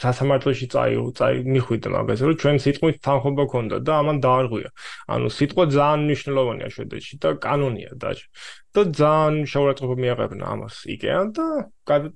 სასამართლოში 0.00 0.66
წაიო, 0.72 1.02
წაი 1.12 1.42
მიხვიდე 1.44 1.88
მაგაზე, 1.92 2.22
რომ 2.30 2.36
ჩვენ 2.40 2.56
სიტყვით 2.64 2.96
თანხმობა 3.04 3.44
ქონდა 3.52 3.76
და 3.84 3.92
ამან 4.00 4.16
დაარღვია. 4.24 4.70
ანუ 5.12 5.28
სიტყვა 5.36 5.64
ძალიან 5.76 6.00
მნიშვნელოვანია 6.08 6.68
შვედეთში 6.76 7.14
და 7.20 7.28
კანონია 7.44 7.90
და 8.00 8.10
და 8.72 8.82
ძალიან 8.96 9.36
შეურაცხყოფა 9.52 9.96
მიაყენა 10.00 10.44
ამას 10.54 10.74
IKEA 10.94 11.20
და 11.36 11.46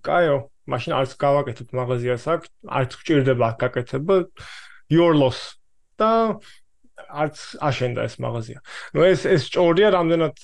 კაიო, 0.01 0.39
მაშინ 0.65 0.93
არც 0.97 1.11
გავაკეთებ 1.21 1.69
მაღაზიას 1.77 2.25
აქ, 2.35 2.43
არც 2.79 2.91
გჭირდება 3.05 3.45
აქ 3.53 3.57
გაკეთება 3.65 4.17
your 4.89 5.13
loss 5.13 5.61
და 6.01 6.41
არც 7.11 7.37
აშენდა 7.61 8.01
ეს 8.09 8.17
მაღაზია. 8.23 8.59
ნუ 8.95 9.01
ეს 9.13 9.21
ეს 9.29 9.43
ჭორია 9.53 9.93
რამდენად 9.93 10.35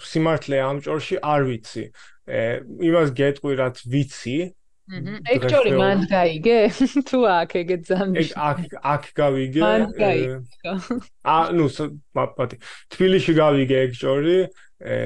სიმართლე 0.00 0.56
ამ 0.64 0.76
ჭორში 0.80 1.16
არ 1.20 1.42
ვიცი. 1.44 1.84
იმას 2.26 3.12
გეტყვი 3.14 3.52
რაც 3.62 3.82
ვიცი. 3.86 4.38
ეგ 4.86 5.46
ჭორი 5.50 5.72
მან 5.78 6.06
გაიგე? 6.10 6.58
თუ 7.10 7.18
აქ 7.26 7.50
ეგეთ 7.62 7.82
ზამში. 7.90 8.22
ეგ 8.22 8.28
აქ 8.38 8.58
აქ 8.94 9.04
გავიგე. 9.18 9.62
მან 9.62 9.82
გაიგე. 9.98 10.36
ა 11.34 11.38
ნუ 11.54 11.66
პატი. 12.14 12.60
თბილისში 12.94 13.32
გავიგე 13.34 13.76
ეგ 13.86 13.92
ჭორი. 13.98 14.38
ე 14.76 14.96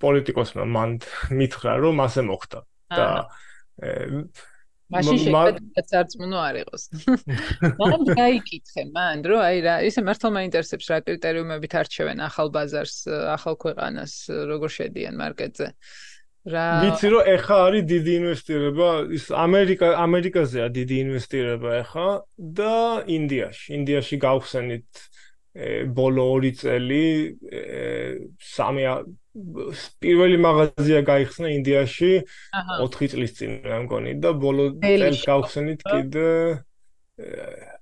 პოლიტიკოსმა 0.00 0.64
მან 0.64 0.90
მითხრა 1.38 1.72
რომ 1.84 1.96
ასე 2.06 2.22
მოხდა. 2.28 2.60
და 2.90 3.06
მაშინ 4.90 5.18
შეიძლება 5.22 5.82
წარწმუნო 5.90 6.38
არ 6.42 6.56
იყოს. 6.64 6.82
მან 7.78 8.00
გაიკითხე 8.10 8.82
მან, 8.90 9.22
რომ 9.30 9.40
აი 9.46 9.58
რა, 9.66 9.74
ისე 9.86 10.02
მართლა 10.02 10.30
მაინტერესებს 10.34 10.86
რა 10.90 10.98
კრიტერიუმებით 11.06 11.76
არჩევენ 11.80 12.24
ახალ 12.26 12.50
ბაზარს, 12.50 12.96
ახალ 13.06 13.54
ქვეყანას, 13.64 14.14
როგორ 14.50 14.74
შედიან 14.78 15.14
მარკეტზე. 15.20 15.68
რა 16.48 16.64
ვიცი 16.82 17.08
რომ 17.12 17.22
ეხა 17.36 17.56
არის 17.68 17.84
დიდი 17.90 18.12
ინვესტირება, 18.20 18.88
ის 19.12 19.24
ამერიკა 19.28 19.88
ამერიკაზეა 20.00 20.66
დიდი 20.72 20.96
ინვესტირება 21.04 21.70
ეხა 21.84 22.08
და 22.40 22.76
ინდიაში. 23.04 23.66
ინდიაში 23.76 24.16
გავხსენით 24.24 24.88
ბოლო 25.98 26.24
2 26.38 26.52
წელი 26.62 27.04
სამი 28.38 28.84
პირველი 30.02 30.38
მაღაზია 30.46 31.00
გაიხსნა 31.06 31.48
ინდიაში 31.58 32.10
4 32.54 33.10
წლის 33.10 33.34
წინ 33.34 33.50
მე 33.66 33.78
მგონი 33.86 34.12
და 34.22 34.30
ბოლო 34.38 34.70
წელს 34.78 35.26
გავხსენით 35.26 35.82
კიდე 35.82 36.28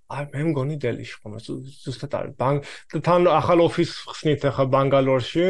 აი 0.09 0.25
მე 0.33 0.43
მგონი 0.49 0.77
დელიში 0.81 1.17
ხომ 1.21 1.37
ზუსტად 1.45 2.13
არის 2.17 2.33
ბანკ 2.41 2.65
და 2.93 3.01
თან 3.05 3.29
ახალ 3.29 3.61
ოფის 3.69 3.93
ხსნით 4.13 4.49
ახლა 4.49 4.65
ბანგალორში 4.73 5.47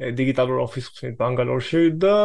დიგიტალურ 0.00 0.58
ოფის 0.64 0.86
ხსნით 0.92 1.16
ბანგალორში 1.20 1.82
და 2.02 2.16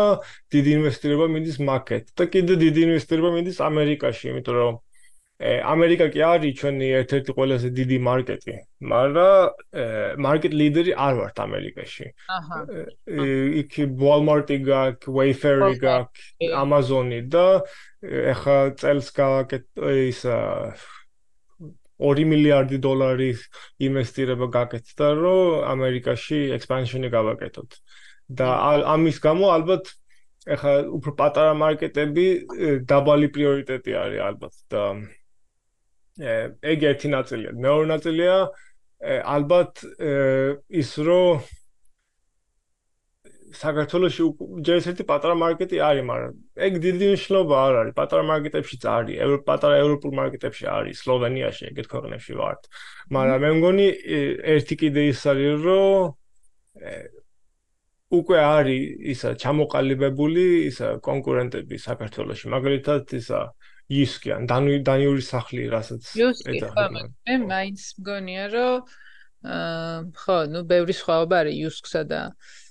დიდი 0.53 0.75
ინვესტირება 0.79 1.27
მინდის 1.35 1.57
მაკეთ 1.69 2.13
და 2.17 2.27
კიდე 2.33 2.59
დიდი 2.63 2.85
ინვესტირება 2.87 3.31
მინდის 3.37 3.59
ამერიკაში 3.69 4.31
იმიტომ 4.33 4.59
რომ 4.61 4.79
ამერიკა 5.37 6.05
კი 6.13 6.21
არის 6.25 6.53
ჩვენი 6.57 6.87
ერთ-ერთი 6.97 7.33
ყველაზე 7.37 7.69
დიდი 7.77 7.97
მარკეტი, 8.07 8.53
მაგრამ 8.89 10.21
მარკეტ 10.25 10.53
ლიდერი 10.61 10.93
არ 10.97 11.13
ვართ 11.19 11.37
ამერიკაში. 11.45 12.07
აჰა. 12.37 12.57
იქ 13.61 13.77
Walmart-ი 14.01 14.57
გაქვს, 14.65 15.05
Wayfair-ი 15.13 15.77
გაქვს, 15.77 16.25
Amazon-ი 16.41 17.21
და 17.29 17.45
ეხა 18.33 18.57
წელს 18.81 19.13
გავაკეთ 19.13 19.65
ის 20.09 20.25
2 21.99 22.25
მილიარდი 22.31 22.77
დოლარის 22.87 23.39
ინვესტირება 23.87 24.47
გაკეთდა, 24.57 25.07
რომ 25.23 25.63
ამერიკაში 25.73 26.39
expansion-ი 26.57 27.09
გავაკეთოთ. 27.17 27.71
და 28.27 28.47
ამის 28.91 29.17
გამო 29.23 29.45
ალბათ 29.55 29.87
ეხა 30.55 30.73
უფრო 30.97 31.11
პატარა 31.19 31.53
მარკეტები 31.59 32.25
დაბალი 32.87 33.27
პრიორიტეტი 33.35 33.91
არის 34.03 34.19
ალბათ 34.27 34.55
და 34.71 34.83
ეგ 36.73 36.83
ერთი 36.91 37.07
ნაწილია. 37.13 37.51
მეორე 37.55 37.85
ნაწილია 37.93 38.35
ალბათ 39.35 39.83
ის 40.81 40.91
რომ 41.07 41.47
საქართველოში 43.55 44.23
ჯერ 44.67 44.79
ერთი 44.91 45.03
პატარა 45.07 45.35
მარკეტი 45.39 45.77
არის, 45.79 46.03
მაგრამ 46.07 46.31
ეგ 46.67 46.73
დიდი 46.83 47.05
მნიშვნელობა 47.11 47.55
არ 47.67 47.73
არის. 47.81 47.93
პატარა 47.99 48.23
მარკეტებშიც 48.27 48.83
არის, 48.91 49.15
ევროპა 49.23 49.45
პატარა 49.49 49.75
ევროპულ 49.83 50.11
მარკეტებში 50.19 50.65
არის, 50.67 50.95
სლოვენიაში 51.03 51.63
ეგეთ 51.71 51.87
ქვეყნებში 51.93 52.33
ვართ. 52.39 52.61
მაგრამ 53.15 53.39
მე 53.45 53.51
მგონი 53.57 53.87
ერთი 54.55 54.75
კიდე 54.81 55.01
ის 55.11 55.21
არის, 55.31 55.53
რომ 55.63 55.95
უკვე 58.19 58.37
არის 58.39 58.83
ისა 59.15 59.29
ჩამოყალიბებული 59.39 60.45
ისა 60.67 60.87
კონკურენტები 61.07 61.75
საქართველოში. 61.87 62.45
მაგალითად 62.51 63.03
ისა 63.15 63.41
ისკი 63.87 64.29
ან 64.35 64.43
დანიური 64.83 65.23
სახლი, 65.23 65.71
რასაც 65.71 66.03
ეძახება. 66.51 67.07
მე 67.27 67.35
მაინც 67.47 67.79
მგონია, 67.99 68.45
რომ 68.51 68.75
აა 69.47 69.97
ხო, 70.17 70.37
ну, 70.51 70.59
ბევრი 70.67 70.93
სხვაობა 70.97 71.35
არის 71.45 71.55
იუსკსა 71.55 72.01
და 72.09 72.21
აა 72.33 72.66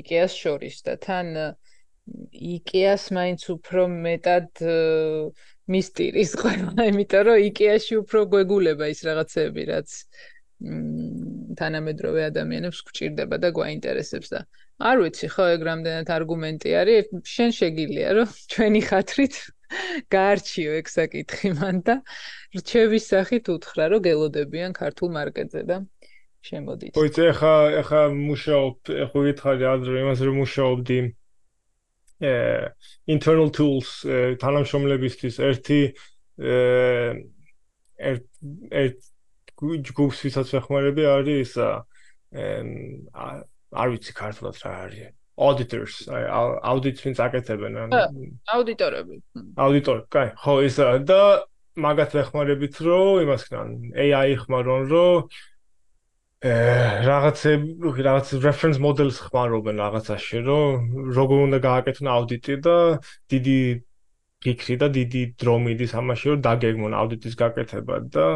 იკეას 0.00 0.36
შორის 0.42 0.76
და 0.86 0.94
თან 1.06 1.32
იკეას 2.54 3.08
მაინც 3.16 3.42
უფრო 3.54 3.86
მეტად 3.90 4.62
მისტირის 5.74 6.32
ყველა, 6.40 6.72
იმიტომ 6.92 7.22
რომ 7.28 7.44
იკეაში 7.48 7.94
უფრო 8.02 8.24
გვეგულება 8.34 8.88
ის 8.92 9.00
რაღაცები, 9.08 9.62
რაც 9.72 9.96
თანამედროვე 11.60 12.20
ადამიანებს 12.30 12.80
გვჭირდება 12.88 13.36
და 13.42 13.48
გვაინტერესებს 13.56 14.28
და 14.34 14.40
არ 14.90 15.00
ვიცი 15.02 15.28
ხო 15.34 15.44
ეგ 15.54 15.60
რამდენად 15.68 16.08
არგუმენტი 16.16 16.70
არის. 16.82 17.10
შენ 17.34 17.50
შეგილია 17.58 18.08
რომ 18.18 18.28
ჩვენი 18.52 18.80
ხათრით 18.88 19.34
გაარჩიო 20.14 20.70
ეგ 20.80 20.86
საკითხი 20.92 21.50
მან 21.58 21.76
და 21.88 21.94
რჩევის 22.58 23.04
სახით 23.12 23.50
უთხრა 23.54 23.84
რომ 23.92 24.04
გელოდებიან 24.06 24.72
ქართულ 24.80 25.08
მარკეტზე 25.18 25.62
და 25.70 25.76
შემოდით. 26.44 26.92
ხო, 26.94 27.02
იცი, 27.08 27.24
ახლა 27.32 27.54
ახლა 27.80 28.02
მუშაობ, 28.12 28.76
ახლა 29.06 29.20
ვითხარი 29.28 29.64
ადრე 29.70 30.02
იმას 30.04 30.20
რომ 30.28 30.36
მუშაობდი 30.42 30.98
э 32.24 32.32
internal 33.08 33.48
tools 33.50 33.88
თანამშრომლებისთვის. 34.42 35.34
ერთი 35.48 35.80
ერთ 37.98 38.24
ერთ 38.82 38.98
ჯგუფს 39.88 40.18
ვისაც 40.26 40.46
ვეხმარები 40.54 41.04
არის 41.08 41.38
ისა 41.48 41.68
არ 42.34 43.88
ვიცი 43.94 44.12
ქართულად 44.14 44.56
რა 44.62 44.72
არის. 44.86 45.12
Auditors 45.34 45.94
audits 46.62 47.02
ვინც 47.02 47.18
აკეთებენ 47.18 47.72
აუდიტორები. 48.54 49.16
აუდიტორი, 49.58 50.02
კაი, 50.06 50.28
ხო 50.38 50.54
ისა 50.62 50.86
და 51.02 51.22
მაგათ 51.74 52.14
ვეხმარებით 52.14 52.78
რომ 52.86 53.26
იმას 53.26 53.42
ქნან 53.50 53.68
AI 53.98 54.38
ხმარონ 54.38 54.86
რომ 54.92 55.26
რაღაცები 56.44 57.92
რაღაც 58.04 58.32
reference 58.44 58.76
models 58.76 59.16
ხმარობენ 59.24 59.78
რაღაცაში 59.80 60.42
რომ 60.44 60.90
როგორ 61.16 61.38
უნდა 61.48 61.58
გააკეთონ 61.64 62.10
აუდიტი 62.14 62.56
და 62.66 62.76
დიდი 63.32 63.60
ფიქრი 64.44 64.76
და 64.82 64.88
დიდი 64.92 65.22
დრო 65.40 65.54
მიდის 65.64 65.96
ამაში 66.00 66.26
რომ 66.34 66.44
დაგეგმონ 66.44 66.98
აუდიტის 67.00 67.34
გაკეთება 67.40 67.96
და 68.12 68.26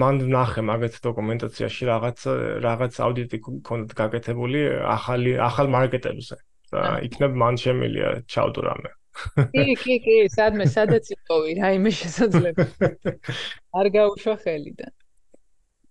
მან 0.00 0.22
ნახე 0.32 0.64
მაგეთ 0.64 0.96
დოკუმენტაციაში 1.04 1.82
რაღაც 1.92 2.18
რაღაც 2.64 2.92
აუდიტი 3.04 3.38
კონდ 3.68 3.94
გაკეთებული 4.00 4.64
ახალი 4.96 5.36
ახალ 5.50 5.68
მარკეტებზე 5.76 6.36
და 6.72 6.88
იქნებ 7.04 7.32
მან 7.44 7.54
შემილია 7.60 8.08
ჩავდო 8.32 8.60
რამე 8.72 8.90
კი 9.52 9.76
კი 9.84 9.94
კი 10.08 10.16
სადმე 10.32 10.72
სადაც 10.72 11.12
იყოვი 11.14 11.52
რაიმე 11.60 11.90
შესაძლებელი 12.00 13.18
არ 13.78 13.86
გაუშვა 14.00 14.34
ხელიდან 14.40 14.92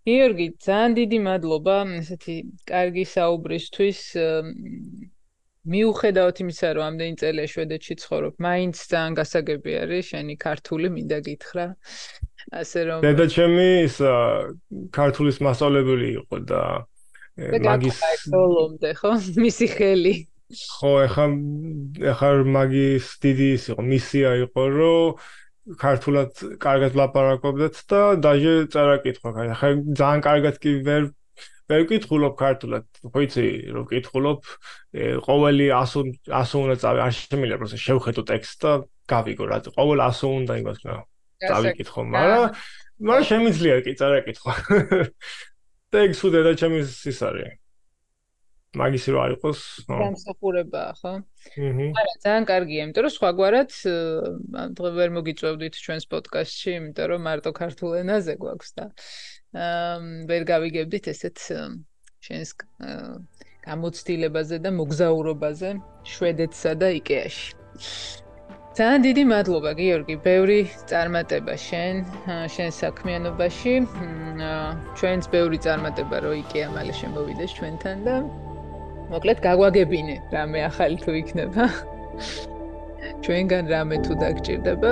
გიორგი, 0.08 0.48
ძალიან 0.68 0.92
დიდი 1.00 1.18
მადლობა 1.28 1.76
ესეთი 2.00 2.36
კარგი 2.70 3.06
საუბრისთვის. 3.16 4.00
მიუხედავად 5.64 6.36
იმისა, 6.44 6.70
რომ 6.76 6.84
ამდენი 6.92 7.16
წელია 7.24 7.48
შვედეთში 7.48 7.96
ცხოვრობ, 8.04 8.34
მაინც 8.44 8.76
ძალიან 8.92 9.14
გასაგები 9.20 9.72
არის 9.84 10.04
შენი 10.12 10.36
ქართული 10.44 10.88
მინდა 10.92 11.20
გითხრა. 11.28 11.68
ასე 12.52 12.80
რომ 12.90 13.00
დედა 13.06 13.26
ჩემი 13.32 13.68
ის 13.88 13.96
ქართულის 14.92 15.38
მასწავლებელი 15.46 16.10
იყო 16.20 16.38
და 16.50 16.62
მაგის 17.68 18.00
ხოლმე 18.28 18.92
ხო 19.00 19.12
მისი 19.40 19.68
ხელი 19.76 20.14
ხო 20.76 20.92
ეხა 21.08 21.26
ეხა 22.12 22.30
მაგის 22.58 23.06
დიდი 23.24 23.48
ის 23.58 23.64
იყო 23.74 23.82
მისია 23.94 24.32
იყო 24.44 24.64
რომ 24.76 25.24
ქართულად 25.80 26.42
კარგად 26.60 26.96
ლაპარაკობდეთ 27.00 27.76
და 27.88 28.02
დაჟე 28.20 28.54
წარაკითხვა. 28.74 29.30
ხა 29.60 29.70
ძალიან 29.96 30.24
კარგად 30.24 30.60
კი 30.60 30.72
ვერ 30.88 31.08
ვერ 31.72 31.86
ვკითხულობ 31.88 32.36
ქართულად. 32.36 32.86
ხო 33.08 33.20
იცი, 33.24 33.46
რომ 33.72 33.88
ვკითხულობ, 33.88 34.42
ყოველი 35.24 35.68
100 35.72 36.04
100 36.28 36.64
უნდა 36.68 36.76
წავი, 36.84 37.00
არ 37.08 37.14
შემიძლია 37.16 37.58
პროცესი 37.62 37.84
შევხედო 37.88 38.22
ტექსტს 38.28 38.60
და 38.64 38.72
გავიგო 39.08 39.44
რა. 39.48 39.58
ყოველ 39.72 40.00
100 40.12 40.32
უნდა 40.44 40.54
იმას 40.60 40.80
რა. 40.84 40.98
წავიკითხო, 41.44 42.02
მაგრამ 42.12 42.44
მაგრამ 43.04 43.24
შემიძლია 43.32 43.76
კი 43.84 43.92
წარაკითხვა. 44.00 44.54
სულ 46.20 46.32
და 46.44 46.54
ჩემის 46.58 46.90
ის 47.06 47.20
არის. 47.22 47.63
მაგისი 48.74 49.14
რო 49.14 49.20
არ 49.22 49.32
იყოს, 49.38 49.60
ხო. 49.86 49.98
აჰა. 50.94 51.14
არა, 51.94 52.14
ძალიან 52.26 52.46
კარგია, 52.50 52.86
იმიტომ 52.88 53.04
რომ 53.06 53.14
სხვაგვარად 53.14 53.70
დღე 54.78 54.90
ვერ 54.98 55.10
მოგიწევდით 55.18 55.76
ჩვენს 55.78 56.06
პოდკასტში, 56.10 56.72
იმიტომ 56.80 57.06
რომ 57.14 57.22
მარტო 57.30 57.52
ქართულ 57.54 57.92
ენაზე 58.02 58.34
გვაქვს 58.42 58.72
და 58.74 58.86
აა 59.54 59.98
ვერ 60.30 60.42
გავიგებდით 60.50 61.06
ესეთ 61.14 61.38
ჩვენს 62.26 62.50
გამოცდილებაზე 63.64 64.58
და 64.66 64.70
მოგზაურობაზე 64.80 65.70
შვედეთსა 66.10 66.72
და 66.82 66.88
იკეაში. 66.98 67.46
ძალიან 68.74 69.02
დიდი 69.06 69.24
მადლობა 69.30 69.72
გიორგი, 69.78 70.16
ბევრი 70.26 70.60
წარმატება 70.90 71.56
შენ, 71.62 71.96
შენ 72.50 72.70
საქმიანობაში. 72.74 73.74
ჩვენც 74.98 75.24
ბევრი 75.30 75.58
წარმატება 75.62 76.18
რო 76.26 76.34
იკეა 76.42 76.68
მალე 76.74 76.94
შემოვიდეს 77.02 77.52
ჩვენთან 77.54 77.98
და 78.10 78.16
მოკლედ 79.12 79.40
გაგვაგებინე 79.44 80.16
რამე 80.32 80.60
ახალი 80.70 80.98
თუ 81.04 81.12
იქნება. 81.22 81.64
ჩვენგან 83.24 83.66
რამე 83.72 83.98
თუ 84.06 84.14
დაგჭირდება 84.20 84.92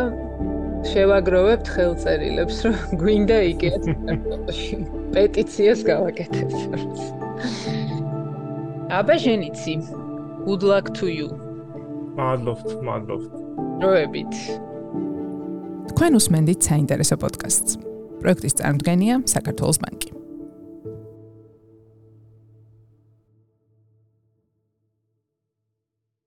შევაგროვებთ 0.91 1.67
ხელწერილებს 1.75 2.57
რომ 2.65 2.77
გვინდა 3.01 3.37
იგეთ 3.51 3.83
პეტიციას 5.15 5.83
გავაკეთებთ 5.87 6.59
აბა 8.99 9.15
შენიცი 9.25 9.75
good 10.47 10.63
luck 10.65 10.89
to 10.97 11.07
you. 11.07 11.27
მადლობთ 12.17 12.69
მადლობთ 12.87 13.31
დროებით. 13.83 14.33
თქვენ 15.91 16.11
უსმენთ 16.19 16.59
საინტერესო 16.67 17.15
პოდკასტს. 17.21 17.77
პროექტის 18.21 18.57
წარმოდგენია 18.59 19.15
საქართველოს 19.35 19.79
ბანკი 19.83 20.20